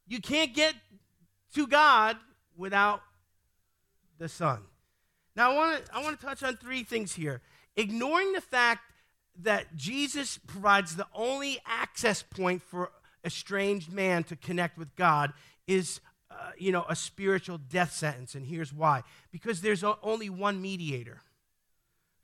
You 0.09 0.23
can't 0.23 0.55
get 0.55 0.75
to 1.57 1.67
God 1.67 2.17
without 2.57 3.03
the 4.17 4.31
Son. 4.31 4.61
Now, 5.37 5.53
I 5.53 5.55
want 5.55 5.85
to 5.85 5.95
I 5.95 6.03
want 6.03 6.19
to 6.19 6.25
touch 6.25 6.43
on 6.43 6.57
three 6.57 6.85
things 6.85 7.13
here. 7.13 7.43
Ignoring 7.77 8.33
the 8.33 8.41
fact 8.41 8.90
that 9.43 9.77
Jesus 9.77 10.39
provides 10.39 10.97
the 10.97 11.07
only 11.15 11.59
access 11.67 12.23
point 12.23 12.63
for 12.63 12.91
estranged 13.25 13.93
man 13.93 14.25
to 14.25 14.37
connect 14.37 14.79
with 14.79 14.95
God 14.97 15.33
is, 15.67 16.01
uh, 16.31 16.51
you 16.59 16.73
know, 16.73 16.85
a 16.89 16.97
spiritual 16.97 17.59
death 17.59 17.93
sentence. 17.93 18.35
And 18.35 18.47
here's 18.47 18.73
why 18.73 19.03
because 19.33 19.61
there's 19.61 19.85
only 20.03 20.31
one 20.31 20.61
mediator. 20.61 21.21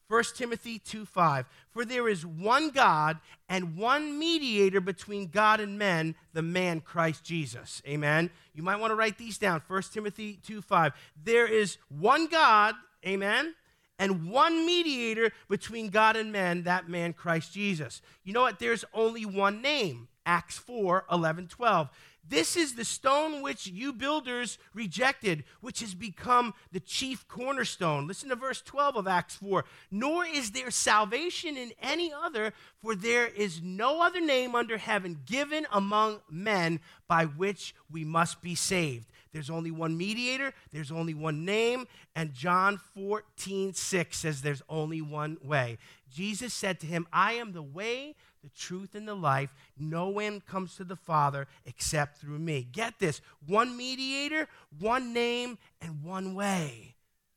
1 0.09 0.23
Timothy 0.37 0.79
2 0.79 1.05
5. 1.05 1.47
For 1.71 1.85
there 1.85 2.09
is 2.09 2.25
one 2.25 2.71
God 2.71 3.19
and 3.49 3.77
one 3.77 4.19
mediator 4.19 4.81
between 4.81 5.29
God 5.29 5.61
and 5.61 5.79
men, 5.79 6.15
the 6.33 6.43
man 6.43 6.81
Christ 6.81 7.25
Jesus. 7.25 7.83
Amen. 7.87 8.31
You 8.55 8.63
might 8.63 8.77
want 8.77 8.93
to 8.93 8.95
write 8.95 9.19
these 9.19 9.39
down. 9.39 9.63
1 9.67 9.83
Timothy 9.93 10.39
2 10.47 10.63
5. 10.63 10.93
There 11.25 11.47
is 11.47 11.79
one 11.89 12.27
God, 12.29 12.75
amen, 13.05 13.55
and 13.99 14.31
one 14.31 14.67
mediator 14.67 15.33
between 15.49 15.89
God 15.89 16.17
and 16.17 16.33
men, 16.33 16.65
that 16.65 16.89
man 16.89 17.13
Christ 17.13 17.53
Jesus. 17.53 18.03
You 18.25 18.33
know 18.33 18.43
what? 18.43 18.59
There's 18.59 18.85
only 18.93 19.25
one 19.25 19.63
name. 19.63 20.09
Acts 20.27 20.59
4 20.59 21.07
11 21.11 21.49
12. 21.49 21.89
This 22.29 22.57
is 22.57 22.75
the 22.75 22.85
stone 22.85 23.43
which 23.43 23.67
you 23.67 23.93
builders 23.93 24.59
rejected, 24.75 25.45
which 25.61 25.81
has 25.81 25.95
become 25.95 26.55
the 26.73 26.81
chief 26.81 27.27
cornerstone. 27.29 28.07
Listen 28.07 28.31
to 28.31 28.37
verse 28.37 28.61
12 28.63 28.97
of 28.97 29.07
Acts 29.07 29.37
4. 29.37 29.65
Nor 29.91 30.25
is 30.27 30.51
there 30.51 30.71
salvation 30.71 31.57
in 31.57 31.73
any 31.81 32.13
other, 32.13 32.53
for 32.83 32.95
there 32.95 33.27
is 33.27 33.63
no 33.63 34.03
other 34.03 34.21
name 34.21 34.55
under 34.55 34.77
heaven 34.77 35.21
given 35.25 35.67
among 35.71 36.21
men 36.29 36.81
by 37.07 37.25
which 37.25 37.75
we 37.91 38.05
must 38.05 38.43
be 38.43 38.55
saved. 38.55 39.07
There's 39.33 39.51
only 39.51 39.71
one 39.71 39.99
mediator, 39.99 40.55
there's 40.73 40.91
only 40.91 41.13
one 41.13 41.45
name, 41.45 41.87
and 42.15 42.33
John 42.33 42.81
14, 42.95 43.75
6 43.75 44.17
says 44.17 44.41
there's 44.41 44.63
only 44.69 45.03
one 45.03 45.37
way. 45.45 45.77
Jesus 46.11 46.55
said 46.55 46.81
to 46.81 46.87
him, 46.87 47.07
I 47.13 47.35
am 47.35 47.53
the 47.53 47.63
way, 47.63 48.15
the 48.47 48.59
truth, 48.59 48.95
and 48.95 49.09
the 49.09 49.15
life. 49.15 49.53
No 49.79 50.09
one 50.09 50.41
comes 50.41 50.77
to 50.77 50.85
the 50.85 50.97
Father 50.97 51.49
except 51.65 52.19
through 52.19 52.39
me. 52.39 52.67
Get 52.71 52.99
this 52.99 53.21
one 53.47 53.77
mediator, 53.77 54.49
one 54.79 55.13
name, 55.13 55.59
and 55.81 56.03
one 56.03 56.35
way. 56.35 56.95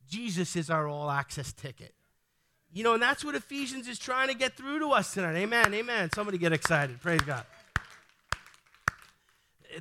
Jesus 0.08 0.56
is 0.56 0.69
our 0.69 0.88
all 0.88 1.10
access 1.10 1.52
ticket. 1.52 1.93
You 2.72 2.84
know, 2.84 2.93
and 2.93 3.02
that's 3.02 3.26
what 3.26 3.34
Ephesians 3.34 3.88
is 3.88 3.98
trying 3.98 4.28
to 4.28 4.36
get 4.36 4.56
through 4.56 4.80
to 4.80 4.89
us 4.89 5.13
tonight. 5.13 5.36
Amen. 5.36 5.74
Amen. 5.74 6.12
Somebody 6.13 6.38
get 6.38 6.54
excited. 6.54 7.02
Praise 7.02 7.22
God 7.22 7.43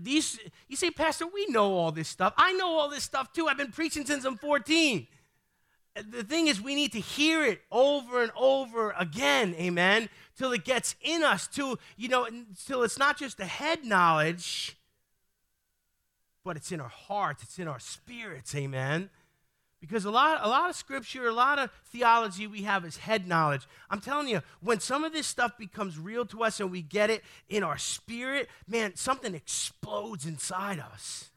these 0.00 0.38
you 0.68 0.76
say 0.76 0.90
pastor 0.90 1.26
we 1.26 1.46
know 1.46 1.72
all 1.74 1.90
this 1.90 2.08
stuff 2.08 2.34
i 2.36 2.52
know 2.52 2.78
all 2.78 2.90
this 2.90 3.02
stuff 3.02 3.32
too 3.32 3.48
i've 3.48 3.56
been 3.56 3.72
preaching 3.72 4.04
since 4.04 4.22
i'm 4.24 4.36
14 4.36 5.06
the 6.08 6.24
thing 6.24 6.48
is 6.48 6.60
we 6.60 6.74
need 6.74 6.92
to 6.92 7.00
hear 7.00 7.44
it 7.44 7.60
over 7.70 8.22
and 8.22 8.32
over 8.36 8.90
again 8.98 9.54
amen 9.58 10.08
till 10.36 10.52
it 10.52 10.64
gets 10.64 10.94
in 11.00 11.22
us 11.22 11.46
till 11.46 11.78
you 11.96 12.08
know 12.08 12.28
till 12.66 12.82
it's 12.82 12.98
not 12.98 13.18
just 13.18 13.40
a 13.40 13.44
head 13.44 13.84
knowledge 13.84 14.76
but 16.44 16.56
it's 16.56 16.72
in 16.72 16.80
our 16.80 16.88
hearts 16.88 17.42
it's 17.42 17.58
in 17.58 17.68
our 17.68 17.80
spirits 17.80 18.54
amen 18.54 19.10
because 19.80 20.04
a 20.04 20.10
lot, 20.10 20.40
a 20.42 20.48
lot 20.48 20.68
of 20.68 20.76
scripture, 20.76 21.28
a 21.28 21.32
lot 21.32 21.58
of 21.58 21.70
theology 21.86 22.46
we 22.46 22.62
have 22.62 22.84
is 22.84 22.96
head 22.96 23.28
knowledge. 23.28 23.66
I'm 23.90 24.00
telling 24.00 24.26
you, 24.26 24.42
when 24.60 24.80
some 24.80 25.04
of 25.04 25.12
this 25.12 25.26
stuff 25.26 25.56
becomes 25.56 25.98
real 25.98 26.26
to 26.26 26.42
us 26.42 26.58
and 26.58 26.70
we 26.70 26.82
get 26.82 27.10
it 27.10 27.22
in 27.48 27.62
our 27.62 27.78
spirit, 27.78 28.48
man, 28.66 28.96
something 28.96 29.34
explodes 29.34 30.26
inside 30.26 30.80
us 30.80 31.30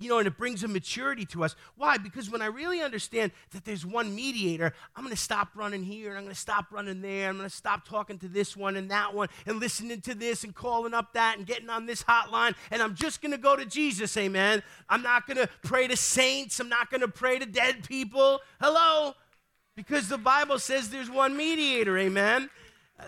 you 0.00 0.08
know, 0.08 0.18
and 0.18 0.26
it 0.26 0.36
brings 0.36 0.64
a 0.64 0.68
maturity 0.68 1.26
to 1.26 1.44
us. 1.44 1.54
Why? 1.76 1.98
Because 1.98 2.30
when 2.30 2.40
I 2.40 2.46
really 2.46 2.80
understand 2.80 3.32
that 3.52 3.64
there's 3.64 3.84
one 3.84 4.14
mediator, 4.14 4.72
I'm 4.96 5.04
going 5.04 5.14
to 5.14 5.20
stop 5.20 5.50
running 5.54 5.84
here 5.84 6.08
and 6.08 6.18
I'm 6.18 6.24
going 6.24 6.34
to 6.34 6.40
stop 6.40 6.72
running 6.72 7.02
there. 7.02 7.28
I'm 7.28 7.36
going 7.36 7.48
to 7.48 7.54
stop 7.54 7.86
talking 7.86 8.18
to 8.20 8.28
this 8.28 8.56
one 8.56 8.76
and 8.76 8.90
that 8.90 9.14
one 9.14 9.28
and 9.46 9.60
listening 9.60 10.00
to 10.02 10.14
this 10.14 10.42
and 10.42 10.54
calling 10.54 10.94
up 10.94 11.12
that 11.12 11.36
and 11.36 11.46
getting 11.46 11.68
on 11.68 11.84
this 11.84 12.02
hotline. 12.02 12.54
And 12.70 12.82
I'm 12.82 12.94
just 12.94 13.20
going 13.20 13.32
to 13.32 13.38
go 13.38 13.54
to 13.54 13.66
Jesus, 13.66 14.16
amen. 14.16 14.62
I'm 14.88 15.02
not 15.02 15.26
going 15.26 15.36
to 15.36 15.48
pray 15.62 15.86
to 15.86 15.96
saints. 15.96 16.58
I'm 16.58 16.70
not 16.70 16.90
going 16.90 17.02
to 17.02 17.08
pray 17.08 17.38
to 17.38 17.46
dead 17.46 17.86
people. 17.86 18.40
Hello? 18.60 19.12
Because 19.76 20.08
the 20.08 20.18
Bible 20.18 20.58
says 20.58 20.88
there's 20.88 21.10
one 21.10 21.36
mediator, 21.36 21.96
amen 21.98 22.48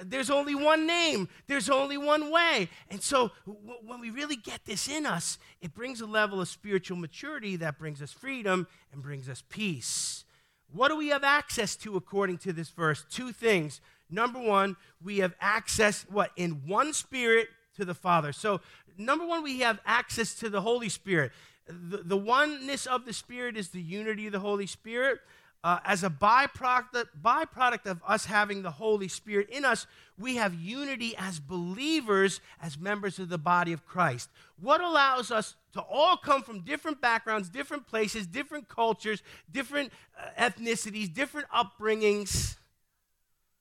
there's 0.05 0.31
only 0.31 0.55
one 0.55 0.87
name, 0.87 1.29
there's 1.47 1.69
only 1.69 1.99
one 1.99 2.31
way. 2.31 2.69
And 2.91 3.03
so 3.03 3.31
w- 3.47 3.79
when 3.85 4.01
we 4.01 4.11
really 4.11 4.37
get 4.37 4.65
this 4.65 4.89
in 4.89 5.07
us, 5.07 5.39
it 5.61 5.75
brings 5.75 6.01
a 6.01 6.07
level 6.07 6.41
of 6.41 6.49
spiritual 6.49 6.97
maturity 6.97 7.57
that 7.57 7.79
brings 7.79 8.01
us 8.03 8.13
freedom 8.13 8.67
and 8.93 9.03
brings 9.03 9.29
us 9.29 9.43
peace. 9.49 10.25
What 10.73 10.89
do 10.89 10.97
we 10.97 11.09
have 11.09 11.25
access 11.25 11.77
to 11.77 11.97
according 11.97 12.39
to 12.39 12.53
this 12.53 12.71
verse? 12.71 13.05
Two 13.11 13.33
things. 13.33 13.81
Number 14.09 14.39
one, 14.39 14.77
we 15.03 15.19
have 15.19 15.35
access, 15.41 16.07
what? 16.09 16.31
In 16.37 16.67
one 16.67 16.93
spirit 16.93 17.49
to 17.77 17.85
the 17.85 17.95
Father. 17.95 18.33
So, 18.33 18.61
number 18.99 19.27
one, 19.27 19.43
we 19.43 19.61
have 19.61 19.81
access 19.85 20.35
to 20.37 20.51
the 20.51 20.61
Holy 20.61 20.89
Spirit. 20.89 21.33
The, 21.67 21.99
the 21.99 22.17
oneness 22.17 22.87
of 22.87 23.05
the 23.05 23.13
Spirit 23.13 23.57
is 23.57 23.69
the 23.69 23.81
unity 23.81 24.27
of 24.27 24.33
the 24.33 24.41
Holy 24.41 24.67
Spirit 24.67 25.21
uh, 25.65 25.79
as 25.85 26.03
a 26.03 26.11
byproduct, 26.11 27.07
byproduct 27.23 27.87
of 27.87 28.03
us 28.07 28.25
having 28.25 28.63
the 28.63 28.71
Holy 28.71 29.09
Spirit 29.09 29.49
in 29.51 29.65
us, 29.65 29.87
we 30.19 30.37
have 30.37 30.55
unity 30.55 31.15
as 31.17 31.39
believers, 31.39 32.41
as 32.61 32.79
members 32.79 33.19
of 33.19 33.29
the 33.29 33.39
body 33.39 33.73
of 33.73 33.87
Christ. 33.87 34.29
What 34.61 34.81
allows 34.81 35.31
us 35.31 35.55
to 35.75 35.81
all 35.81 36.17
come 36.17 36.43
from 36.43 36.61
different 36.61 37.01
backgrounds, 37.01 37.49
different 37.49 37.87
places, 37.87 38.27
different 38.27 38.69
cultures, 38.69 39.23
different 39.51 39.93
uh, 40.19 40.29
ethnicities, 40.39 41.13
different 41.13 41.47
upbringings? 41.51 42.57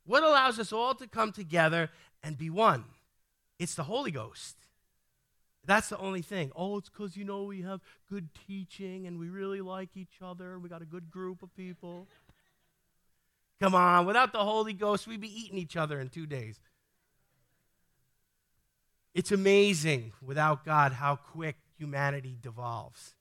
What 0.06 0.24
allows 0.24 0.60
us 0.60 0.74
all 0.74 0.96
to 0.96 1.08
come 1.08 1.32
together 1.32 1.90
and 2.24 2.38
be 2.38 2.50
one? 2.50 2.86
It's 3.60 3.76
the 3.76 3.84
Holy 3.84 4.12
Ghost. 4.12 4.56
That's 5.65 5.89
the 5.89 5.97
only 5.97 6.21
thing. 6.21 6.52
Oh, 6.56 6.78
it's 6.78 6.89
because, 6.89 7.15
you 7.15 7.24
know, 7.24 7.43
we 7.43 7.62
have 7.62 7.82
good 8.10 8.30
teaching 8.47 9.06
and 9.06 9.19
we 9.19 9.30
really 9.30 9.62
like 9.62 9.95
each 9.95 10.19
other. 10.21 10.58
We 10.58 10.69
got 10.69 10.82
a 10.82 10.86
good 10.86 11.12
group 11.12 11.43
of 11.43 11.56
people. 11.56 12.08
Come 13.60 13.76
on, 13.76 14.08
without 14.08 14.34
the 14.34 14.43
Holy 14.43 14.74
Ghost, 14.74 15.08
we'd 15.08 15.21
be 15.21 15.39
eating 15.39 15.60
each 15.60 15.78
other 15.78 16.00
in 16.00 16.10
two 16.10 16.26
days. 16.26 16.60
It's 19.13 19.32
amazing 19.32 20.13
without 20.21 20.65
God 20.65 20.93
how 20.93 21.15
quick 21.15 21.58
humanity 21.78 22.38
devolves. 22.41 23.13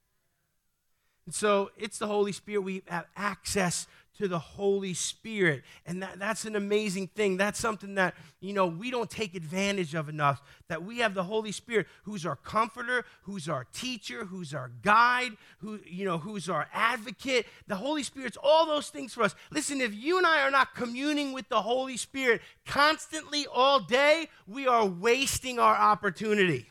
And 1.26 1.34
so 1.34 1.70
it's 1.76 1.98
the 1.98 2.06
Holy 2.06 2.32
Spirit. 2.32 2.62
We 2.62 2.82
have 2.86 3.06
access 3.16 3.86
to 4.20 4.28
the 4.28 4.38
Holy 4.38 4.92
Spirit. 4.92 5.62
And 5.86 6.02
that, 6.02 6.18
that's 6.18 6.44
an 6.44 6.54
amazing 6.54 7.06
thing. 7.06 7.38
That's 7.38 7.58
something 7.58 7.94
that, 7.94 8.14
you 8.40 8.52
know, 8.52 8.66
we 8.66 8.90
don't 8.90 9.08
take 9.08 9.34
advantage 9.34 9.94
of 9.94 10.10
enough. 10.10 10.42
That 10.68 10.84
we 10.84 10.98
have 10.98 11.14
the 11.14 11.24
Holy 11.24 11.52
Spirit 11.52 11.86
who's 12.02 12.26
our 12.26 12.36
comforter, 12.36 13.06
who's 13.22 13.48
our 13.48 13.66
teacher, 13.72 14.26
who's 14.26 14.52
our 14.52 14.72
guide, 14.82 15.30
who, 15.60 15.80
you 15.86 16.04
know, 16.04 16.18
who's 16.18 16.50
our 16.50 16.68
advocate. 16.74 17.46
The 17.66 17.76
Holy 17.76 18.02
Spirit's 18.02 18.36
all 18.42 18.66
those 18.66 18.90
things 18.90 19.14
for 19.14 19.22
us. 19.22 19.34
Listen, 19.50 19.80
if 19.80 19.94
you 19.94 20.18
and 20.18 20.26
I 20.26 20.42
are 20.42 20.50
not 20.50 20.74
communing 20.74 21.32
with 21.32 21.48
the 21.48 21.62
Holy 21.62 21.96
Spirit 21.96 22.42
constantly 22.66 23.46
all 23.50 23.80
day, 23.80 24.28
we 24.46 24.66
are 24.66 24.84
wasting 24.84 25.58
our 25.58 25.74
opportunity. 25.74 26.66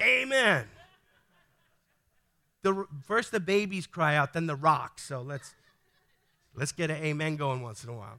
Amen. 0.00 0.66
The, 2.64 2.86
first 3.06 3.30
the 3.30 3.40
babies 3.40 3.86
cry 3.86 4.16
out, 4.16 4.32
then 4.32 4.46
the 4.46 4.56
rocks. 4.56 5.04
So 5.04 5.22
let's 5.22 5.54
let's 6.56 6.72
get 6.72 6.90
an 6.90 6.96
amen 6.96 7.36
going 7.36 7.62
once 7.62 7.84
in 7.84 7.90
a 7.90 7.94
while. 7.94 8.18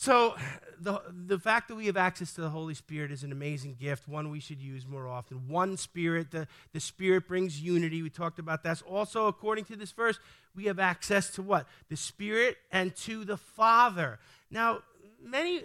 So, 0.00 0.34
the, 0.80 1.02
the 1.26 1.38
fact 1.38 1.68
that 1.68 1.74
we 1.74 1.84
have 1.84 1.98
access 1.98 2.32
to 2.32 2.40
the 2.40 2.48
Holy 2.48 2.72
Spirit 2.72 3.12
is 3.12 3.22
an 3.22 3.32
amazing 3.32 3.76
gift, 3.78 4.08
one 4.08 4.30
we 4.30 4.40
should 4.40 4.58
use 4.58 4.86
more 4.86 5.06
often. 5.06 5.46
One 5.46 5.76
Spirit, 5.76 6.30
the, 6.30 6.48
the 6.72 6.80
Spirit 6.80 7.28
brings 7.28 7.60
unity. 7.60 8.00
We 8.00 8.08
talked 8.08 8.38
about 8.38 8.62
that. 8.62 8.80
Also, 8.88 9.26
according 9.26 9.66
to 9.66 9.76
this 9.76 9.92
verse, 9.92 10.18
we 10.56 10.64
have 10.64 10.78
access 10.78 11.28
to 11.32 11.42
what? 11.42 11.66
The 11.90 11.98
Spirit 11.98 12.56
and 12.72 12.96
to 12.96 13.26
the 13.26 13.36
Father. 13.36 14.18
Now, 14.50 14.78
many, 15.22 15.64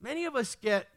many 0.00 0.24
of 0.24 0.34
us 0.34 0.56
get 0.56 0.88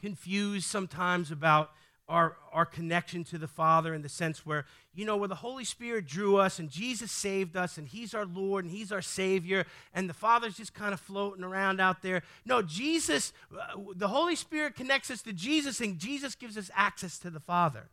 confused 0.00 0.66
sometimes 0.66 1.30
about 1.30 1.70
our, 2.08 2.36
our 2.52 2.66
connection 2.66 3.24
to 3.24 3.38
the 3.38 3.48
Father 3.48 3.94
in 3.94 4.02
the 4.02 4.08
sense 4.08 4.44
where, 4.44 4.66
you 4.94 5.04
know, 5.04 5.16
where 5.16 5.28
the 5.28 5.36
Holy 5.36 5.64
Spirit 5.64 6.06
drew 6.06 6.36
us 6.36 6.58
and 6.58 6.68
Jesus 6.68 7.10
saved 7.10 7.56
us 7.56 7.78
and 7.78 7.88
He's 7.88 8.12
our 8.12 8.26
Lord 8.26 8.64
and 8.64 8.72
He's 8.72 8.92
our 8.92 9.02
Savior 9.02 9.64
and 9.94 10.08
the 10.08 10.14
Father's 10.14 10.56
just 10.56 10.74
kind 10.74 10.92
of 10.92 11.00
floating 11.00 11.44
around 11.44 11.80
out 11.80 12.02
there. 12.02 12.22
No, 12.44 12.60
Jesus, 12.60 13.32
uh, 13.52 13.78
the 13.94 14.08
Holy 14.08 14.36
Spirit 14.36 14.74
connects 14.74 15.10
us 15.10 15.22
to 15.22 15.32
Jesus 15.32 15.80
and 15.80 15.98
Jesus 15.98 16.34
gives 16.34 16.58
us 16.58 16.70
access 16.74 17.18
to 17.20 17.30
the 17.30 17.40
Father. 17.40 17.88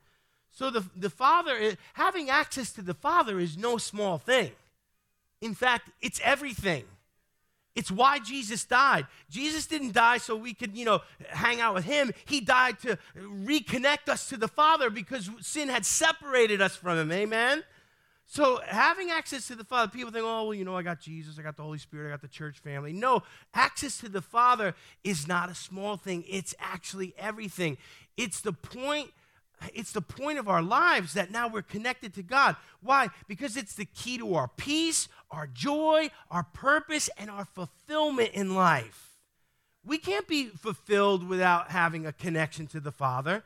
So 0.51 0.69
the, 0.69 0.83
the 0.95 1.09
Father, 1.09 1.53
uh, 1.53 1.75
having 1.93 2.29
access 2.29 2.71
to 2.73 2.81
the 2.81 2.93
Father 2.93 3.39
is 3.39 3.57
no 3.57 3.77
small 3.77 4.17
thing. 4.17 4.51
In 5.41 5.53
fact, 5.53 5.89
it's 6.01 6.19
everything. 6.23 6.83
It's 7.79 7.89
why 7.89 8.19
Jesus 8.19 8.65
died. 8.65 9.07
Jesus 9.29 9.65
didn't 9.65 9.93
die 9.93 10.17
so 10.17 10.35
we 10.35 10.53
could, 10.53 10.75
you 10.75 10.83
know, 10.83 10.99
hang 11.29 11.61
out 11.61 11.73
with 11.73 11.85
him. 11.85 12.11
He 12.25 12.41
died 12.41 12.77
to 12.79 12.99
reconnect 13.17 14.09
us 14.09 14.27
to 14.27 14.35
the 14.35 14.49
Father 14.49 14.89
because 14.89 15.29
sin 15.39 15.69
had 15.69 15.85
separated 15.85 16.61
us 16.61 16.75
from 16.75 16.97
him. 16.97 17.09
Amen? 17.09 17.63
So 18.25 18.59
having 18.65 19.11
access 19.11 19.47
to 19.47 19.55
the 19.55 19.63
Father, 19.63 19.89
people 19.89 20.11
think, 20.11 20.25
oh, 20.25 20.43
well, 20.43 20.53
you 20.53 20.65
know, 20.65 20.75
I 20.75 20.81
got 20.81 20.99
Jesus, 20.99 21.39
I 21.39 21.41
got 21.41 21.55
the 21.55 21.63
Holy 21.63 21.77
Spirit, 21.77 22.09
I 22.09 22.11
got 22.11 22.21
the 22.21 22.27
church 22.27 22.59
family. 22.59 22.91
No, 22.91 23.23
access 23.53 23.97
to 23.99 24.09
the 24.09 24.21
Father 24.21 24.75
is 25.05 25.25
not 25.25 25.49
a 25.49 25.55
small 25.55 25.95
thing. 25.95 26.25
It's 26.27 26.53
actually 26.59 27.15
everything. 27.17 27.77
It's 28.17 28.41
the 28.41 28.51
point 28.51 29.11
it's 29.73 29.91
the 29.91 30.01
point 30.01 30.39
of 30.39 30.47
our 30.47 30.61
lives 30.61 31.13
that 31.13 31.31
now 31.31 31.47
we're 31.47 31.61
connected 31.61 32.13
to 32.15 32.23
God. 32.23 32.55
Why? 32.81 33.09
Because 33.27 33.57
it's 33.57 33.75
the 33.75 33.85
key 33.85 34.17
to 34.17 34.35
our 34.35 34.47
peace, 34.47 35.07
our 35.31 35.47
joy, 35.47 36.09
our 36.31 36.43
purpose, 36.43 37.09
and 37.17 37.29
our 37.29 37.45
fulfillment 37.45 38.31
in 38.33 38.55
life. 38.55 39.17
We 39.85 39.97
can't 39.97 40.27
be 40.27 40.47
fulfilled 40.47 41.27
without 41.27 41.71
having 41.71 42.05
a 42.05 42.13
connection 42.13 42.67
to 42.67 42.79
the 42.79 42.91
Father. 42.91 43.43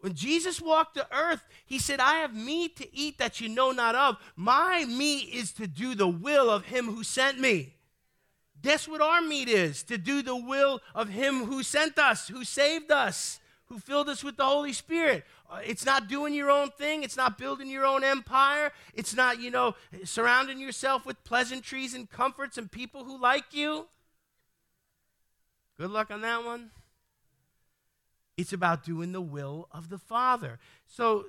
When 0.00 0.14
Jesus 0.14 0.60
walked 0.60 0.94
the 0.94 1.12
earth, 1.14 1.42
he 1.64 1.78
said, 1.78 2.00
I 2.00 2.16
have 2.16 2.34
meat 2.34 2.76
to 2.76 2.96
eat 2.96 3.18
that 3.18 3.40
you 3.40 3.48
know 3.48 3.72
not 3.72 3.94
of. 3.94 4.16
My 4.36 4.84
meat 4.84 5.28
is 5.32 5.52
to 5.52 5.66
do 5.66 5.94
the 5.94 6.08
will 6.08 6.50
of 6.50 6.66
him 6.66 6.86
who 6.86 7.02
sent 7.02 7.40
me. 7.40 7.74
Guess 8.62 8.88
what 8.88 9.00
our 9.00 9.20
meat 9.20 9.48
is? 9.48 9.82
To 9.84 9.98
do 9.98 10.22
the 10.22 10.36
will 10.36 10.80
of 10.94 11.08
him 11.08 11.44
who 11.44 11.62
sent 11.62 11.98
us, 11.98 12.28
who 12.28 12.44
saved 12.44 12.90
us 12.90 13.40
who 13.66 13.78
filled 13.78 14.08
us 14.08 14.22
with 14.22 14.36
the 14.36 14.44
Holy 14.44 14.72
Spirit. 14.72 15.24
Uh, 15.48 15.60
it's 15.64 15.84
not 15.84 16.08
doing 16.08 16.34
your 16.34 16.50
own 16.50 16.70
thing. 16.70 17.02
It's 17.02 17.16
not 17.16 17.38
building 17.38 17.68
your 17.68 17.86
own 17.86 18.02
empire. 18.02 18.72
It's 18.94 19.14
not, 19.14 19.40
you 19.40 19.50
know, 19.50 19.74
surrounding 20.04 20.58
yourself 20.58 21.06
with 21.06 21.22
pleasantries 21.24 21.94
and 21.94 22.10
comforts 22.10 22.58
and 22.58 22.70
people 22.70 23.04
who 23.04 23.20
like 23.20 23.52
you. 23.52 23.86
Good 25.78 25.90
luck 25.90 26.10
on 26.10 26.22
that 26.22 26.44
one. 26.44 26.70
It's 28.36 28.52
about 28.52 28.84
doing 28.84 29.12
the 29.12 29.20
will 29.20 29.68
of 29.70 29.88
the 29.88 29.98
Father. 29.98 30.58
So, 30.86 31.26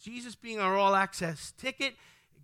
Jesus 0.00 0.34
being 0.34 0.58
our 0.58 0.76
all 0.76 0.96
access 0.96 1.52
ticket 1.56 1.94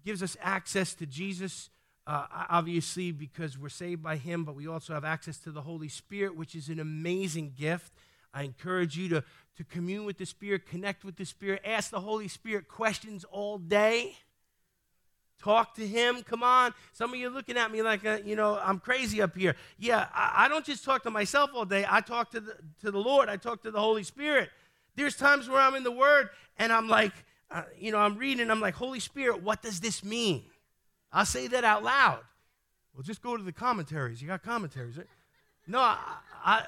gives 0.04 0.22
us 0.22 0.36
access 0.40 0.94
to 0.94 1.06
Jesus, 1.06 1.70
uh, 2.06 2.26
obviously, 2.48 3.10
because 3.10 3.58
we're 3.58 3.68
saved 3.68 4.02
by 4.02 4.16
Him, 4.16 4.44
but 4.44 4.54
we 4.54 4.68
also 4.68 4.94
have 4.94 5.04
access 5.04 5.38
to 5.38 5.50
the 5.50 5.62
Holy 5.62 5.88
Spirit, 5.88 6.36
which 6.36 6.54
is 6.54 6.68
an 6.68 6.78
amazing 6.78 7.54
gift. 7.58 7.92
I 8.32 8.42
encourage 8.42 8.96
you 8.96 9.08
to, 9.08 9.24
to 9.58 9.64
commune 9.64 10.04
with 10.04 10.18
the 10.18 10.24
Spirit, 10.24 10.66
connect 10.66 11.04
with 11.04 11.16
the 11.16 11.24
Spirit, 11.24 11.60
ask 11.64 11.90
the 11.90 11.98
Holy 11.98 12.28
Spirit 12.28 12.68
questions 12.68 13.24
all 13.24 13.58
day. 13.58 14.16
Talk 15.42 15.74
to 15.74 15.86
him. 15.86 16.22
Come 16.22 16.44
on. 16.44 16.72
Some 16.92 17.12
of 17.12 17.18
you 17.18 17.28
looking 17.28 17.56
at 17.56 17.72
me 17.72 17.82
like, 17.82 18.06
uh, 18.06 18.18
you 18.24 18.36
know, 18.36 18.60
I'm 18.62 18.78
crazy 18.78 19.20
up 19.20 19.36
here. 19.36 19.56
Yeah, 19.76 20.06
I, 20.14 20.44
I, 20.44 20.48
don't 20.48 20.64
just 20.64 20.84
talk 20.84 21.02
to 21.02 21.10
myself 21.10 21.50
all 21.54 21.64
day. 21.64 21.84
I 21.88 22.00
talk 22.00 22.30
to 22.32 22.40
the, 22.40 22.56
to 22.82 22.92
the 22.92 22.98
Lord. 22.98 23.28
I 23.28 23.36
talk 23.36 23.62
to 23.64 23.72
the 23.72 23.80
Holy 23.80 24.04
Spirit. 24.04 24.50
There's 24.94 25.16
times 25.16 25.48
where 25.48 25.60
I'm 25.60 25.74
in 25.74 25.82
the 25.82 25.92
Word 25.92 26.30
and 26.56 26.72
I'm 26.72 26.88
like, 26.88 27.12
uh, 27.50 27.62
you 27.76 27.90
know, 27.90 27.98
I'm 27.98 28.16
reading. 28.16 28.52
I'm 28.52 28.60
like, 28.60 28.74
Holy 28.74 29.00
Spirit, 29.00 29.42
what 29.42 29.60
does 29.60 29.80
this 29.80 30.04
mean? 30.04 30.44
I'll 31.12 31.26
say 31.26 31.48
that 31.48 31.64
out 31.64 31.82
loud. 31.82 32.20
Well, 32.94 33.02
just 33.02 33.22
go 33.22 33.36
to 33.36 33.42
the 33.42 33.52
commentaries. 33.52 34.22
You 34.22 34.28
got 34.28 34.44
commentaries, 34.44 34.96
right? 34.96 35.06
No, 35.66 35.80
I, 35.80 35.98
I 36.44 36.66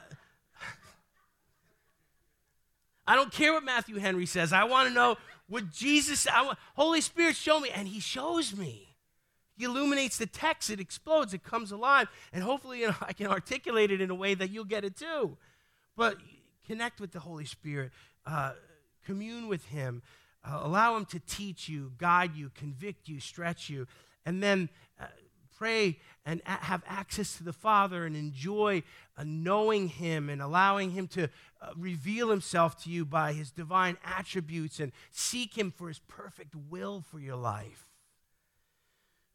I 3.11 3.17
don't 3.17 3.33
care 3.33 3.53
what 3.53 3.65
Matthew 3.65 3.99
Henry 3.99 4.25
says. 4.25 4.53
I 4.53 4.63
want 4.63 4.89
to 4.89 4.95
know 4.95 5.17
what 5.49 5.73
Jesus, 5.73 6.29
I, 6.33 6.55
Holy 6.77 7.01
Spirit, 7.01 7.35
show 7.35 7.59
me. 7.59 7.69
And 7.75 7.89
He 7.89 7.99
shows 7.99 8.57
me. 8.57 8.95
He 9.57 9.65
illuminates 9.65 10.17
the 10.17 10.27
text, 10.27 10.71
it 10.71 10.79
explodes, 10.79 11.35
it 11.35 11.43
comes 11.43 11.73
alive. 11.73 12.07
And 12.33 12.45
hopefully, 12.45 12.83
you 12.83 12.87
know, 12.87 12.95
I 13.03 13.13
can 13.13 13.27
articulate 13.27 13.91
it 13.91 14.01
in 14.01 14.11
a 14.11 14.15
way 14.15 14.35
that 14.35 14.51
you'll 14.51 14.63
get 14.63 14.85
it 14.85 14.95
too. 14.95 15.37
But 15.97 16.19
connect 16.69 17.01
with 17.01 17.11
the 17.11 17.19
Holy 17.19 17.47
Spirit, 17.47 17.91
uh, 18.27 18.53
commune 19.05 19.49
with 19.49 19.65
Him, 19.65 20.03
uh, 20.45 20.61
allow 20.63 20.97
Him 20.97 21.05
to 21.07 21.19
teach 21.19 21.69
you, 21.69 21.91
guide 21.99 22.37
you, 22.37 22.53
convict 22.55 23.09
you, 23.09 23.19
stretch 23.19 23.69
you. 23.69 23.89
And 24.25 24.41
then 24.41 24.69
uh, 25.01 25.07
pray 25.61 25.99
and 26.25 26.41
have 26.47 26.83
access 26.87 27.37
to 27.37 27.45
the 27.45 27.53
Father 27.53 28.07
and 28.07 28.17
enjoy 28.17 28.83
uh, 29.19 29.25
knowing 29.27 29.89
Him 29.89 30.31
and 30.31 30.41
allowing 30.41 30.93
Him 30.93 31.07
to 31.09 31.25
uh, 31.25 31.71
reveal 31.77 32.31
Himself 32.31 32.83
to 32.85 32.91
you 32.91 33.05
by 33.05 33.35
His 33.35 33.51
divine 33.51 33.99
attributes 34.03 34.81
and 34.81 34.91
seek 35.11 35.59
Him 35.59 35.71
for 35.71 35.89
His 35.89 35.99
perfect 35.99 36.55
will 36.55 37.03
for 37.03 37.21
your 37.21 37.37
life. 37.37 37.91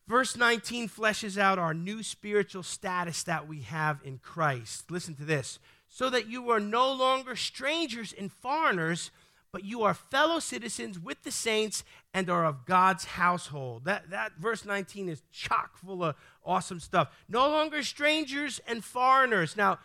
Verse 0.08 0.36
19 0.36 0.90
fleshes 0.90 1.38
out 1.38 1.60
our 1.60 1.76
new 1.76 2.02
spiritual 2.02 2.64
status 2.64 3.22
that 3.24 3.48
we 3.48 3.62
have 3.62 4.00
in 4.04 4.18
Christ. 4.18 4.90
Listen 4.90 5.14
to 5.16 5.26
this. 5.26 5.60
So 5.88 6.10
that 6.10 6.28
you 6.28 6.50
are 6.50 6.60
no 6.60 6.92
longer 6.92 7.36
strangers 7.36 8.16
and 8.18 8.32
foreigners 8.32 9.12
but 9.56 9.64
you 9.64 9.84
are 9.84 9.94
fellow 9.94 10.40
citizens 10.40 11.00
with 11.00 11.24
the 11.24 11.32
saints 11.32 11.86
and 12.14 12.30
are 12.30 12.46
of 12.46 12.66
God's 12.66 13.06
household. 13.06 13.86
That, 13.86 14.10
that 14.10 14.34
verse 14.38 14.66
19 14.66 15.08
is 15.08 15.24
chock 15.32 15.78
full 15.78 16.04
of 16.04 16.18
awesome 16.44 16.82
stuff. 16.82 17.08
No 17.30 17.48
longer 17.48 17.82
strangers 17.82 18.60
and 18.68 18.84
foreigners. 18.84 19.56
Now, 19.56 19.80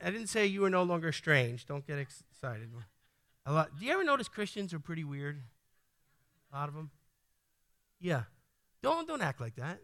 I 0.00 0.12
didn't 0.12 0.28
say 0.28 0.46
you 0.46 0.64
are 0.66 0.70
no 0.70 0.84
longer 0.84 1.10
strange. 1.10 1.66
Don't 1.66 1.84
get 1.84 1.98
excited. 1.98 2.70
A 3.44 3.52
lot, 3.52 3.76
do 3.76 3.86
you 3.86 3.92
ever 3.92 4.04
notice 4.04 4.28
Christians 4.28 4.72
are 4.72 4.78
pretty 4.78 5.02
weird? 5.02 5.42
A 6.52 6.56
lot 6.56 6.68
of 6.68 6.76
them? 6.76 6.92
Yeah. 7.98 8.22
Don't, 8.84 9.08
don't 9.08 9.20
act 9.20 9.40
like 9.40 9.56
that. 9.56 9.80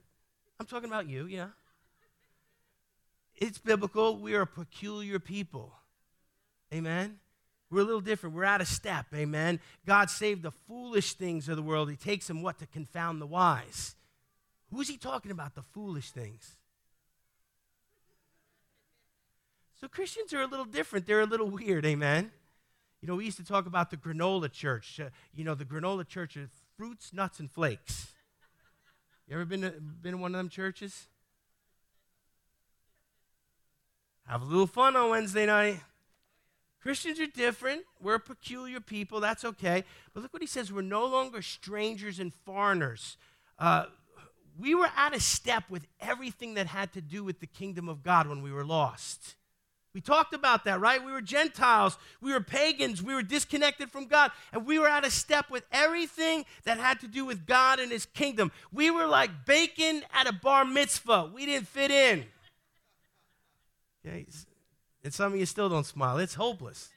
I'm 0.60 0.66
talking 0.66 0.88
about 0.88 1.08
you, 1.08 1.26
yeah. 1.26 1.48
It's 3.34 3.58
biblical. 3.58 4.16
We 4.16 4.36
are 4.36 4.42
a 4.42 4.46
peculiar 4.46 5.18
people. 5.18 5.74
Amen? 6.72 7.18
We're 7.74 7.80
a 7.80 7.84
little 7.84 8.00
different. 8.00 8.36
We're 8.36 8.44
out 8.44 8.60
of 8.60 8.68
step. 8.68 9.06
Amen. 9.12 9.58
God 9.84 10.08
saved 10.08 10.44
the 10.44 10.52
foolish 10.52 11.14
things 11.14 11.48
of 11.48 11.56
the 11.56 11.62
world. 11.62 11.90
He 11.90 11.96
takes 11.96 12.28
them 12.28 12.40
what 12.40 12.60
to 12.60 12.66
confound 12.66 13.20
the 13.20 13.26
wise. 13.26 13.96
Who's 14.70 14.86
he 14.86 14.96
talking 14.96 15.32
about? 15.32 15.56
The 15.56 15.62
foolish 15.62 16.12
things. 16.12 16.56
So 19.80 19.88
Christians 19.88 20.32
are 20.32 20.42
a 20.42 20.46
little 20.46 20.64
different. 20.64 21.04
They're 21.04 21.22
a 21.22 21.26
little 21.26 21.50
weird. 21.50 21.84
Amen. 21.84 22.30
You 23.02 23.08
know, 23.08 23.16
we 23.16 23.24
used 23.24 23.38
to 23.38 23.44
talk 23.44 23.66
about 23.66 23.90
the 23.90 23.96
granola 23.96 24.52
church. 24.52 25.00
Uh, 25.00 25.08
you 25.34 25.42
know, 25.42 25.56
the 25.56 25.64
granola 25.64 26.06
church 26.06 26.36
is 26.36 26.50
fruits, 26.76 27.12
nuts, 27.12 27.40
and 27.40 27.50
flakes. 27.50 28.12
You 29.26 29.34
ever 29.34 29.44
been 29.44 29.62
to, 29.62 29.72
been 29.72 30.20
one 30.20 30.32
of 30.32 30.38
them 30.38 30.48
churches? 30.48 31.08
Have 34.28 34.42
a 34.42 34.44
little 34.44 34.68
fun 34.68 34.94
on 34.94 35.10
Wednesday 35.10 35.46
night. 35.46 35.80
Christians 36.84 37.18
are 37.18 37.26
different. 37.26 37.80
We're 37.98 38.16
a 38.16 38.20
peculiar 38.20 38.78
people. 38.78 39.18
That's 39.18 39.42
okay. 39.42 39.84
But 40.12 40.22
look 40.22 40.34
what 40.34 40.42
he 40.42 40.46
says 40.46 40.70
we're 40.70 40.82
no 40.82 41.06
longer 41.06 41.40
strangers 41.40 42.18
and 42.20 42.30
foreigners. 42.44 43.16
Uh, 43.58 43.86
we 44.60 44.74
were 44.74 44.90
out 44.94 45.14
of 45.16 45.22
step 45.22 45.64
with 45.70 45.86
everything 45.98 46.52
that 46.54 46.66
had 46.66 46.92
to 46.92 47.00
do 47.00 47.24
with 47.24 47.40
the 47.40 47.46
kingdom 47.46 47.88
of 47.88 48.02
God 48.02 48.28
when 48.28 48.42
we 48.42 48.52
were 48.52 48.66
lost. 48.66 49.36
We 49.94 50.02
talked 50.02 50.34
about 50.34 50.64
that, 50.66 50.78
right? 50.78 51.02
We 51.02 51.10
were 51.10 51.22
Gentiles, 51.22 51.96
we 52.20 52.34
were 52.34 52.40
pagans, 52.42 53.02
we 53.02 53.14
were 53.14 53.22
disconnected 53.22 53.90
from 53.90 54.04
God, 54.04 54.32
and 54.52 54.66
we 54.66 54.78
were 54.78 54.88
out 54.88 55.06
of 55.06 55.12
step 55.12 55.50
with 55.50 55.64
everything 55.72 56.44
that 56.64 56.76
had 56.76 57.00
to 57.00 57.08
do 57.08 57.24
with 57.24 57.46
God 57.46 57.78
and 57.80 57.90
His 57.90 58.04
kingdom. 58.04 58.52
We 58.70 58.90
were 58.90 59.06
like 59.06 59.46
bacon 59.46 60.02
at 60.12 60.26
a 60.26 60.34
bar 60.34 60.66
mitzvah, 60.66 61.30
we 61.32 61.46
didn't 61.46 61.68
fit 61.68 61.90
in. 61.90 62.26
Okay, 64.06 64.26
and 65.04 65.12
some 65.12 65.34
of 65.34 65.38
you 65.38 65.46
still 65.46 65.68
don't 65.68 65.86
smile. 65.86 66.18
It's 66.18 66.34
hopeless. 66.34 66.88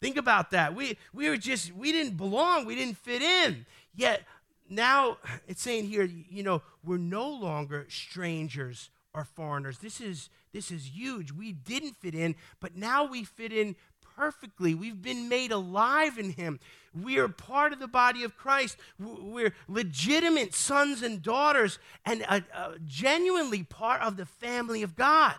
Think 0.00 0.16
about 0.16 0.50
that. 0.52 0.74
We, 0.74 0.96
we 1.12 1.28
were 1.28 1.36
just, 1.36 1.74
we 1.74 1.92
didn't 1.92 2.16
belong, 2.16 2.64
we 2.64 2.74
didn't 2.74 2.96
fit 2.96 3.22
in. 3.22 3.66
Yet 3.94 4.22
now 4.68 5.18
it's 5.48 5.62
saying 5.62 5.86
here, 5.88 6.04
you 6.04 6.42
know, 6.42 6.62
we're 6.84 6.98
no 6.98 7.28
longer 7.28 7.86
strangers 7.88 8.90
or 9.12 9.24
foreigners. 9.24 9.78
This 9.78 10.00
is, 10.00 10.30
this 10.52 10.70
is 10.70 10.96
huge. 10.96 11.32
We 11.32 11.52
didn't 11.52 11.96
fit 11.96 12.14
in, 12.14 12.34
but 12.60 12.76
now 12.76 13.04
we 13.04 13.24
fit 13.24 13.52
in 13.52 13.76
perfectly. 14.16 14.74
We've 14.74 15.02
been 15.02 15.28
made 15.28 15.50
alive 15.50 16.18
in 16.18 16.32
Him. 16.32 16.60
We 16.98 17.18
are 17.18 17.28
part 17.28 17.72
of 17.72 17.78
the 17.78 17.88
body 17.88 18.22
of 18.24 18.36
Christ. 18.36 18.76
We're 18.98 19.54
legitimate 19.68 20.54
sons 20.54 21.02
and 21.02 21.22
daughters 21.22 21.78
and 22.04 22.22
a, 22.22 22.42
a 22.54 22.78
genuinely 22.86 23.64
part 23.64 24.02
of 24.02 24.16
the 24.16 24.26
family 24.26 24.82
of 24.82 24.96
God. 24.96 25.34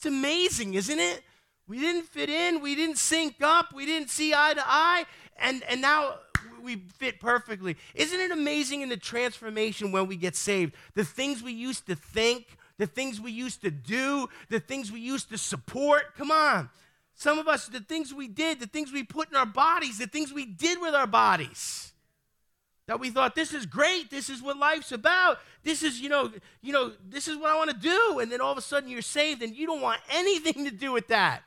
It's 0.00 0.06
amazing, 0.06 0.72
isn't 0.72 0.98
it? 0.98 1.22
We 1.68 1.78
didn't 1.78 2.06
fit 2.06 2.30
in, 2.30 2.62
we 2.62 2.74
didn't 2.74 2.96
sync 2.96 3.42
up, 3.42 3.74
we 3.74 3.84
didn't 3.84 4.08
see 4.08 4.32
eye 4.32 4.54
to 4.54 4.62
eye, 4.64 5.04
and, 5.36 5.62
and 5.68 5.82
now 5.82 6.14
we 6.62 6.76
fit 6.96 7.20
perfectly. 7.20 7.76
Isn't 7.94 8.18
it 8.18 8.30
amazing 8.30 8.80
in 8.80 8.88
the 8.88 8.96
transformation 8.96 9.92
when 9.92 10.06
we 10.06 10.16
get 10.16 10.36
saved? 10.36 10.74
The 10.94 11.04
things 11.04 11.42
we 11.42 11.52
used 11.52 11.86
to 11.88 11.96
think, 11.96 12.46
the 12.78 12.86
things 12.86 13.20
we 13.20 13.30
used 13.30 13.60
to 13.60 13.70
do, 13.70 14.26
the 14.48 14.58
things 14.58 14.90
we 14.90 15.00
used 15.00 15.28
to 15.28 15.36
support. 15.36 16.16
Come 16.16 16.30
on. 16.30 16.70
Some 17.14 17.38
of 17.38 17.46
us, 17.46 17.66
the 17.66 17.80
things 17.80 18.14
we 18.14 18.26
did, 18.26 18.58
the 18.58 18.66
things 18.66 18.94
we 18.94 19.04
put 19.04 19.28
in 19.28 19.36
our 19.36 19.44
bodies, 19.44 19.98
the 19.98 20.06
things 20.06 20.32
we 20.32 20.46
did 20.46 20.80
with 20.80 20.94
our 20.94 21.06
bodies. 21.06 21.89
That 22.90 22.98
we 22.98 23.10
thought 23.10 23.36
this 23.36 23.54
is 23.54 23.66
great, 23.66 24.10
this 24.10 24.28
is 24.28 24.42
what 24.42 24.56
life's 24.56 24.90
about. 24.90 25.38
This 25.62 25.84
is, 25.84 26.00
you 26.00 26.08
know, 26.08 26.32
you 26.60 26.72
know, 26.72 26.90
this 27.08 27.28
is 27.28 27.36
what 27.36 27.50
I 27.50 27.56
want 27.56 27.70
to 27.70 27.76
do. 27.76 28.18
And 28.18 28.32
then 28.32 28.40
all 28.40 28.50
of 28.50 28.58
a 28.58 28.62
sudden 28.62 28.88
you're 28.88 29.00
saved 29.00 29.44
and 29.44 29.54
you 29.54 29.64
don't 29.64 29.80
want 29.80 30.00
anything 30.10 30.64
to 30.64 30.72
do 30.72 30.90
with 30.90 31.06
that. 31.06 31.44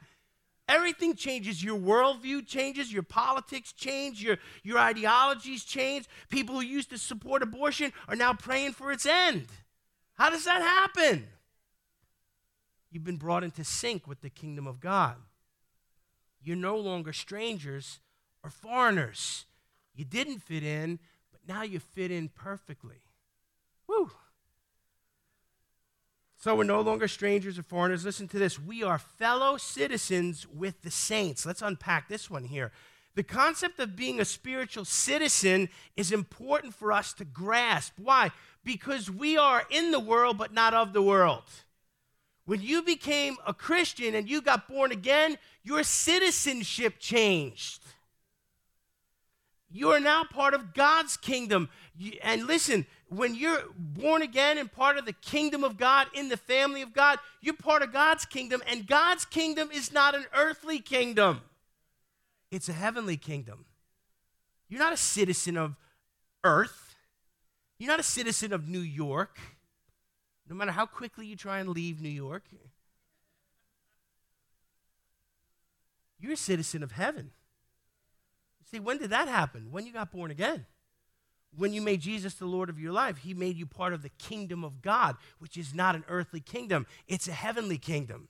Everything 0.69 1.15
changes. 1.15 1.61
Your 1.61 1.77
worldview 1.77 2.47
changes. 2.47 2.93
Your 2.93 3.03
politics 3.03 3.73
change. 3.73 4.23
Your, 4.23 4.37
your 4.63 4.79
ideologies 4.79 5.65
change. 5.65 6.05
People 6.29 6.55
who 6.55 6.61
used 6.61 6.91
to 6.91 6.97
support 6.97 7.43
abortion 7.43 7.91
are 8.07 8.15
now 8.15 8.33
praying 8.33 8.71
for 8.71 8.93
its 8.93 9.05
end. 9.05 9.47
How 10.13 10.29
does 10.29 10.45
that 10.45 10.61
happen? 10.61 11.27
You've 12.89 13.03
been 13.03 13.17
brought 13.17 13.43
into 13.43 13.65
sync 13.65 14.07
with 14.07 14.21
the 14.21 14.29
kingdom 14.29 14.65
of 14.65 14.79
God. 14.79 15.17
You're 16.41 16.55
no 16.55 16.77
longer 16.77 17.11
strangers 17.11 17.99
or 18.45 18.49
foreigners. 18.49 19.43
You 19.93 20.05
didn't 20.05 20.39
fit 20.39 20.63
in, 20.63 20.99
now 21.47 21.63
you 21.63 21.79
fit 21.79 22.11
in 22.11 22.29
perfectly. 22.29 23.01
Woo! 23.87 24.11
So 26.37 26.55
we're 26.55 26.65
no 26.65 26.81
longer 26.81 27.07
strangers 27.07 27.57
or 27.57 27.63
foreigners. 27.63 28.03
Listen 28.03 28.27
to 28.27 28.37
this. 28.37 28.59
We 28.59 28.83
are 28.83 28.97
fellow 28.97 29.55
citizens 29.55 30.45
with 30.45 30.81
the 30.81 30.91
saints. 30.91 31.45
Let's 31.45 31.61
unpack 31.61 32.09
this 32.09 32.29
one 32.29 32.43
here. 32.43 32.71
The 33.15 33.23
concept 33.23 33.79
of 33.79 33.95
being 33.95 34.19
a 34.19 34.25
spiritual 34.25 34.85
citizen 34.85 35.69
is 35.95 36.11
important 36.11 36.73
for 36.73 36.91
us 36.91 37.13
to 37.13 37.25
grasp. 37.25 37.93
Why? 37.97 38.31
Because 38.63 39.09
we 39.09 39.37
are 39.37 39.63
in 39.69 39.91
the 39.91 39.99
world, 39.99 40.37
but 40.37 40.53
not 40.53 40.73
of 40.73 40.91
the 40.93 41.01
world. 41.01 41.43
When 42.45 42.61
you 42.61 42.81
became 42.81 43.37
a 43.47 43.53
Christian 43.53 44.15
and 44.15 44.29
you 44.29 44.41
got 44.41 44.67
born 44.67 44.91
again, 44.91 45.37
your 45.63 45.83
citizenship 45.83 46.95
changed. 46.99 47.83
You 49.75 49.89
are 49.89 49.99
now 49.99 50.23
part 50.23 50.53
of 50.53 50.75
God's 50.75 51.17
kingdom. 51.17 51.67
And 52.21 52.45
listen, 52.45 52.85
when 53.09 53.33
you're 53.33 53.63
born 53.75 54.21
again 54.21 54.59
and 54.59 54.71
part 54.71 54.99
of 54.99 55.05
the 55.05 55.13
kingdom 55.13 55.63
of 55.63 55.77
God, 55.77 56.07
in 56.13 56.29
the 56.29 56.37
family 56.37 56.83
of 56.83 56.93
God, 56.93 57.17
you're 57.41 57.55
part 57.55 57.81
of 57.81 57.91
God's 57.91 58.23
kingdom, 58.23 58.61
and 58.67 58.85
God's 58.85 59.25
kingdom 59.25 59.71
is 59.73 59.91
not 59.91 60.13
an 60.13 60.25
earthly 60.35 60.79
kingdom, 60.79 61.41
it's 62.51 62.69
a 62.69 62.73
heavenly 62.73 63.17
kingdom. 63.17 63.65
You're 64.69 64.79
not 64.79 64.93
a 64.93 64.97
citizen 64.97 65.57
of 65.57 65.75
earth, 66.43 66.95
you're 67.79 67.89
not 67.89 67.99
a 67.99 68.03
citizen 68.03 68.53
of 68.53 68.67
New 68.67 68.79
York, 68.79 69.39
no 70.47 70.55
matter 70.55 70.71
how 70.71 70.85
quickly 70.85 71.25
you 71.25 71.35
try 71.35 71.57
and 71.57 71.69
leave 71.69 71.99
New 71.99 72.09
York. 72.09 72.43
You're 76.19 76.33
a 76.33 76.37
citizen 76.37 76.83
of 76.83 76.91
heaven. 76.91 77.31
See, 78.73 78.79
when 78.79 78.97
did 78.97 79.11
that 79.11 79.27
happen? 79.27 79.67
When 79.71 79.85
you 79.85 79.93
got 79.93 80.11
born 80.11 80.31
again 80.31 80.65
when 81.57 81.73
you 81.73 81.81
made 81.81 82.01
Jesus 82.01 82.33
the 82.35 82.45
Lord 82.45 82.69
of 82.69 82.79
your 82.79 82.91
life, 82.91 83.17
He 83.17 83.33
made 83.33 83.57
you 83.57 83.65
part 83.65 83.93
of 83.93 84.01
the 84.01 84.09
kingdom 84.09 84.63
of 84.63 84.81
God, 84.81 85.17
which 85.39 85.57
is 85.57 85.73
not 85.73 85.95
an 85.95 86.03
earthly 86.07 86.39
kingdom, 86.39 86.85
it's 87.07 87.27
a 87.27 87.33
heavenly 87.33 87.77
kingdom. 87.77 88.27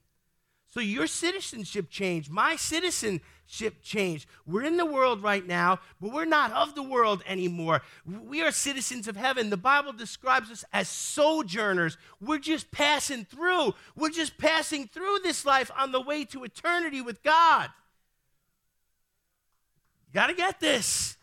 So 0.69 0.79
your 0.79 1.06
citizenship 1.06 1.91
changed. 1.91 2.32
My 2.32 2.56
citizenship 2.56 3.84
changed. 3.84 4.27
We're 4.47 4.63
in 4.63 4.77
the 4.77 4.88
world 4.88 5.21
right 5.21 5.45
now, 5.45 5.79
but 6.01 6.12
we're 6.12 6.25
not 6.25 6.51
of 6.51 6.73
the 6.73 6.82
world 6.82 7.21
anymore. 7.27 7.84
We 8.08 8.41
are 8.41 8.51
citizens 8.51 9.08
of 9.08 9.15
heaven. 9.15 9.51
The 9.51 9.58
Bible 9.58 9.93
describes 9.93 10.49
us 10.49 10.65
as 10.73 10.89
sojourners. 10.89 11.99
We're 12.19 12.39
just 12.39 12.71
passing 12.71 13.23
through. 13.23 13.75
We're 13.95 14.10
just 14.10 14.39
passing 14.39 14.88
through 14.88 15.19
this 15.21 15.45
life 15.45 15.69
on 15.77 15.91
the 15.91 16.01
way 16.01 16.25
to 16.25 16.43
eternity 16.43 17.01
with 17.01 17.21
God. 17.21 17.69
You 20.13 20.19
got 20.19 20.28
to 20.28 20.36
get 20.36 20.60
this. 20.60 21.17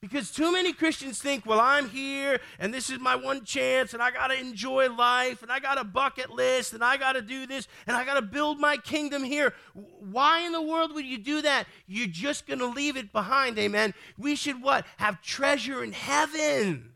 Because 0.00 0.32
too 0.32 0.50
many 0.50 0.72
Christians 0.72 1.20
think, 1.20 1.46
well, 1.46 1.60
I'm 1.60 1.88
here 1.88 2.40
and 2.58 2.74
this 2.74 2.90
is 2.90 2.98
my 2.98 3.14
one 3.14 3.44
chance 3.44 3.94
and 3.94 4.02
I 4.02 4.10
got 4.10 4.28
to 4.28 4.40
enjoy 4.40 4.92
life 4.92 5.42
and 5.42 5.52
I 5.52 5.60
got 5.60 5.78
a 5.78 5.84
bucket 5.84 6.30
list 6.30 6.72
and 6.72 6.82
I 6.82 6.96
got 6.96 7.12
to 7.12 7.22
do 7.22 7.46
this 7.46 7.68
and 7.86 7.96
I 7.96 8.04
got 8.04 8.14
to 8.14 8.22
build 8.22 8.58
my 8.58 8.78
kingdom 8.78 9.22
here. 9.22 9.54
Why 9.74 10.40
in 10.40 10.50
the 10.50 10.60
world 10.60 10.92
would 10.94 11.04
you 11.04 11.18
do 11.18 11.42
that? 11.42 11.68
You're 11.86 12.08
just 12.08 12.48
going 12.48 12.58
to 12.58 12.66
leave 12.66 12.96
it 12.96 13.12
behind, 13.12 13.56
amen. 13.60 13.94
We 14.18 14.34
should 14.34 14.60
what? 14.60 14.86
Have 14.96 15.22
treasure 15.22 15.84
in 15.84 15.92
heaven. 15.92 16.94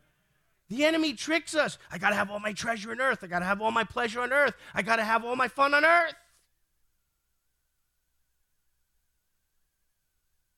The 0.68 0.84
enemy 0.84 1.12
tricks 1.12 1.54
us. 1.54 1.78
I 1.92 1.98
got 1.98 2.08
to 2.08 2.16
have 2.16 2.28
all 2.28 2.40
my 2.40 2.54
treasure 2.54 2.90
on 2.90 3.00
earth. 3.00 3.22
I 3.22 3.28
got 3.28 3.38
to 3.38 3.44
have 3.44 3.62
all 3.62 3.70
my 3.70 3.84
pleasure 3.84 4.20
on 4.20 4.32
earth. 4.32 4.54
I 4.74 4.82
got 4.82 4.96
to 4.96 5.04
have 5.04 5.24
all 5.24 5.36
my 5.36 5.46
fun 5.46 5.74
on 5.74 5.84
earth. 5.84 6.14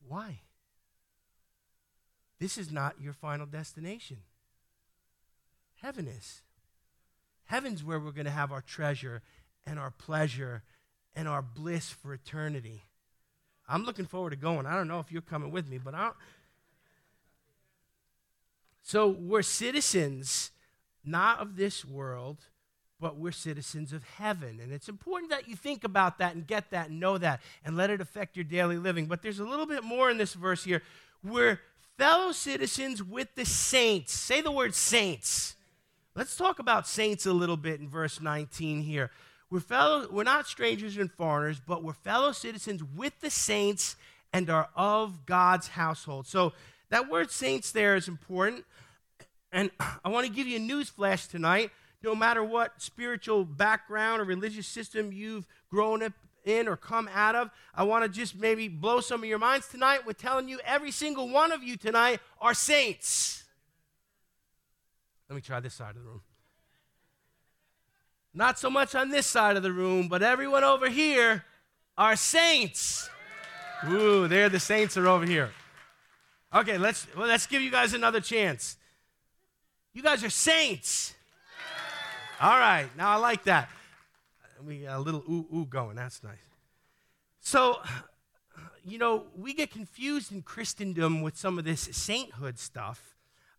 Why? 0.09 0.41
This 2.39 2.57
is 2.57 2.71
not 2.71 3.01
your 3.01 3.13
final 3.13 3.47
destination. 3.47 4.19
Heaven 5.83 6.07
is. 6.07 6.43
Heaven's 7.47 7.85
where 7.85 7.99
we're 7.99 8.13
going 8.13 8.25
to 8.27 8.31
have 8.31 8.53
our 8.53 8.61
treasure 8.61 9.23
and 9.67 9.79
our 9.79 9.91
pleasure 9.91 10.63
and 11.15 11.29
our 11.29 11.43
bliss 11.43 11.91
for 11.91 12.15
eternity. 12.15 12.83
I'm 13.69 13.85
looking 13.85 14.07
forward 14.07 14.31
to 14.31 14.37
going. 14.37 14.67
I 14.67 14.75
don't 14.75 14.89
know 14.89 15.01
if 15.01 15.13
you're 15.13 15.23
coming 15.23 15.51
with 15.51 15.69
me, 15.69 15.79
but 15.79 15.95
I 15.95 16.07
don't. 16.07 16.17
So 18.83 19.09
we're 19.09 19.43
citizens 19.43 20.51
not 21.05 21.41
of 21.41 21.57
this 21.57 21.85
world, 21.85 22.39
but 23.01 23.17
we're 23.17 23.33
citizens 23.33 23.93
of 23.93 24.03
heaven. 24.05 24.59
And 24.61 24.73
it's 24.73 24.89
important 24.89 25.31
that 25.31 25.49
you 25.49 25.57
think 25.57 25.85
about 25.85 26.19
that 26.19 26.35
and 26.35 26.47
get 26.47 26.71
that 26.71 26.91
and 26.91 26.99
know 26.99 27.19
that 27.19 27.41
and 27.65 27.77
let 27.77 27.91
it 27.91 28.01
affect 28.01 28.37
your 28.37 28.45
daily 28.45 28.77
living. 28.77 29.07
But 29.07 29.23
there's 29.23 29.39
a 29.39 29.45
little 29.45 29.67
bit 29.67 29.85
more 29.85 30.11
in 30.11 30.19
this 30.19 30.35
verse 30.35 30.65
here. 30.65 30.83
We're 31.23 31.61
fellow 31.97 32.33
citizens 32.33 33.03
with 33.03 33.35
the 33.35 33.45
saints. 33.45 34.13
Say 34.13 34.41
the 34.41 34.53
word 34.53 34.75
saints. 34.75 35.57
Let's 36.15 36.37
talk 36.37 36.59
about 36.59 36.89
saints 36.89 37.27
a 37.27 37.33
little 37.33 37.57
bit 37.57 37.81
in 37.81 37.89
verse 37.89 38.21
19 38.21 38.83
here. 38.83 39.11
We're 39.51 39.61
fellow 39.61 40.09
we're 40.11 40.25
not 40.25 40.47
strangers 40.47 40.97
and 40.97 41.11
foreigners, 41.11 41.61
but 41.65 41.83
we're 41.83 41.95
fellow 41.95 42.33
citizens 42.33 42.83
with 42.83 43.19
the 43.21 43.31
saints 43.31 43.97
and 44.33 44.51
are 44.51 44.69
of 44.77 45.25
God's 45.25 45.69
household. 45.69 46.27
So 46.27 46.53
that 46.91 47.09
word 47.09 47.31
saints 47.31 47.73
there 47.73 47.97
is 47.97 48.09
important. 48.09 48.65
And 49.53 49.71
I 50.05 50.09
want 50.09 50.27
to 50.27 50.33
give 50.33 50.47
you 50.47 50.57
a 50.57 50.61
news 50.61 50.89
flash 50.89 51.27
tonight. 51.27 51.71
No 52.03 52.15
matter 52.15 52.45
what 52.45 52.81
spiritual 52.81 53.45
background 53.45 54.21
or 54.21 54.25
religious 54.25 54.67
system 54.67 55.13
you've 55.13 55.47
grown 55.71 56.03
up 56.03 56.13
in 56.45 56.67
or 56.67 56.77
come 56.77 57.09
out 57.13 57.35
of. 57.35 57.51
I 57.75 57.85
want 57.85 58.05
to 58.05 58.09
just 58.09 58.37
maybe 58.37 58.69
blow 58.69 59.01
some 59.01 59.23
of 59.23 59.29
your 59.29 59.39
minds 59.39 59.69
tonight 59.69 60.07
with 60.07 60.19
telling 60.19 60.49
you 60.49 60.59
every 60.65 60.91
single 60.91 61.29
one 61.29 61.53
of 61.53 61.63
you 61.63 61.77
tonight 61.77 62.21
are 62.41 62.55
saints. 62.55 63.45
Let 65.29 65.37
me 65.37 65.43
try 65.43 65.61
this 65.61 65.75
side 65.75 65.91
of 65.91 65.97
the 65.97 66.09
room. 66.09 66.23
Not 68.33 68.59
so 68.59 68.71
much 68.71 68.95
on 68.95 69.11
this 69.11 69.27
side 69.27 69.57
of 69.57 69.63
the 69.63 69.73
room, 69.73 70.09
but 70.09 70.23
everyone 70.23 70.65
over 70.65 70.89
here 70.89 71.45
are 71.97 72.17
saints. 72.17 73.11
Ooh, 73.89 74.27
there 74.29 74.49
the 74.49 74.61
saints 74.61 74.97
are 74.97 75.07
over 75.07 75.27
here. 75.27 75.51
Okay, 76.55 76.79
let's 76.79 77.07
well, 77.15 77.29
let's 77.29 77.47
give 77.47 77.61
you 77.61 77.71
guys 77.71 77.93
another 77.95 78.21
chance. 78.21 78.77
You 79.93 80.03
guys 80.03 80.25
are 80.25 80.31
saints. 80.31 81.15
All 82.41 82.59
right, 82.59 82.89
now 82.97 83.11
I 83.11 83.17
like 83.17 83.45
that 83.45 83.69
we 84.65 84.81
got 84.81 84.97
a 84.97 85.01
little 85.01 85.23
ooh 85.29 85.47
ooh 85.55 85.67
going. 85.67 85.97
That's 85.97 86.23
nice. 86.23 86.37
So, 87.41 87.81
you 88.85 88.99
know, 88.99 89.25
we 89.37 89.55
get 89.55 89.71
confused 89.71 90.33
in 90.33 90.43
Christendom 90.43 91.23
with 91.23 91.37
some 91.37 91.59
of 91.59 91.65
this 91.65 91.89
sainthood 91.93 92.59
stuff. 92.59 93.17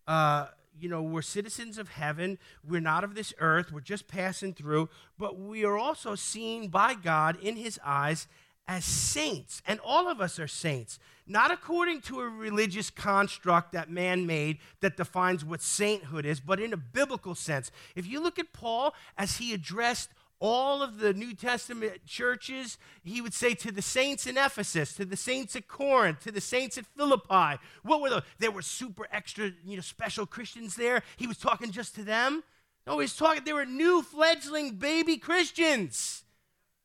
Uh, 0.07 0.47
you 0.79 0.89
know, 0.89 1.01
we're 1.01 1.21
citizens 1.21 1.77
of 1.77 1.89
heaven. 1.89 2.37
We're 2.67 2.81
not 2.81 3.03
of 3.03 3.15
this 3.15 3.33
earth. 3.39 3.71
We're 3.71 3.81
just 3.81 4.07
passing 4.07 4.53
through. 4.53 4.89
But 5.17 5.37
we 5.37 5.65
are 5.65 5.77
also 5.77 6.15
seen 6.15 6.69
by 6.69 6.93
God 6.93 7.37
in 7.41 7.55
His 7.55 7.79
eyes 7.83 8.27
as 8.69 8.85
saints, 8.85 9.63
and 9.65 9.79
all 9.83 10.07
of 10.07 10.21
us 10.21 10.37
are 10.37 10.47
saints, 10.47 10.99
not 11.25 11.49
according 11.49 12.01
to 12.01 12.19
a 12.19 12.29
religious 12.29 12.91
construct 12.91 13.71
that 13.71 13.89
man 13.89 14.27
made 14.27 14.59
that 14.79 14.95
defines 14.95 15.43
what 15.43 15.59
sainthood 15.59 16.23
is, 16.23 16.39
but 16.39 16.59
in 16.59 16.71
a 16.71 16.77
biblical 16.77 17.33
sense. 17.33 17.71
If 17.95 18.05
you 18.05 18.21
look 18.21 18.37
at 18.37 18.53
Paul 18.53 18.93
as 19.17 19.37
he 19.37 19.55
addressed 19.55 20.11
all 20.39 20.83
of 20.83 20.99
the 20.99 21.13
New 21.15 21.33
Testament 21.33 22.05
churches, 22.05 22.77
he 23.03 23.21
would 23.21 23.33
say 23.33 23.55
to 23.55 23.71
the 23.71 23.81
saints 23.81 24.27
in 24.27 24.37
Ephesus, 24.37 24.93
to 24.93 25.03
the 25.03 25.17
saints 25.17 25.55
at 25.55 25.67
Corinth, 25.67 26.19
to 26.19 26.31
the 26.31 26.39
saints 26.39 26.77
at 26.77 26.85
Philippi. 26.85 27.59
What 27.81 28.01
were 28.01 28.11
those? 28.11 28.23
There 28.37 28.51
were 28.51 28.61
super 28.61 29.07
extra, 29.11 29.51
you 29.65 29.77
know, 29.77 29.81
special 29.81 30.27
Christians 30.27 30.75
there. 30.75 31.01
He 31.17 31.25
was 31.25 31.37
talking 31.37 31.71
just 31.71 31.95
to 31.95 32.03
them. 32.03 32.43
No, 32.85 32.99
he's 32.99 33.15
talking, 33.15 33.43
they 33.43 33.53
were 33.53 33.65
new 33.65 34.03
fledgling 34.03 34.75
baby 34.75 35.17
Christians. 35.17 36.23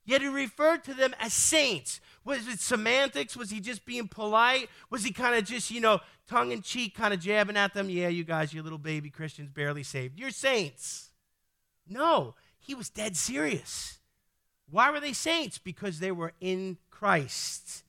Yet 0.05 0.23
he 0.23 0.29
referred 0.29 0.85
to 0.85 0.95
them 0.95 1.15
as 1.19 1.33
saints. 1.33 2.01
Was 2.25 2.47
it 2.49 2.61
semantics? 2.61 3.37
Was 3.37 3.51
he 3.51 3.61
just 3.61 3.85
being 3.85 4.09
polite? 4.09 4.69
Was 4.91 5.05
he 5.05 5.13
kind 5.13 5.35
of 5.35 5.45
just, 5.45 5.71
you 5.71 5.81
know, 5.81 6.01
tongue 6.27 6.53
in 6.53 6.63
cheek, 6.63 6.95
kind 6.95 7.13
of 7.13 7.21
jabbing 7.21 7.57
at 7.57 7.75
them? 7.75 7.91
Yeah, 7.91 8.09
you 8.09 8.25
guys, 8.25 8.53
you 8.53 8.63
little 8.63 8.79
baby 8.79 9.11
Christians, 9.11 9.51
barely 9.51 9.83
saved. 9.83 10.19
You're 10.19 10.31
saints. 10.31 11.11
No, 11.87 12.35
he 12.59 12.75
was 12.75 12.89
dead 12.89 13.17
serious. 13.17 13.99
Why 14.71 14.91
were 14.91 15.01
they 15.01 15.13
saints? 15.13 15.59
Because 15.59 15.99
they 15.99 16.11
were 16.11 16.33
in 16.41 16.79
Christ. 16.91 17.84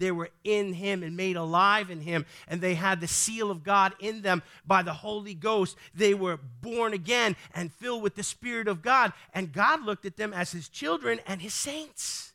They 0.00 0.10
were 0.10 0.30
in 0.42 0.72
him 0.72 1.02
and 1.02 1.16
made 1.16 1.36
alive 1.36 1.90
in 1.90 2.00
him, 2.00 2.24
and 2.48 2.60
they 2.60 2.74
had 2.74 3.00
the 3.00 3.06
seal 3.06 3.50
of 3.50 3.62
God 3.62 3.92
in 4.00 4.22
them 4.22 4.42
by 4.66 4.82
the 4.82 4.94
Holy 4.94 5.34
Ghost. 5.34 5.76
They 5.94 6.14
were 6.14 6.40
born 6.62 6.94
again 6.94 7.36
and 7.54 7.72
filled 7.72 8.02
with 8.02 8.16
the 8.16 8.22
Spirit 8.22 8.66
of 8.66 8.82
God, 8.82 9.12
and 9.34 9.52
God 9.52 9.84
looked 9.84 10.06
at 10.06 10.16
them 10.16 10.32
as 10.32 10.52
his 10.52 10.68
children 10.68 11.20
and 11.26 11.42
his 11.42 11.54
saints. 11.54 12.32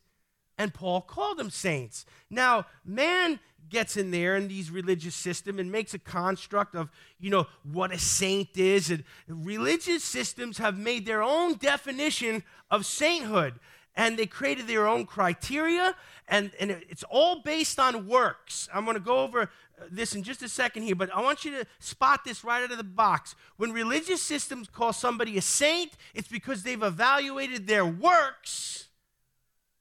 And 0.56 0.72
Paul 0.72 1.02
called 1.02 1.38
them 1.38 1.50
saints. 1.50 2.06
Now, 2.30 2.66
man 2.84 3.40
gets 3.68 3.96
in 3.96 4.12
there 4.12 4.36
in 4.36 4.46
these 4.46 4.70
religious 4.70 5.16
system 5.16 5.58
and 5.58 5.72
makes 5.72 5.92
a 5.92 5.98
construct 5.98 6.76
of 6.76 6.88
you 7.18 7.30
know 7.30 7.48
what 7.64 7.92
a 7.92 7.98
saint 7.98 8.56
is 8.56 8.90
and 8.90 9.02
religious 9.28 10.04
systems 10.04 10.58
have 10.58 10.78
made 10.78 11.04
their 11.04 11.20
own 11.20 11.54
definition 11.54 12.44
of 12.70 12.86
sainthood 12.86 13.58
and 13.96 14.18
they 14.18 14.26
created 14.26 14.66
their 14.66 14.86
own 14.86 15.06
criteria, 15.06 15.96
and, 16.28 16.50
and 16.60 16.70
it's 16.70 17.04
all 17.04 17.40
based 17.40 17.80
on 17.80 18.06
works. 18.06 18.68
I'm 18.72 18.84
going 18.84 18.96
to 18.96 19.00
go 19.00 19.20
over 19.20 19.42
uh, 19.42 19.84
this 19.90 20.14
in 20.14 20.22
just 20.22 20.42
a 20.42 20.48
second 20.48 20.82
here, 20.82 20.94
but 20.94 21.12
I 21.14 21.22
want 21.22 21.44
you 21.44 21.52
to 21.52 21.66
spot 21.78 22.24
this 22.24 22.44
right 22.44 22.62
out 22.62 22.70
of 22.70 22.76
the 22.76 22.84
box. 22.84 23.34
When 23.56 23.72
religious 23.72 24.20
systems 24.20 24.68
call 24.68 24.92
somebody 24.92 25.38
a 25.38 25.42
saint, 25.42 25.92
it's 26.14 26.28
because 26.28 26.62
they've 26.62 26.82
evaluated 26.82 27.66
their 27.66 27.86
works 27.86 28.88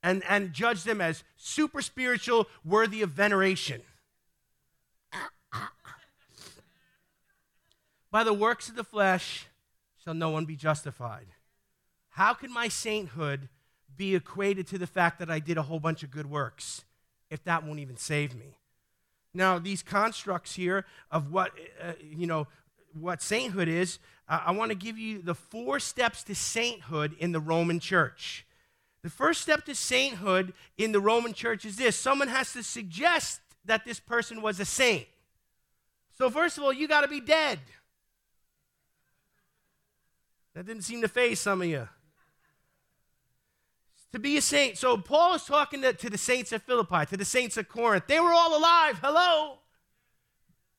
and, 0.02 0.24
and 0.30 0.54
judged 0.54 0.86
them 0.86 1.02
as 1.02 1.24
super 1.36 1.82
spiritual, 1.82 2.48
worthy 2.64 3.02
of 3.02 3.10
veneration. 3.10 3.82
By 8.12 8.24
the 8.24 8.34
works 8.34 8.70
of 8.70 8.76
the 8.76 8.84
flesh 8.86 9.48
shall 10.02 10.14
no 10.14 10.30
one 10.30 10.46
be 10.46 10.56
justified. 10.56 11.28
How 12.12 12.34
can 12.34 12.54
my 12.54 12.70
sainthood 12.70 13.50
be 13.98 14.16
equated 14.16 14.68
to 14.68 14.78
the 14.78 14.88
fact 14.88 15.20
that 15.20 15.30
I 15.30 15.40
did 15.40 15.58
a 15.58 15.64
whole 15.64 15.80
bunch 15.80 16.04
of 16.04 16.12
good 16.12 16.30
works 16.30 16.84
if 17.30 17.44
that 17.44 17.64
won't 17.64 17.80
even 17.80 17.98
save 17.98 18.36
me. 18.36 18.58
Now, 19.34 19.60
these 19.60 19.84
constructs 19.84 20.56
here 20.56 20.86
of 21.12 21.32
what, 21.32 21.52
uh, 21.82 21.94
you 22.02 22.28
know, 22.28 22.48
what 22.94 23.22
sainthood 23.22 23.68
is, 23.68 24.00
uh, 24.30 24.42
I 24.46 24.52
want 24.52 24.70
to 24.70 24.76
give 24.76 24.98
you 24.98 25.22
the 25.22 25.36
four 25.36 25.80
steps 25.80 26.24
to 26.24 26.36
sainthood 26.36 27.16
in 27.20 27.32
the 27.32 27.40
Roman 27.40 27.80
church. 27.80 28.46
The 29.04 29.10
first 29.10 29.42
step 29.42 29.66
to 29.66 29.76
sainthood 29.76 30.54
in 30.78 30.92
the 30.92 31.00
Roman 31.00 31.34
church 31.34 31.66
is 31.66 31.76
this 31.76 31.96
someone 31.96 32.30
has 32.30 32.54
to 32.54 32.64
suggest 32.64 33.42
that 33.66 33.86
this 33.86 34.00
person 34.00 34.42
was 34.42 34.60
a 34.60 34.66
saint. 34.66 35.08
So, 36.18 36.30
first 36.30 36.58
of 36.58 36.64
all, 36.64 36.72
you 36.72 36.88
got 36.88 37.02
to 37.02 37.08
be 37.08 37.20
dead. 37.20 37.60
That 40.54 40.66
didn't 40.66 40.84
seem 40.84 41.02
to 41.02 41.10
faze 41.10 41.42
some 41.42 41.62
of 41.62 41.68
you 41.68 41.90
to 44.16 44.20
be 44.20 44.38
a 44.38 44.42
saint. 44.42 44.78
So 44.78 44.96
Paul 44.96 45.34
is 45.34 45.44
talking 45.44 45.82
to, 45.82 45.92
to, 45.92 46.10
the 46.10 46.18
saints 46.18 46.54
at 46.54 46.62
Philippi, 46.62 47.06
to 47.08 47.18
the 47.18 47.26
saints 47.26 47.58
at 47.58 47.68
Corinth. 47.68 48.08
They 48.08 48.22
were 48.22 48.32
all 48.32 48.58
alive. 48.58 49.00
Hello. 49.04 49.58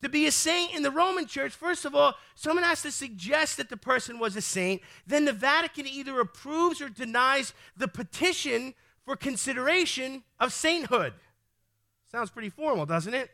To 0.02 0.08
be 0.08 0.26
a 0.26 0.32
saint 0.32 0.74
in 0.74 0.82
the 0.82 0.90
Roman 0.90 1.26
church, 1.26 1.52
first 1.52 1.84
of 1.84 1.94
all, 1.94 2.14
someone 2.34 2.64
has 2.64 2.80
to 2.82 2.90
suggest 2.90 3.58
that 3.58 3.68
the 3.68 3.76
person 3.76 4.18
was 4.18 4.36
a 4.36 4.40
saint. 4.40 4.80
Then 5.06 5.26
the 5.26 5.34
Vatican 5.34 5.86
either 5.86 6.18
approves 6.18 6.80
or 6.80 6.88
denies 6.88 7.52
the 7.76 7.88
petition 7.88 8.72
for 9.04 9.16
consideration 9.16 10.22
of 10.40 10.54
sainthood. 10.54 11.12
Sounds 12.10 12.30
pretty 12.30 12.50
formal, 12.50 12.86
doesn't 12.86 13.12
it? 13.12 13.30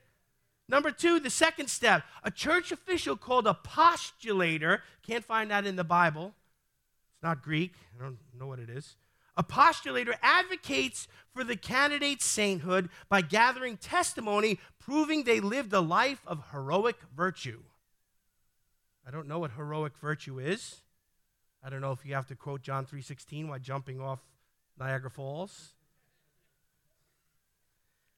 Number 0.68 0.90
two, 0.90 1.20
the 1.20 1.30
second 1.30 1.68
step 1.68 2.03
a 2.24 2.30
church 2.32 2.72
official 2.72 3.16
called 3.16 3.46
a 3.46 3.57
postulator, 3.64 4.80
can't 5.07 5.24
find 5.24 5.53
that 5.53 5.64
in 5.64 5.76
the 5.76 5.84
Bible. 5.84 6.34
It's 7.14 7.22
not 7.22 7.40
Greek, 7.40 7.74
I 7.96 8.03
don't 8.03 8.18
know 8.36 8.48
what 8.48 8.59
it 8.59 8.68
is. 8.68 8.96
A 9.36 9.42
postulator 9.42 10.14
advocates 10.22 11.08
for 11.32 11.42
the 11.42 11.56
candidate's 11.56 12.24
sainthood 12.24 12.90
by 13.08 13.22
gathering 13.22 13.78
testimony 13.78 14.58
proving 14.78 15.24
they 15.24 15.40
lived 15.40 15.72
a 15.72 15.80
life 15.80 16.22
of 16.26 16.44
heroic 16.52 16.96
virtue. 17.16 17.60
I 19.06 19.10
don't 19.10 19.26
know 19.26 19.38
what 19.38 19.52
heroic 19.52 19.96
virtue 19.96 20.38
is. 20.38 20.82
I 21.64 21.70
don't 21.70 21.80
know 21.80 21.92
if 21.92 22.04
you 22.04 22.14
have 22.14 22.26
to 22.28 22.36
quote 22.36 22.62
John 22.62 22.84
3:16 22.84 23.48
while 23.48 23.58
jumping 23.58 24.00
off 24.00 24.20
Niagara 24.78 25.10
Falls. 25.10 25.74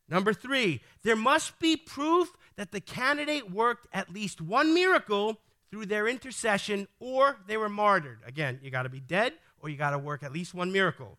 Number 0.08 0.34
3, 0.34 0.82
there 1.02 1.16
must 1.16 1.58
be 1.58 1.76
proof 1.76 2.36
that 2.56 2.72
the 2.72 2.80
candidate 2.80 3.50
worked 3.50 3.86
at 3.92 4.12
least 4.12 4.40
one 4.40 4.74
miracle 4.74 5.40
through 5.70 5.86
their 5.86 6.06
intercession 6.06 6.88
or 6.98 7.38
they 7.46 7.56
were 7.56 7.70
martyred. 7.70 8.20
Again, 8.26 8.60
you 8.62 8.70
got 8.70 8.82
to 8.82 8.88
be 8.88 9.00
dead 9.00 9.34
or 9.64 9.70
you 9.70 9.78
got 9.78 9.90
to 9.90 9.98
work 9.98 10.22
at 10.22 10.30
least 10.30 10.52
one 10.52 10.70
miracle. 10.70 11.16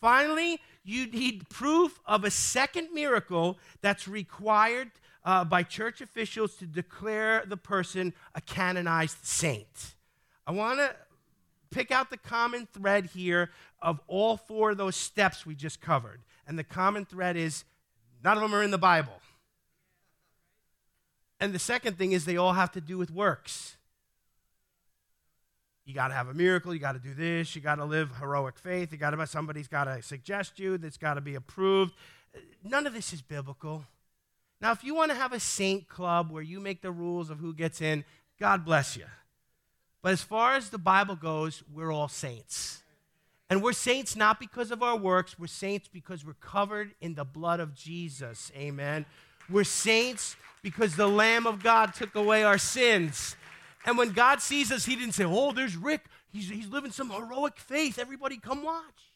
Finally, 0.00 0.58
you 0.84 1.06
need 1.06 1.46
proof 1.50 2.00
of 2.06 2.24
a 2.24 2.30
second 2.30 2.88
miracle 2.94 3.58
that's 3.82 4.08
required 4.08 4.90
uh, 5.22 5.44
by 5.44 5.62
church 5.62 6.00
officials 6.00 6.54
to 6.54 6.64
declare 6.64 7.44
the 7.46 7.58
person 7.58 8.14
a 8.34 8.40
canonized 8.40 9.18
saint. 9.22 9.94
I 10.46 10.52
want 10.52 10.78
to 10.78 10.96
pick 11.70 11.90
out 11.90 12.08
the 12.08 12.16
common 12.16 12.66
thread 12.72 13.10
here 13.14 13.50
of 13.82 14.00
all 14.06 14.38
four 14.38 14.70
of 14.70 14.78
those 14.78 14.96
steps 14.96 15.44
we 15.44 15.54
just 15.54 15.82
covered. 15.82 16.22
And 16.46 16.58
the 16.58 16.64
common 16.64 17.04
thread 17.04 17.36
is 17.36 17.64
none 18.22 18.38
of 18.38 18.42
them 18.42 18.54
are 18.54 18.62
in 18.62 18.70
the 18.70 18.78
Bible. 18.78 19.20
And 21.38 21.52
the 21.52 21.58
second 21.58 21.98
thing 21.98 22.12
is 22.12 22.24
they 22.24 22.38
all 22.38 22.54
have 22.54 22.72
to 22.72 22.80
do 22.80 22.96
with 22.96 23.10
works 23.10 23.76
you 25.84 25.94
got 25.94 26.08
to 26.08 26.14
have 26.14 26.28
a 26.28 26.34
miracle, 26.34 26.72
you 26.72 26.80
got 26.80 26.92
to 26.92 26.98
do 26.98 27.14
this, 27.14 27.54
you 27.54 27.60
got 27.60 27.76
to 27.76 27.84
live 27.84 28.10
heroic 28.18 28.58
faith, 28.58 28.92
you 28.92 28.98
got 28.98 29.10
to 29.10 29.26
somebody's 29.26 29.68
got 29.68 29.84
to 29.84 30.02
suggest 30.02 30.58
you, 30.58 30.78
that's 30.78 30.96
got 30.96 31.14
to 31.14 31.20
be 31.20 31.34
approved. 31.34 31.92
None 32.62 32.86
of 32.86 32.94
this 32.94 33.12
is 33.12 33.22
biblical. 33.22 33.84
Now, 34.60 34.72
if 34.72 34.82
you 34.82 34.94
want 34.94 35.10
to 35.10 35.16
have 35.16 35.32
a 35.32 35.40
saint 35.40 35.88
club 35.88 36.30
where 36.30 36.42
you 36.42 36.58
make 36.58 36.80
the 36.80 36.90
rules 36.90 37.28
of 37.28 37.38
who 37.38 37.52
gets 37.52 37.80
in, 37.80 38.04
God 38.40 38.64
bless 38.64 38.96
you. 38.96 39.04
But 40.00 40.12
as 40.12 40.22
far 40.22 40.54
as 40.54 40.70
the 40.70 40.78
Bible 40.78 41.16
goes, 41.16 41.62
we're 41.72 41.92
all 41.92 42.08
saints. 42.08 42.82
And 43.50 43.62
we're 43.62 43.72
saints 43.72 44.16
not 44.16 44.40
because 44.40 44.70
of 44.70 44.82
our 44.82 44.96
works, 44.96 45.38
we're 45.38 45.46
saints 45.46 45.88
because 45.88 46.24
we're 46.24 46.34
covered 46.34 46.92
in 47.00 47.14
the 47.14 47.24
blood 47.24 47.60
of 47.60 47.74
Jesus. 47.74 48.50
Amen. 48.56 49.04
We're 49.50 49.64
saints 49.64 50.36
because 50.62 50.96
the 50.96 51.06
Lamb 51.06 51.46
of 51.46 51.62
God 51.62 51.94
took 51.94 52.14
away 52.14 52.42
our 52.42 52.58
sins. 52.58 53.36
And 53.84 53.98
when 53.98 54.12
God 54.12 54.40
sees 54.40 54.72
us, 54.72 54.84
He 54.84 54.96
didn't 54.96 55.14
say, 55.14 55.24
Oh, 55.24 55.52
there's 55.52 55.76
Rick. 55.76 56.06
He's, 56.32 56.48
he's 56.48 56.68
living 56.68 56.90
some 56.90 57.10
heroic 57.10 57.58
faith. 57.58 57.98
Everybody 57.98 58.38
come 58.38 58.64
watch. 58.64 59.14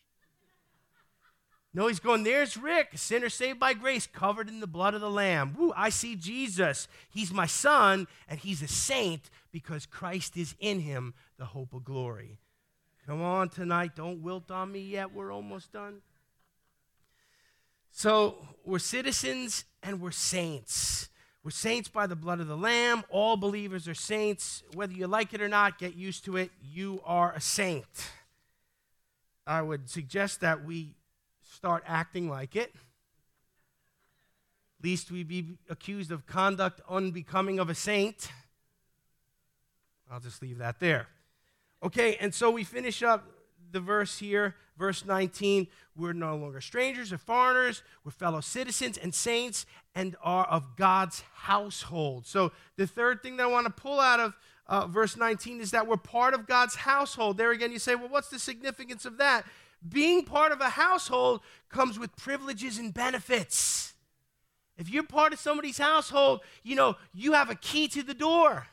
No, 1.74 1.86
he's 1.86 2.00
going, 2.00 2.24
there's 2.24 2.56
Rick, 2.56 2.90
sinner 2.94 3.28
saved 3.28 3.60
by 3.60 3.74
grace, 3.74 4.06
covered 4.06 4.48
in 4.48 4.60
the 4.60 4.66
blood 4.66 4.94
of 4.94 5.00
the 5.00 5.10
Lamb. 5.10 5.54
Woo, 5.56 5.72
I 5.76 5.90
see 5.90 6.16
Jesus. 6.16 6.88
He's 7.10 7.32
my 7.32 7.46
son, 7.46 8.08
and 8.26 8.40
he's 8.40 8.62
a 8.62 8.68
saint 8.68 9.30
because 9.52 9.84
Christ 9.84 10.36
is 10.36 10.54
in 10.58 10.80
him, 10.80 11.14
the 11.38 11.44
hope 11.44 11.74
of 11.74 11.84
glory. 11.84 12.38
Come 13.06 13.22
on 13.22 13.48
tonight. 13.48 13.96
Don't 13.96 14.22
wilt 14.22 14.50
on 14.50 14.72
me 14.72 14.80
yet. 14.80 15.12
We're 15.12 15.32
almost 15.32 15.72
done. 15.72 16.00
So, 17.90 18.36
we're 18.64 18.78
citizens 18.78 19.64
and 19.82 20.00
we're 20.00 20.10
saints. 20.10 21.08
We're 21.44 21.50
saints 21.52 21.88
by 21.88 22.06
the 22.06 22.16
blood 22.16 22.40
of 22.40 22.48
the 22.48 22.56
Lamb. 22.56 23.04
All 23.08 23.36
believers 23.36 23.88
are 23.88 23.94
saints. 23.94 24.62
Whether 24.74 24.92
you 24.92 25.06
like 25.06 25.32
it 25.32 25.40
or 25.40 25.48
not, 25.48 25.78
get 25.78 25.94
used 25.94 26.24
to 26.26 26.36
it. 26.36 26.50
You 26.62 27.00
are 27.04 27.32
a 27.32 27.40
saint. 27.40 28.10
I 29.46 29.62
would 29.62 29.88
suggest 29.88 30.40
that 30.40 30.64
we 30.64 30.94
start 31.42 31.84
acting 31.86 32.28
like 32.28 32.54
it. 32.54 32.74
lest 34.84 35.10
we 35.10 35.22
be 35.22 35.56
accused 35.70 36.12
of 36.12 36.26
conduct 36.26 36.80
unbecoming 36.88 37.58
of 37.58 37.70
a 37.70 37.74
saint. 37.74 38.30
I'll 40.10 40.20
just 40.20 40.42
leave 40.42 40.58
that 40.58 40.80
there. 40.80 41.08
Okay, 41.82 42.16
and 42.20 42.34
so 42.34 42.50
we 42.50 42.64
finish 42.64 43.02
up 43.02 43.24
the 43.70 43.80
verse 43.80 44.18
here, 44.18 44.54
verse 44.78 45.04
19, 45.04 45.66
we're 45.96 46.12
no 46.12 46.36
longer 46.36 46.60
strangers 46.60 47.12
or 47.12 47.18
foreigners, 47.18 47.82
we're 48.04 48.12
fellow 48.12 48.40
citizens 48.40 48.96
and 48.96 49.14
saints 49.14 49.66
and 49.94 50.16
are 50.22 50.46
of 50.46 50.76
God's 50.76 51.22
household. 51.34 52.26
So 52.26 52.52
the 52.76 52.86
third 52.86 53.22
thing 53.22 53.36
that 53.36 53.44
I 53.44 53.46
want 53.46 53.66
to 53.66 53.72
pull 53.72 54.00
out 54.00 54.20
of 54.20 54.36
uh, 54.66 54.86
verse 54.86 55.16
19 55.16 55.60
is 55.60 55.70
that 55.70 55.86
we're 55.86 55.96
part 55.96 56.34
of 56.34 56.46
God's 56.46 56.76
household. 56.76 57.38
There 57.38 57.50
again, 57.50 57.72
you 57.72 57.78
say, 57.78 57.94
well, 57.94 58.08
what's 58.08 58.28
the 58.28 58.38
significance 58.38 59.04
of 59.04 59.18
that? 59.18 59.44
Being 59.86 60.24
part 60.24 60.52
of 60.52 60.60
a 60.60 60.70
household 60.70 61.40
comes 61.68 61.98
with 61.98 62.14
privileges 62.16 62.78
and 62.78 62.92
benefits. 62.92 63.94
If 64.76 64.90
you're 64.90 65.02
part 65.04 65.32
of 65.32 65.40
somebody's 65.40 65.78
household, 65.78 66.40
you 66.62 66.76
know, 66.76 66.96
you 67.12 67.32
have 67.32 67.50
a 67.50 67.54
key 67.54 67.88
to 67.88 68.02
the 68.02 68.14
door. 68.14 68.68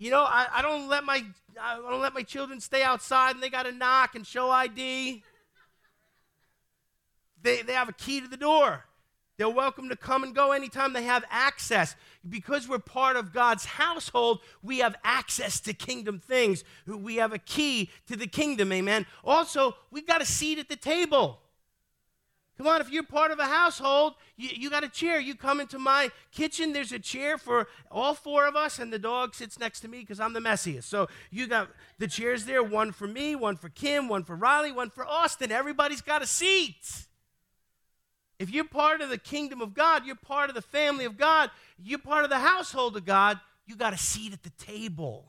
You 0.00 0.10
know, 0.10 0.22
I, 0.22 0.46
I 0.50 0.62
don't 0.62 0.88
let 0.88 1.04
my 1.04 1.22
I 1.60 1.76
don't 1.76 2.00
let 2.00 2.14
my 2.14 2.22
children 2.22 2.58
stay 2.58 2.82
outside 2.82 3.34
and 3.34 3.42
they 3.42 3.50
got 3.50 3.64
to 3.64 3.72
knock 3.72 4.14
and 4.14 4.26
show 4.26 4.50
ID. 4.50 5.22
They, 7.42 7.62
they 7.62 7.72
have 7.74 7.90
a 7.90 7.92
key 7.92 8.22
to 8.22 8.26
the 8.26 8.38
door. 8.38 8.86
They're 9.36 9.50
welcome 9.50 9.90
to 9.90 9.96
come 9.96 10.22
and 10.22 10.34
go 10.34 10.52
anytime 10.52 10.94
they 10.94 11.04
have 11.04 11.22
access. 11.30 11.96
Because 12.26 12.66
we're 12.66 12.78
part 12.78 13.16
of 13.16 13.34
God's 13.34 13.66
household, 13.66 14.40
we 14.62 14.78
have 14.78 14.96
access 15.04 15.60
to 15.60 15.74
kingdom 15.74 16.18
things. 16.18 16.64
We 16.86 17.16
have 17.16 17.34
a 17.34 17.38
key 17.38 17.90
to 18.06 18.16
the 18.16 18.26
kingdom, 18.26 18.72
amen. 18.72 19.04
Also, 19.22 19.76
we've 19.90 20.06
got 20.06 20.22
a 20.22 20.26
seat 20.26 20.58
at 20.58 20.70
the 20.70 20.76
table. 20.76 21.40
Come 22.60 22.66
on, 22.66 22.82
if 22.82 22.92
you're 22.92 23.02
part 23.02 23.30
of 23.30 23.38
a 23.38 23.46
household, 23.46 24.16
you, 24.36 24.50
you 24.52 24.68
got 24.68 24.84
a 24.84 24.88
chair. 24.90 25.18
You 25.18 25.34
come 25.34 25.60
into 25.60 25.78
my 25.78 26.10
kitchen, 26.30 26.74
there's 26.74 26.92
a 26.92 26.98
chair 26.98 27.38
for 27.38 27.68
all 27.90 28.12
four 28.12 28.46
of 28.46 28.54
us, 28.54 28.78
and 28.78 28.92
the 28.92 28.98
dog 28.98 29.34
sits 29.34 29.58
next 29.58 29.80
to 29.80 29.88
me 29.88 30.00
because 30.00 30.20
I'm 30.20 30.34
the 30.34 30.40
messiest. 30.40 30.82
So 30.82 31.08
you 31.30 31.46
got 31.46 31.70
the 31.98 32.06
chairs 32.06 32.44
there 32.44 32.62
one 32.62 32.92
for 32.92 33.06
me, 33.06 33.34
one 33.34 33.56
for 33.56 33.70
Kim, 33.70 34.08
one 34.08 34.24
for 34.24 34.36
Riley, 34.36 34.72
one 34.72 34.90
for 34.90 35.06
Austin. 35.06 35.50
Everybody's 35.50 36.02
got 36.02 36.20
a 36.20 36.26
seat. 36.26 37.06
If 38.38 38.50
you're 38.50 38.64
part 38.64 39.00
of 39.00 39.08
the 39.08 39.16
kingdom 39.16 39.62
of 39.62 39.72
God, 39.72 40.04
you're 40.04 40.14
part 40.14 40.50
of 40.50 40.54
the 40.54 40.60
family 40.60 41.06
of 41.06 41.16
God, 41.16 41.50
you're 41.82 41.98
part 41.98 42.24
of 42.24 42.30
the 42.30 42.40
household 42.40 42.94
of 42.94 43.06
God, 43.06 43.40
you 43.64 43.74
got 43.74 43.94
a 43.94 43.98
seat 43.98 44.34
at 44.34 44.42
the 44.42 44.50
table. 44.62 45.24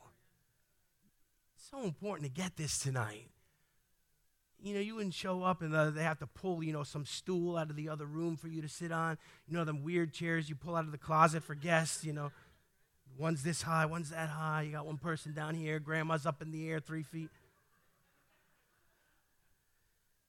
It's 1.56 1.70
so 1.70 1.82
important 1.82 2.28
to 2.28 2.42
get 2.42 2.58
this 2.58 2.78
tonight 2.78 3.31
you 4.62 4.74
know, 4.74 4.80
you 4.80 4.94
wouldn't 4.94 5.14
show 5.14 5.42
up 5.42 5.60
and 5.60 5.74
uh, 5.74 5.90
they 5.90 6.02
have 6.02 6.20
to 6.20 6.26
pull, 6.26 6.62
you 6.62 6.72
know, 6.72 6.84
some 6.84 7.04
stool 7.04 7.56
out 7.56 7.68
of 7.68 7.76
the 7.76 7.88
other 7.88 8.06
room 8.06 8.36
for 8.36 8.48
you 8.48 8.62
to 8.62 8.68
sit 8.68 8.92
on. 8.92 9.18
You 9.48 9.56
know, 9.56 9.64
them 9.64 9.82
weird 9.82 10.12
chairs 10.12 10.48
you 10.48 10.54
pull 10.54 10.76
out 10.76 10.84
of 10.84 10.92
the 10.92 10.98
closet 10.98 11.42
for 11.42 11.54
guests, 11.54 12.04
you 12.04 12.12
know. 12.12 12.30
One's 13.18 13.42
this 13.42 13.62
high, 13.62 13.84
one's 13.86 14.10
that 14.10 14.30
high. 14.30 14.62
You 14.62 14.72
got 14.72 14.86
one 14.86 14.98
person 14.98 15.34
down 15.34 15.54
here, 15.54 15.78
grandma's 15.78 16.26
up 16.26 16.40
in 16.40 16.52
the 16.52 16.70
air 16.70 16.80
three 16.80 17.02
feet. 17.02 17.28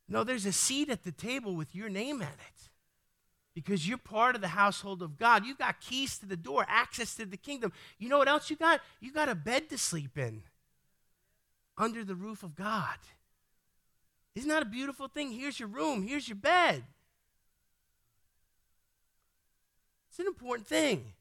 No, 0.09 0.23
there's 0.23 0.45
a 0.45 0.51
seat 0.51 0.89
at 0.89 1.03
the 1.03 1.11
table 1.11 1.55
with 1.55 1.73
your 1.73 1.87
name 1.87 2.21
at 2.21 2.33
it 2.33 2.69
because 3.55 3.87
you're 3.87 3.97
part 3.97 4.35
of 4.35 4.41
the 4.41 4.49
household 4.49 5.01
of 5.01 5.17
God. 5.17 5.45
You've 5.45 5.57
got 5.57 5.79
keys 5.79 6.17
to 6.19 6.25
the 6.25 6.35
door, 6.35 6.65
access 6.67 7.15
to 7.15 7.25
the 7.25 7.37
kingdom. 7.37 7.71
You 7.99 8.09
know 8.09 8.17
what 8.17 8.27
else 8.27 8.49
you 8.49 8.55
got? 8.55 8.81
You 8.99 9.13
got 9.13 9.29
a 9.29 9.35
bed 9.35 9.69
to 9.69 9.77
sleep 9.77 10.17
in 10.17 10.43
under 11.77 12.03
the 12.03 12.15
roof 12.15 12.43
of 12.43 12.55
God. 12.55 12.97
Isn't 14.35 14.49
that 14.49 14.63
a 14.63 14.65
beautiful 14.65 15.07
thing? 15.07 15.31
Here's 15.31 15.59
your 15.59 15.69
room, 15.69 16.03
here's 16.07 16.27
your 16.27 16.37
bed. 16.37 16.83
It's 20.09 20.19
an 20.19 20.27
important 20.27 20.67
thing. 20.67 21.13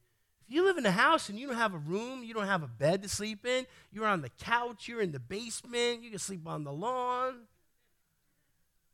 If 0.47 0.55
you 0.55 0.65
live 0.65 0.77
in 0.77 0.85
a 0.85 0.91
house 0.91 1.29
and 1.29 1.39
you 1.39 1.47
don't 1.47 1.57
have 1.57 1.73
a 1.73 1.79
room, 1.79 2.25
you 2.25 2.35
don't 2.35 2.47
have 2.47 2.63
a 2.63 2.69
bed 2.69 3.03
to 3.03 3.09
sleep 3.09 3.47
in, 3.47 3.67
you're 3.91 4.07
on 4.07 4.21
the 4.21 4.29
couch, 4.29 4.87
you're 4.87 5.01
in 5.01 5.13
the 5.13 5.19
basement, 5.19 6.03
you 6.03 6.11
can 6.11 6.19
sleep 6.19 6.47
on 6.47 6.65
the 6.65 6.73
lawn. 6.73 7.47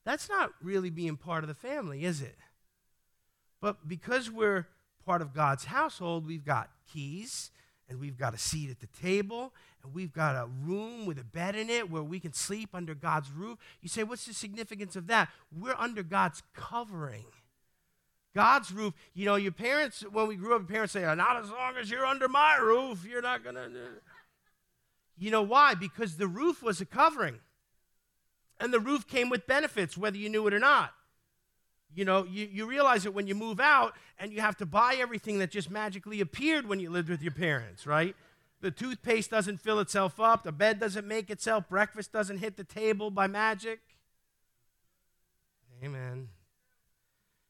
That's 0.04 0.28
not 0.28 0.52
really 0.62 0.90
being 0.90 1.16
part 1.16 1.42
of 1.42 1.48
the 1.48 1.54
family, 1.54 2.04
is 2.04 2.22
it? 2.22 2.36
But 3.60 3.88
because 3.88 4.30
we're 4.30 4.66
part 5.04 5.20
of 5.20 5.34
God's 5.34 5.64
household, 5.64 6.26
we've 6.26 6.44
got 6.44 6.70
keys 6.92 7.50
and 7.88 7.98
we've 7.98 8.18
got 8.18 8.34
a 8.34 8.38
seat 8.38 8.70
at 8.70 8.80
the 8.80 8.88
table 9.00 9.52
and 9.82 9.94
we've 9.94 10.12
got 10.12 10.36
a 10.36 10.46
room 10.46 11.06
with 11.06 11.18
a 11.18 11.24
bed 11.24 11.56
in 11.56 11.70
it 11.70 11.90
where 11.90 12.02
we 12.02 12.20
can 12.20 12.32
sleep 12.32 12.70
under 12.74 12.94
God's 12.94 13.30
roof. 13.30 13.58
You 13.80 13.88
say, 13.88 14.02
what's 14.02 14.26
the 14.26 14.34
significance 14.34 14.96
of 14.96 15.06
that? 15.06 15.30
We're 15.56 15.76
under 15.78 16.02
God's 16.02 16.42
covering. 16.54 17.24
God's 18.34 18.70
roof. 18.72 18.94
You 19.14 19.26
know, 19.26 19.36
your 19.36 19.52
parents, 19.52 20.04
when 20.12 20.28
we 20.28 20.36
grew 20.36 20.54
up, 20.54 20.68
parents 20.68 20.92
say, 20.92 21.02
not 21.02 21.36
as 21.36 21.50
long 21.50 21.76
as 21.80 21.90
you're 21.90 22.06
under 22.06 22.28
my 22.28 22.56
roof, 22.56 23.06
you're 23.08 23.22
not 23.22 23.42
going 23.42 23.56
to. 23.56 23.70
You 25.16 25.30
know 25.30 25.42
why? 25.42 25.74
Because 25.74 26.16
the 26.16 26.28
roof 26.28 26.62
was 26.62 26.80
a 26.80 26.86
covering. 26.86 27.40
And 28.60 28.72
the 28.72 28.80
roof 28.80 29.06
came 29.06 29.30
with 29.30 29.46
benefits, 29.46 29.96
whether 29.96 30.16
you 30.16 30.28
knew 30.28 30.46
it 30.46 30.54
or 30.54 30.58
not. 30.58 30.92
You 31.94 32.04
know, 32.04 32.24
you, 32.24 32.48
you 32.50 32.66
realize 32.66 33.06
it 33.06 33.14
when 33.14 33.26
you 33.26 33.34
move 33.34 33.60
out 33.60 33.94
and 34.18 34.32
you 34.32 34.40
have 34.40 34.56
to 34.58 34.66
buy 34.66 34.96
everything 34.98 35.38
that 35.38 35.50
just 35.50 35.70
magically 35.70 36.20
appeared 36.20 36.66
when 36.66 36.80
you 36.80 36.90
lived 36.90 37.08
with 37.08 37.22
your 37.22 37.32
parents, 37.32 37.86
right? 37.86 38.14
The 38.60 38.70
toothpaste 38.70 39.30
doesn't 39.30 39.60
fill 39.60 39.80
itself 39.80 40.20
up, 40.20 40.42
the 40.44 40.52
bed 40.52 40.80
doesn't 40.80 41.06
make 41.06 41.30
itself, 41.30 41.68
breakfast 41.68 42.12
doesn't 42.12 42.38
hit 42.38 42.56
the 42.56 42.64
table 42.64 43.10
by 43.10 43.26
magic. 43.26 43.80
Amen. 45.82 46.28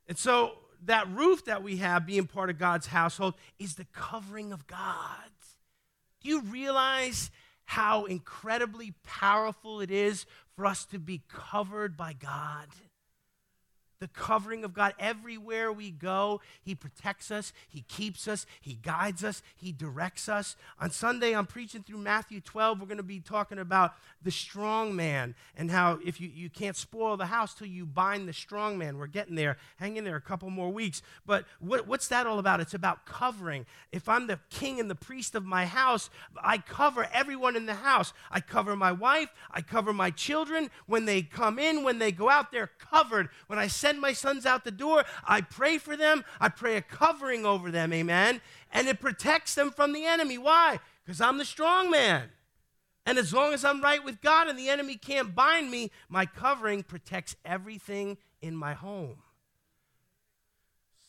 And 0.07 0.18
so 0.18 0.53
that 0.84 1.11
roof 1.11 1.45
that 1.47 1.62
we 1.62 1.78
have 1.78 2.07
being 2.07 2.26
part 2.26 2.51
of 2.51 2.59
God's 2.59 2.86
household 2.86 3.34
is 3.59 3.74
the 3.74 3.86
covering 3.93 4.53
of 4.53 4.66
God. 4.66 5.30
Do 6.20 6.28
you 6.28 6.43
realize 6.43 7.30
how 7.64 8.05
incredibly 8.05 8.95
powerful 9.05 9.80
it 9.80 9.91
is 9.91 10.26
for 10.57 10.66
us 10.66 10.84
to 10.86 10.99
be 10.99 11.22
covered 11.28 11.97
by 11.97 12.12
God? 12.12 12.66
The 14.01 14.09
covering 14.09 14.64
of 14.64 14.72
God 14.72 14.94
everywhere 14.99 15.72
we 15.72 15.90
go. 15.90 16.40
He 16.62 16.74
protects 16.74 17.30
us, 17.30 17.53
He 17.68 17.82
keeps 17.82 18.28
us, 18.28 18.46
He 18.61 18.74
guides 18.74 19.24
us, 19.24 19.42
He 19.57 19.72
directs 19.72 20.28
us. 20.28 20.57
On 20.80 20.90
Sunday, 20.90 21.34
I'm 21.34 21.46
preaching 21.46 21.82
through 21.82 21.99
Matthew 21.99 22.40
12. 22.40 22.80
We're 22.80 22.86
going 22.86 22.99
to 22.99 23.03
be 23.03 23.20
talking 23.20 23.59
about 23.59 23.94
the 24.22 24.30
strong 24.30 24.94
man 24.94 25.34
and 25.57 25.70
how 25.70 25.99
if 26.05 26.20
you, 26.20 26.30
you 26.32 26.49
can't 26.49 26.76
spoil 26.76 27.16
the 27.16 27.26
house 27.26 27.55
till 27.55 27.66
you 27.66 27.86
bind 27.86 28.28
the 28.28 28.32
strong 28.32 28.78
man. 28.78 28.99
We're 28.99 29.07
getting 29.09 29.34
there. 29.34 29.57
Hang 29.76 29.96
in 29.96 30.05
there 30.05 30.16
a 30.16 30.20
couple 30.20 30.49
more 30.51 30.70
weeks. 30.70 31.03
But 31.26 31.44
what, 31.59 31.88
what's 31.88 32.09
that 32.09 32.26
all 32.26 32.38
about? 32.38 32.61
It's 32.61 32.74
about 32.74 33.05
covering. 33.05 33.66
If 33.90 34.09
I'm 34.09 34.28
the 34.28 34.38
king 34.51 34.78
and 34.78 34.88
the 34.88 34.94
priest 34.94 35.34
of 35.34 35.44
my 35.44 35.66
house, 35.66 36.09
I 36.42 36.59
cover 36.59 37.09
everyone 37.12 37.57
in 37.57 37.66
the 37.66 37.74
house. 37.74 38.12
I 38.30 38.40
cover 38.40 38.76
my 38.76 38.92
wife, 38.92 39.30
I 39.51 39.61
cover 39.61 39.92
my 39.92 40.11
children. 40.11 40.70
When 40.86 41.05
they 41.05 41.22
come 41.22 41.59
in, 41.59 41.82
when 41.82 41.99
they 41.99 42.12
go 42.12 42.30
out, 42.30 42.53
they're 42.53 42.70
covered. 42.78 43.28
When 43.49 43.59
I 43.59 43.66
say 43.66 43.88
send 43.89 44.01
my 44.01 44.12
sons 44.12 44.45
out 44.45 44.64
the 44.64 44.70
door, 44.70 45.05
I 45.26 45.41
pray 45.41 45.78
for 45.78 45.97
them. 45.97 46.24
I 46.41 46.51
pray 46.51 46.76
a 46.76 46.82
covering 46.82 47.47
over 47.47 47.70
them, 47.70 47.93
amen. 47.93 48.43
And 48.70 48.86
it 48.86 49.01
protects 49.01 49.55
them 49.55 49.70
from 49.70 49.95
the 49.95 50.05
enemy. 50.05 50.36
Why? 50.36 50.78
Because 51.05 51.22
I'm 51.22 51.39
the 51.39 51.45
strong 51.47 51.91
man. 51.91 52.28
And 53.07 53.16
as 53.16 53.32
long 53.32 53.55
as 53.55 53.64
I'm 53.64 53.80
right 53.80 54.05
with 54.05 54.20
God 54.20 54.49
and 54.49 54.59
the 54.59 54.68
enemy 54.68 54.97
can't 54.97 55.34
bind 55.34 55.70
me, 55.70 55.91
my 56.11 56.26
covering 56.26 56.82
protects 56.82 57.34
everything 57.47 58.18
in 58.43 58.55
my 58.55 58.74
home. 58.74 59.22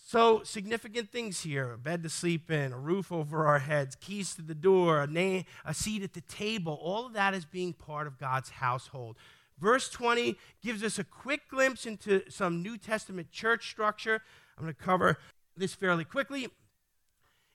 So, 0.08 0.42
significant 0.44 1.12
things 1.12 1.42
here 1.42 1.74
a 1.74 1.78
bed 1.78 2.02
to 2.04 2.10
sleep 2.10 2.50
in, 2.50 2.72
a 2.72 2.80
roof 2.80 3.12
over 3.12 3.46
our 3.46 3.60
heads, 3.60 3.96
keys 3.96 4.34
to 4.36 4.42
the 4.42 4.56
door, 4.56 5.04
a, 5.04 5.46
a 5.66 5.74
seat 5.74 6.02
at 6.02 6.14
the 6.14 6.22
table. 6.22 6.80
All 6.82 7.06
of 7.06 7.14
that 7.14 7.34
is 7.34 7.46
being 7.46 7.74
part 7.74 8.08
of 8.08 8.18
God's 8.18 8.50
household. 8.50 9.18
Verse 9.60 9.90
20 9.90 10.38
gives 10.64 10.84
us 10.84 11.00
a 11.00 11.04
quick 11.04 11.50
glimpse 11.50 11.86
into 11.86 12.24
some 12.30 12.62
New 12.62 12.78
Testament 12.78 13.32
church 13.32 13.70
structure. 13.70 14.22
I'm 14.58 14.64
going 14.64 14.74
to 14.74 14.82
cover 14.82 15.18
this 15.58 15.74
fairly 15.74 16.06
quickly. 16.06 16.48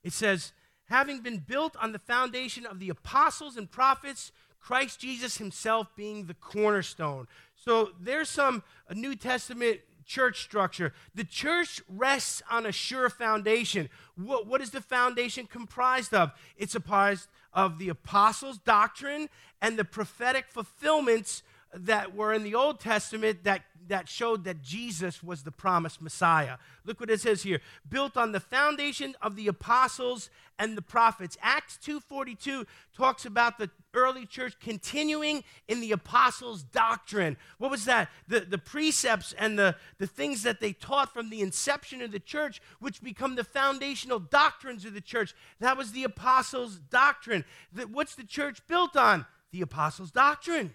It 0.02 0.12
says, 0.12 0.52
having 0.86 1.20
been 1.20 1.38
built 1.38 1.76
on 1.80 1.92
the 1.92 1.98
foundation 1.98 2.66
of 2.66 2.78
the 2.78 2.90
apostles 2.90 3.56
and 3.56 3.70
prophets, 3.70 4.32
Christ 4.60 5.00
Jesus 5.00 5.38
himself 5.38 5.88
being 5.96 6.26
the 6.26 6.34
cornerstone. 6.34 7.26
So 7.54 7.90
there's 8.00 8.28
some 8.28 8.62
New 8.92 9.16
Testament 9.16 9.80
church 10.04 10.42
structure. 10.42 10.92
The 11.14 11.24
church 11.24 11.80
rests 11.88 12.42
on 12.50 12.66
a 12.66 12.72
sure 12.72 13.08
foundation. 13.08 13.88
What, 14.16 14.46
what 14.46 14.60
is 14.60 14.70
the 14.70 14.80
foundation 14.80 15.46
comprised 15.46 16.14
of? 16.14 16.32
It's 16.56 16.74
comprised 16.74 17.28
of 17.52 17.78
the 17.78 17.88
apostles' 17.88 18.58
doctrine 18.58 19.28
and 19.62 19.78
the 19.78 19.84
prophetic 19.84 20.46
fulfillments 20.48 21.42
that 21.74 22.14
were 22.14 22.32
in 22.32 22.44
the 22.44 22.54
Old 22.54 22.78
Testament 22.78 23.44
that, 23.44 23.62
that 23.88 24.08
showed 24.08 24.44
that 24.44 24.62
Jesus 24.62 25.22
was 25.22 25.42
the 25.42 25.50
promised 25.50 26.00
Messiah. 26.00 26.56
Look 26.84 27.00
what 27.00 27.10
it 27.10 27.20
says 27.20 27.42
here. 27.42 27.60
Built 27.88 28.16
on 28.16 28.32
the 28.32 28.40
foundation 28.40 29.16
of 29.20 29.34
the 29.34 29.48
apostles 29.48 30.30
and 30.58 30.76
the 30.76 30.82
prophets. 30.82 31.36
Acts 31.42 31.78
2.42 31.84 32.66
talks 32.96 33.26
about 33.26 33.58
the 33.58 33.70
early 33.92 34.24
church 34.24 34.54
continuing 34.60 35.42
in 35.66 35.80
the 35.80 35.90
apostles' 35.90 36.62
doctrine. 36.62 37.36
What 37.58 37.72
was 37.72 37.86
that? 37.86 38.08
The, 38.28 38.40
the 38.40 38.58
precepts 38.58 39.34
and 39.36 39.58
the, 39.58 39.74
the 39.98 40.06
things 40.06 40.44
that 40.44 40.60
they 40.60 40.72
taught 40.72 41.12
from 41.12 41.28
the 41.30 41.40
inception 41.40 42.00
of 42.02 42.12
the 42.12 42.20
church, 42.20 42.62
which 42.78 43.02
become 43.02 43.34
the 43.34 43.44
foundational 43.44 44.20
doctrines 44.20 44.84
of 44.84 44.94
the 44.94 45.00
church. 45.00 45.34
That 45.58 45.76
was 45.76 45.90
the 45.90 46.04
apostles' 46.04 46.76
doctrine. 46.76 47.44
The, 47.72 47.88
what's 47.88 48.14
the 48.14 48.24
church 48.24 48.64
built 48.68 48.96
on? 48.96 49.26
The 49.50 49.62
apostles' 49.62 50.12
doctrine. 50.12 50.72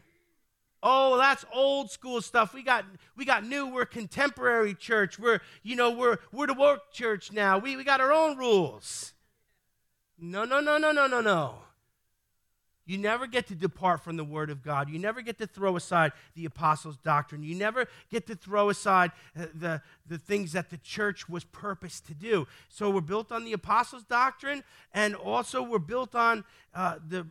Oh, 0.82 1.18
that's 1.18 1.44
old 1.54 1.92
school 1.92 2.22
stuff. 2.22 2.54
We 2.54 2.64
got 2.64 2.86
we 3.18 3.26
got 3.26 3.46
new. 3.46 3.68
We're 3.68 3.86
contemporary 3.86 4.74
church. 4.74 5.20
We're 5.20 5.42
you 5.62 5.76
know 5.76 5.92
we're 5.92 6.18
we're 6.32 6.48
the 6.48 6.54
work 6.54 6.94
church 6.94 7.32
now. 7.32 7.58
We 7.58 7.76
we 7.76 7.84
got 7.84 8.00
our 8.00 8.14
own 8.14 8.38
rules. 8.38 9.14
No 10.18 10.46
no 10.46 10.60
no 10.60 10.78
no 10.78 10.92
no 10.92 11.08
no 11.08 11.22
no. 11.22 11.56
You 12.90 12.98
never 12.98 13.28
get 13.28 13.46
to 13.50 13.56
depart 13.56 14.04
from 14.04 14.18
the 14.18 14.24
Word 14.24 14.50
of 14.50 14.64
God. 14.64 14.90
You 14.90 14.98
never 14.98 15.22
get 15.22 15.38
to 15.38 15.46
throw 15.46 15.76
aside 15.76 16.12
the 16.34 16.46
apostles' 16.46 16.98
doctrine. 16.98 17.44
You 17.44 17.54
never 17.54 17.86
get 18.10 18.26
to 18.26 18.36
throw 18.36 18.70
aside 18.70 19.12
uh, 19.40 19.46
the, 19.54 19.82
the 20.08 20.18
things 20.18 20.54
that 20.54 20.72
the 20.72 20.78
church 20.78 21.30
was 21.30 21.44
purposed 21.44 22.08
to 22.08 22.16
do. 22.16 22.48
So 22.68 22.90
we're 22.90 23.02
built 23.02 23.32
on 23.32 23.46
the 23.46 23.54
apostles' 23.54 24.06
doctrine, 24.06 24.64
and 24.92 25.14
also 25.14 25.62
we're 25.62 25.78
built 25.78 26.16
on 26.16 26.44
uh, 26.74 26.96
the, 27.08 27.28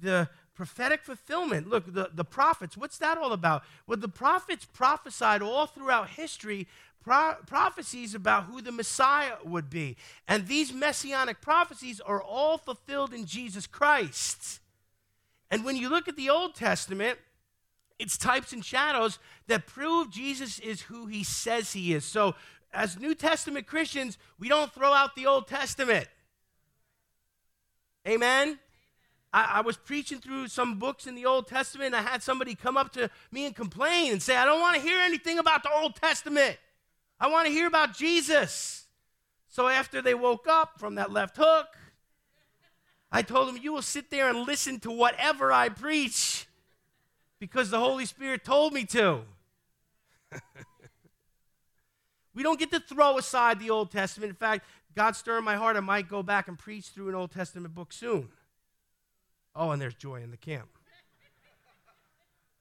the 0.00 0.28
prophetic 0.58 1.04
fulfillment. 1.04 1.68
Look, 1.68 1.94
the, 1.94 2.10
the 2.12 2.24
prophets, 2.24 2.76
what's 2.76 2.98
that 2.98 3.16
all 3.16 3.32
about? 3.32 3.62
Well, 3.86 3.96
the 3.96 4.08
prophets 4.08 4.64
prophesied 4.64 5.40
all 5.40 5.66
throughout 5.66 6.10
history 6.10 6.66
pro- 7.00 7.36
prophecies 7.46 8.12
about 8.12 8.46
who 8.46 8.60
the 8.60 8.72
Messiah 8.72 9.34
would 9.44 9.70
be. 9.70 9.96
And 10.26 10.48
these 10.48 10.72
messianic 10.72 11.40
prophecies 11.40 12.00
are 12.00 12.20
all 12.20 12.58
fulfilled 12.58 13.14
in 13.14 13.24
Jesus 13.24 13.68
Christ. 13.68 14.58
And 15.48 15.64
when 15.64 15.76
you 15.76 15.88
look 15.88 16.08
at 16.08 16.16
the 16.16 16.28
Old 16.28 16.56
Testament, 16.56 17.20
it's 18.00 18.18
types 18.18 18.52
and 18.52 18.64
shadows 18.64 19.20
that 19.46 19.64
prove 19.68 20.10
Jesus 20.10 20.58
is 20.58 20.82
who 20.82 21.06
he 21.06 21.22
says 21.22 21.72
he 21.72 21.94
is. 21.94 22.04
So, 22.04 22.34
as 22.72 22.98
New 22.98 23.14
Testament 23.14 23.68
Christians, 23.68 24.18
we 24.40 24.48
don't 24.48 24.74
throw 24.74 24.92
out 24.92 25.14
the 25.14 25.26
Old 25.26 25.46
Testament. 25.46 26.08
Amen? 28.08 28.58
I, 29.32 29.56
I, 29.56 29.60
was 29.60 29.76
preaching 29.76 30.20
through 30.20 30.48
some 30.48 30.78
books 30.78 31.06
in 31.06 31.14
the 31.14 31.26
Old 31.26 31.48
Testament, 31.48 31.94
and 31.94 31.96
I 31.96 32.08
had 32.08 32.22
somebody 32.22 32.54
come 32.54 32.76
up 32.76 32.92
to 32.94 33.10
me 33.30 33.44
and 33.44 33.54
complain 33.54 34.12
and 34.12 34.22
say, 34.22 34.36
I 34.36 34.46
don't 34.46 34.60
want 34.60 34.76
to 34.76 34.82
hear 34.82 34.98
anything 34.98 35.38
about 35.38 35.62
the 35.62 35.70
Old 35.70 35.96
Testament. 35.96 36.56
I 37.20 37.28
want 37.28 37.46
to 37.46 37.52
hear 37.52 37.66
about 37.66 37.94
Jesus. 37.94 38.86
So, 39.48 39.68
after 39.68 40.00
they 40.00 40.14
woke 40.14 40.46
up 40.48 40.78
from 40.78 40.94
that 40.94 41.12
left 41.12 41.36
hook, 41.36 41.66
I 43.10 43.22
told 43.22 43.48
them, 43.48 43.58
You 43.60 43.72
will 43.72 43.82
sit 43.82 44.10
there 44.10 44.28
and 44.28 44.46
listen 44.46 44.80
to 44.80 44.90
whatever 44.90 45.52
I 45.52 45.68
preach 45.68 46.46
because 47.38 47.70
the 47.70 47.78
Holy 47.78 48.04
Spirit 48.04 48.44
told 48.44 48.72
me 48.72 48.84
to. 48.86 49.20
we 52.34 52.42
don't 52.42 52.58
get 52.58 52.70
to 52.72 52.80
throw 52.80 53.18
aside 53.18 53.60
the 53.60 53.70
Old 53.70 53.90
Testament. 53.90 54.30
In 54.30 54.36
fact, 54.36 54.66
God 54.94 55.16
stirred 55.16 55.42
my 55.42 55.56
heart. 55.56 55.76
I 55.76 55.80
might 55.80 56.08
go 56.08 56.22
back 56.22 56.48
and 56.48 56.58
preach 56.58 56.86
through 56.86 57.08
an 57.08 57.14
Old 57.14 57.30
Testament 57.30 57.74
book 57.74 57.92
soon. 57.92 58.28
Oh, 59.58 59.72
and 59.72 59.82
there's 59.82 59.94
joy 59.94 60.22
in 60.22 60.30
the 60.30 60.36
camp. 60.36 60.68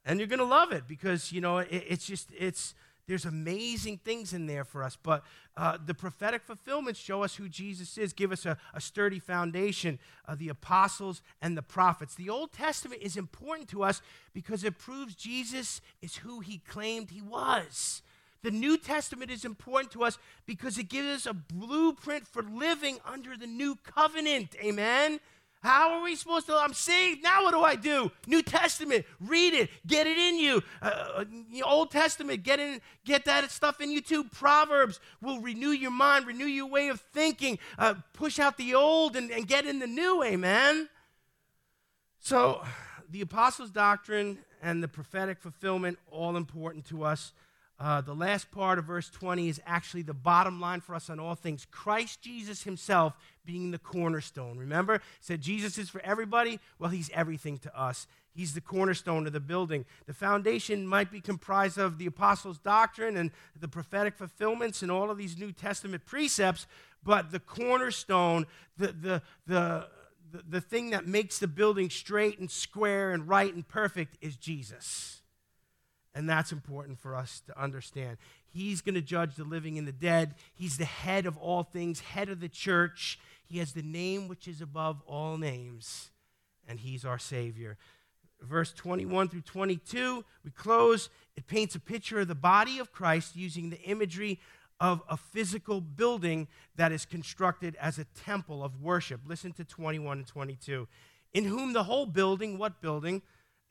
and 0.04 0.20
you're 0.20 0.28
going 0.28 0.40
to 0.40 0.46
love 0.46 0.72
it 0.72 0.88
because, 0.88 1.32
you 1.32 1.40
know, 1.40 1.60
it, 1.60 1.70
it's 1.70 2.08
just, 2.08 2.30
it's 2.36 2.74
there's 3.08 3.24
amazing 3.24 4.00
things 4.00 4.34
in 4.34 4.48
there 4.48 4.64
for 4.64 4.84
us. 4.84 4.98
But 5.02 5.24
uh, 5.56 5.78
the 5.84 5.94
prophetic 5.94 6.42
fulfillments 6.42 7.00
show 7.00 7.24
us 7.24 7.36
who 7.36 7.48
Jesus 7.48 8.00
is, 8.00 8.14
give 8.14 8.32
us 8.32 8.48
a, 8.48 8.58
a 8.74 8.82
sturdy 8.82 9.20
foundation, 9.20 10.00
uh, 10.28 10.34
the 10.34 10.50
apostles 10.50 11.22
and 11.40 11.56
the 11.56 11.62
prophets. 11.62 12.16
The 12.16 12.32
Old 12.32 12.52
Testament 12.52 13.04
is 13.04 13.16
important 13.16 13.70
to 13.70 13.84
us 13.84 14.02
because 14.34 14.64
it 14.64 14.80
proves 14.80 15.14
Jesus 15.14 15.82
is 16.02 16.18
who 16.18 16.40
he 16.40 16.58
claimed 16.58 17.12
he 17.12 17.22
was. 17.22 18.02
The 18.42 18.52
New 18.52 18.78
Testament 18.78 19.30
is 19.30 19.46
important 19.46 19.92
to 19.92 20.04
us 20.04 20.18
because 20.48 20.80
it 20.80 20.90
gives 20.90 21.08
us 21.08 21.26
a 21.28 21.34
blueprint 21.34 22.28
for 22.28 22.42
living 22.42 22.98
under 23.06 23.38
the 23.38 23.48
new 23.48 23.76
covenant. 23.84 24.56
Amen. 24.64 25.20
How 25.62 25.94
are 25.94 26.04
we 26.04 26.16
supposed 26.16 26.46
to? 26.48 26.56
I'm 26.56 26.74
saved. 26.74 27.24
Now 27.24 27.44
what 27.44 27.52
do 27.52 27.62
I 27.62 27.76
do? 27.76 28.12
New 28.26 28.42
Testament, 28.42 29.06
read 29.20 29.54
it, 29.54 29.70
get 29.86 30.08
it 30.08 30.18
in 30.18 30.38
you. 30.38 30.62
Uh, 30.82 30.86
uh 31.18 31.26
Old 31.66 31.92
Testament, 31.92 32.44
get 32.44 32.60
in, 32.60 32.80
get 33.06 33.26
that 33.26 33.50
stuff 33.52 33.82
in 33.82 33.92
you 33.92 34.02
too. 34.02 34.24
Proverbs 34.24 35.00
will 35.22 35.40
renew 35.40 35.70
your 35.70 35.92
mind, 35.92 36.28
renew 36.28 36.46
your 36.46 36.68
way 36.68 36.90
of 36.90 37.02
thinking. 37.02 37.60
Uh, 37.78 37.96
push 38.14 38.40
out 38.40 38.58
the 38.58 38.76
old 38.76 39.16
and, 39.16 39.32
and 39.32 39.48
get 39.48 39.66
in 39.66 39.80
the 39.80 39.88
new. 39.88 40.24
Amen. 40.24 40.90
So, 42.20 42.64
the 43.10 43.22
apostles' 43.22 43.72
doctrine 43.72 44.40
and 44.62 44.84
the 44.84 44.88
prophetic 44.88 45.40
fulfillment 45.40 45.98
all 46.12 46.36
important 46.36 46.86
to 46.88 47.04
us. 47.04 47.32
Uh, 47.80 48.02
the 48.02 48.16
last 48.16 48.50
part 48.52 48.80
of 48.80 48.86
verse 48.86 49.10
20 49.10 49.50
is 49.50 49.62
actually 49.66 50.02
the 50.02 50.14
bottom 50.14 50.60
line 50.60 50.82
for 50.82 50.96
us 50.96 51.10
on 51.10 51.20
all 51.20 51.36
things. 51.36 51.68
Christ 51.70 52.22
Jesus 52.22 52.64
himself 52.64 53.14
being 53.48 53.72
the 53.72 53.80
cornerstone. 53.80 54.60
Remember? 54.60 55.02
said 55.20 55.42
Jesus 55.42 55.80
is 55.80 55.90
for 55.90 56.02
everybody. 56.04 56.60
Well, 56.78 56.92
he's 56.92 57.10
everything 57.12 57.58
to 57.60 57.80
us. 57.80 58.06
He's 58.38 58.54
the 58.54 58.62
cornerstone 58.62 59.26
of 59.26 59.34
the 59.34 59.40
building. 59.40 59.86
The 60.06 60.14
foundation 60.14 60.86
might 60.86 61.10
be 61.10 61.22
comprised 61.22 61.80
of 61.80 61.98
the 61.98 62.06
apostles' 62.06 62.60
doctrine 62.60 63.18
and 63.18 63.32
the 63.60 63.68
prophetic 63.68 64.16
fulfillments 64.16 64.84
and 64.84 64.92
all 64.92 65.10
of 65.10 65.18
these 65.18 65.40
New 65.40 65.52
Testament 65.52 66.06
precepts, 66.06 66.68
but 67.04 67.32
the 67.32 67.40
cornerstone, 67.40 68.46
the, 68.78 68.88
the, 68.88 69.22
the, 69.48 69.88
the, 70.32 70.44
the 70.48 70.62
thing 70.62 70.92
that 70.92 71.08
makes 71.08 71.40
the 71.40 71.48
building 71.48 71.90
straight 71.90 72.38
and 72.38 72.52
square 72.52 73.12
and 73.12 73.28
right 73.28 73.52
and 73.52 73.68
perfect 73.68 74.20
is 74.22 74.36
Jesus. 74.36 75.22
And 76.14 76.30
that's 76.30 76.52
important 76.52 77.00
for 77.00 77.16
us 77.16 77.42
to 77.48 77.60
understand. 77.60 78.18
He's 78.46 78.82
going 78.82 78.96
to 78.96 79.02
judge 79.02 79.36
the 79.36 79.44
living 79.44 79.78
and 79.78 79.88
the 79.88 79.92
dead. 79.92 80.34
He's 80.56 80.78
the 80.78 80.86
head 80.86 81.26
of 81.26 81.38
all 81.38 81.64
things, 81.64 82.00
head 82.00 82.30
of 82.30 82.40
the 82.40 82.50
church. 82.50 83.20
He 83.48 83.60
has 83.60 83.74
the 83.74 83.82
name 83.82 84.28
which 84.28 84.48
is 84.48 84.62
above 84.62 85.02
all 85.06 85.38
names, 85.38 86.12
and 86.68 86.80
he's 86.80 87.06
our 87.06 87.20
Savior. 87.20 87.78
Verse 88.42 88.72
21 88.74 89.30
through 89.30 89.42
22, 89.42 90.24
we 90.44 90.52
close. 90.52 91.10
It 91.36 91.48
paints 91.48 91.76
a 91.76 91.80
picture 91.80 92.20
of 92.20 92.28
the 92.28 92.36
body 92.36 92.78
of 92.78 92.92
Christ 92.92 93.36
using 93.36 93.70
the 93.70 93.82
imagery 93.82 94.40
of 94.80 95.02
a 95.10 95.18
physical 95.18 95.82
building 95.82 96.48
that 96.76 96.92
is 96.92 97.06
constructed 97.06 97.76
as 97.82 97.98
a 97.98 98.06
temple 98.26 98.64
of 98.64 98.82
worship. 98.82 99.22
Listen 99.26 99.54
to 99.54 99.64
21 99.64 100.20
and 100.20 100.28
22. 100.28 100.88
In 101.34 101.46
whom 101.46 101.74
the 101.74 101.84
whole 101.84 102.06
building, 102.06 102.58
what 102.58 102.82
building? 102.82 103.22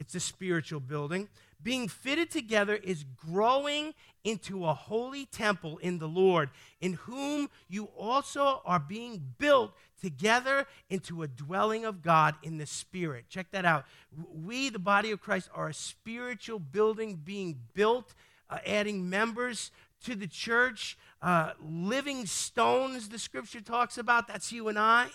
It's 0.00 0.14
a 0.14 0.20
spiritual 0.20 0.80
building. 0.80 1.28
Being 1.62 1.88
fitted 1.88 2.30
together 2.30 2.76
is 2.76 3.04
growing 3.04 3.94
into 4.24 4.66
a 4.66 4.74
holy 4.74 5.26
temple 5.26 5.78
in 5.78 5.98
the 5.98 6.08
Lord, 6.08 6.50
in 6.80 6.94
whom 6.94 7.48
you 7.68 7.84
also 7.96 8.60
are 8.64 8.80
being 8.80 9.34
built 9.38 9.72
together 10.00 10.66
into 10.90 11.22
a 11.22 11.28
dwelling 11.28 11.84
of 11.84 12.02
God 12.02 12.34
in 12.42 12.58
the 12.58 12.66
Spirit. 12.66 13.26
Check 13.28 13.50
that 13.52 13.64
out. 13.64 13.84
We, 14.32 14.68
the 14.68 14.78
body 14.78 15.10
of 15.10 15.20
Christ, 15.20 15.48
are 15.54 15.68
a 15.68 15.74
spiritual 15.74 16.58
building 16.58 17.16
being 17.24 17.60
built, 17.72 18.14
uh, 18.50 18.58
adding 18.66 19.08
members 19.08 19.70
to 20.04 20.14
the 20.14 20.26
church, 20.26 20.98
uh, 21.22 21.52
living 21.60 22.26
stones, 22.26 23.08
the 23.08 23.18
scripture 23.18 23.60
talks 23.60 23.96
about. 23.96 24.28
That's 24.28 24.52
you 24.52 24.68
and 24.68 24.78
I. 24.78 25.08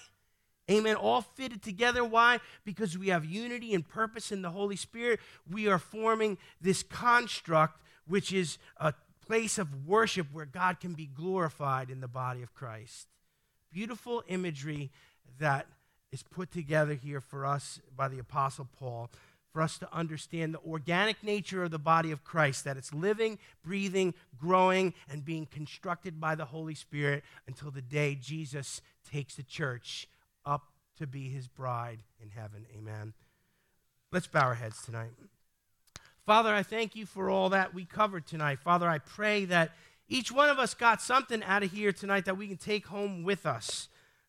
Amen. 0.70 0.96
All 0.96 1.22
fitted 1.22 1.62
together. 1.62 2.04
Why? 2.04 2.40
Because 2.64 2.98
we 2.98 3.08
have 3.08 3.26
unity 3.26 3.74
and 3.74 3.88
purpose 3.88 4.32
in 4.32 4.42
the 4.42 4.52
Holy 4.52 4.76
Spirit. 4.76 5.20
We 5.50 5.68
are 5.68 5.80
forming 5.80 6.38
this 6.62 6.84
construct, 6.84 7.82
which 8.08 8.32
is 8.32 8.58
a 8.78 8.94
place 9.26 9.58
of 9.58 9.88
worship 9.88 10.28
where 10.32 10.46
God 10.46 10.80
can 10.80 10.94
be 10.94 11.08
glorified 11.08 11.90
in 11.90 12.02
the 12.02 12.08
body 12.08 12.42
of 12.42 12.54
Christ. 12.54 13.08
Beautiful 13.72 14.24
imagery 14.28 14.92
that 15.40 15.68
is 16.12 16.24
put 16.24 16.52
together 16.52 16.94
here 16.94 17.22
for 17.22 17.46
us 17.46 17.80
by 17.96 18.08
the 18.08 18.20
Apostle 18.20 18.68
Paul 18.78 19.10
for 19.52 19.62
us 19.62 19.78
to 19.78 19.94
understand 19.94 20.54
the 20.54 20.60
organic 20.60 21.24
nature 21.24 21.64
of 21.64 21.72
the 21.72 21.80
body 21.80 22.12
of 22.12 22.24
Christ, 22.24 22.64
that 22.64 22.78
it's 22.78 22.94
living, 22.94 23.38
breathing, 23.64 24.14
growing, 24.38 24.94
and 25.10 25.26
being 25.26 25.46
constructed 25.46 26.22
by 26.22 26.36
the 26.36 26.46
Holy 26.46 26.76
Spirit 26.76 27.24
until 27.48 27.72
the 27.72 27.82
day 27.82 28.16
Jesus 28.16 28.82
takes 29.10 29.36
the 29.36 29.44
church 29.44 30.08
up 30.46 30.68
to 30.98 31.08
be 31.08 31.30
his 31.30 31.48
bride 31.48 32.00
in 32.22 32.30
heaven. 32.30 32.66
Amen. 32.78 33.14
Let's 34.12 34.28
bow 34.28 34.42
our 34.42 34.56
heads 34.56 34.82
tonight. 34.84 35.12
Father, 36.26 36.54
I 36.54 36.64
thank 36.64 36.96
you 36.96 37.06
for 37.06 37.30
all 37.30 37.50
that 37.50 37.74
we 37.74 37.86
covered 37.86 38.28
tonight. 38.28 38.60
Father, 38.60 38.88
I 38.88 39.00
pray 39.00 39.46
that 39.46 39.72
each 40.08 40.32
one 40.32 40.50
of 40.50 40.60
us 40.60 40.74
got 40.74 41.02
something 41.02 41.42
out 41.44 41.64
of 41.64 41.72
here 41.72 41.92
tonight 41.92 42.26
that 42.26 42.38
we 42.38 42.48
can 42.48 42.58
take 42.58 42.88
home 42.88 43.24
with 43.24 43.46
us. 43.46 43.88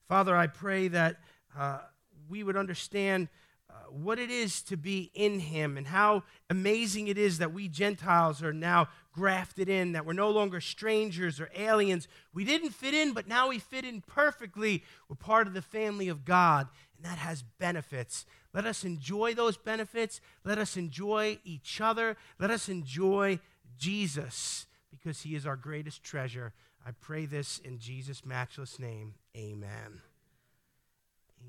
Father, 0.08 0.36
I 0.36 0.46
pray 0.46 0.88
that 0.88 1.16
uh, 1.58 1.80
we 2.28 2.42
would 2.42 2.56
understand 2.56 3.28
Uh, 3.72 3.90
what 3.90 4.18
it 4.18 4.30
is 4.30 4.60
to 4.60 4.76
be 4.76 5.10
in 5.14 5.40
Him 5.40 5.78
and 5.78 5.86
how 5.86 6.24
amazing 6.50 7.08
it 7.08 7.16
is 7.16 7.38
that 7.38 7.54
we 7.54 7.68
Gentiles 7.68 8.42
are 8.42 8.52
now 8.52 8.88
grafted 9.12 9.68
in, 9.68 9.92
that 9.92 10.04
we're 10.04 10.12
no 10.12 10.30
longer 10.30 10.60
strangers 10.60 11.40
or 11.40 11.48
aliens. 11.56 12.06
We 12.34 12.44
didn't 12.44 12.70
fit 12.70 12.92
in, 12.92 13.14
but 13.14 13.26
now 13.26 13.48
we 13.48 13.58
fit 13.58 13.84
in 13.86 14.02
perfectly. 14.02 14.84
We're 15.08 15.16
part 15.16 15.46
of 15.46 15.54
the 15.54 15.62
family 15.62 16.08
of 16.08 16.26
God, 16.26 16.68
and 16.96 17.06
that 17.06 17.18
has 17.18 17.42
benefits. 17.42 18.26
Let 18.52 18.66
us 18.66 18.84
enjoy 18.84 19.32
those 19.34 19.56
benefits. 19.56 20.20
Let 20.44 20.58
us 20.58 20.76
enjoy 20.76 21.38
each 21.42 21.80
other. 21.80 22.16
Let 22.38 22.50
us 22.50 22.68
enjoy 22.68 23.40
Jesus 23.78 24.66
because 24.90 25.22
he 25.22 25.34
is 25.34 25.46
our 25.46 25.56
greatest 25.56 26.02
treasure. 26.02 26.52
I 26.86 26.90
pray 26.90 27.26
this 27.26 27.58
in 27.58 27.78
Jesus' 27.78 28.26
matchless 28.26 28.78
name. 28.78 29.14
Amen. 29.36 30.02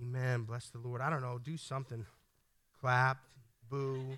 Amen. 0.01 0.43
Bless 0.43 0.69
the 0.69 0.79
Lord. 0.79 1.01
I 1.01 1.09
don't 1.09 1.21
know, 1.21 1.39
do 1.43 1.57
something. 1.57 2.05
Clap, 2.79 3.17
boo. 3.69 4.17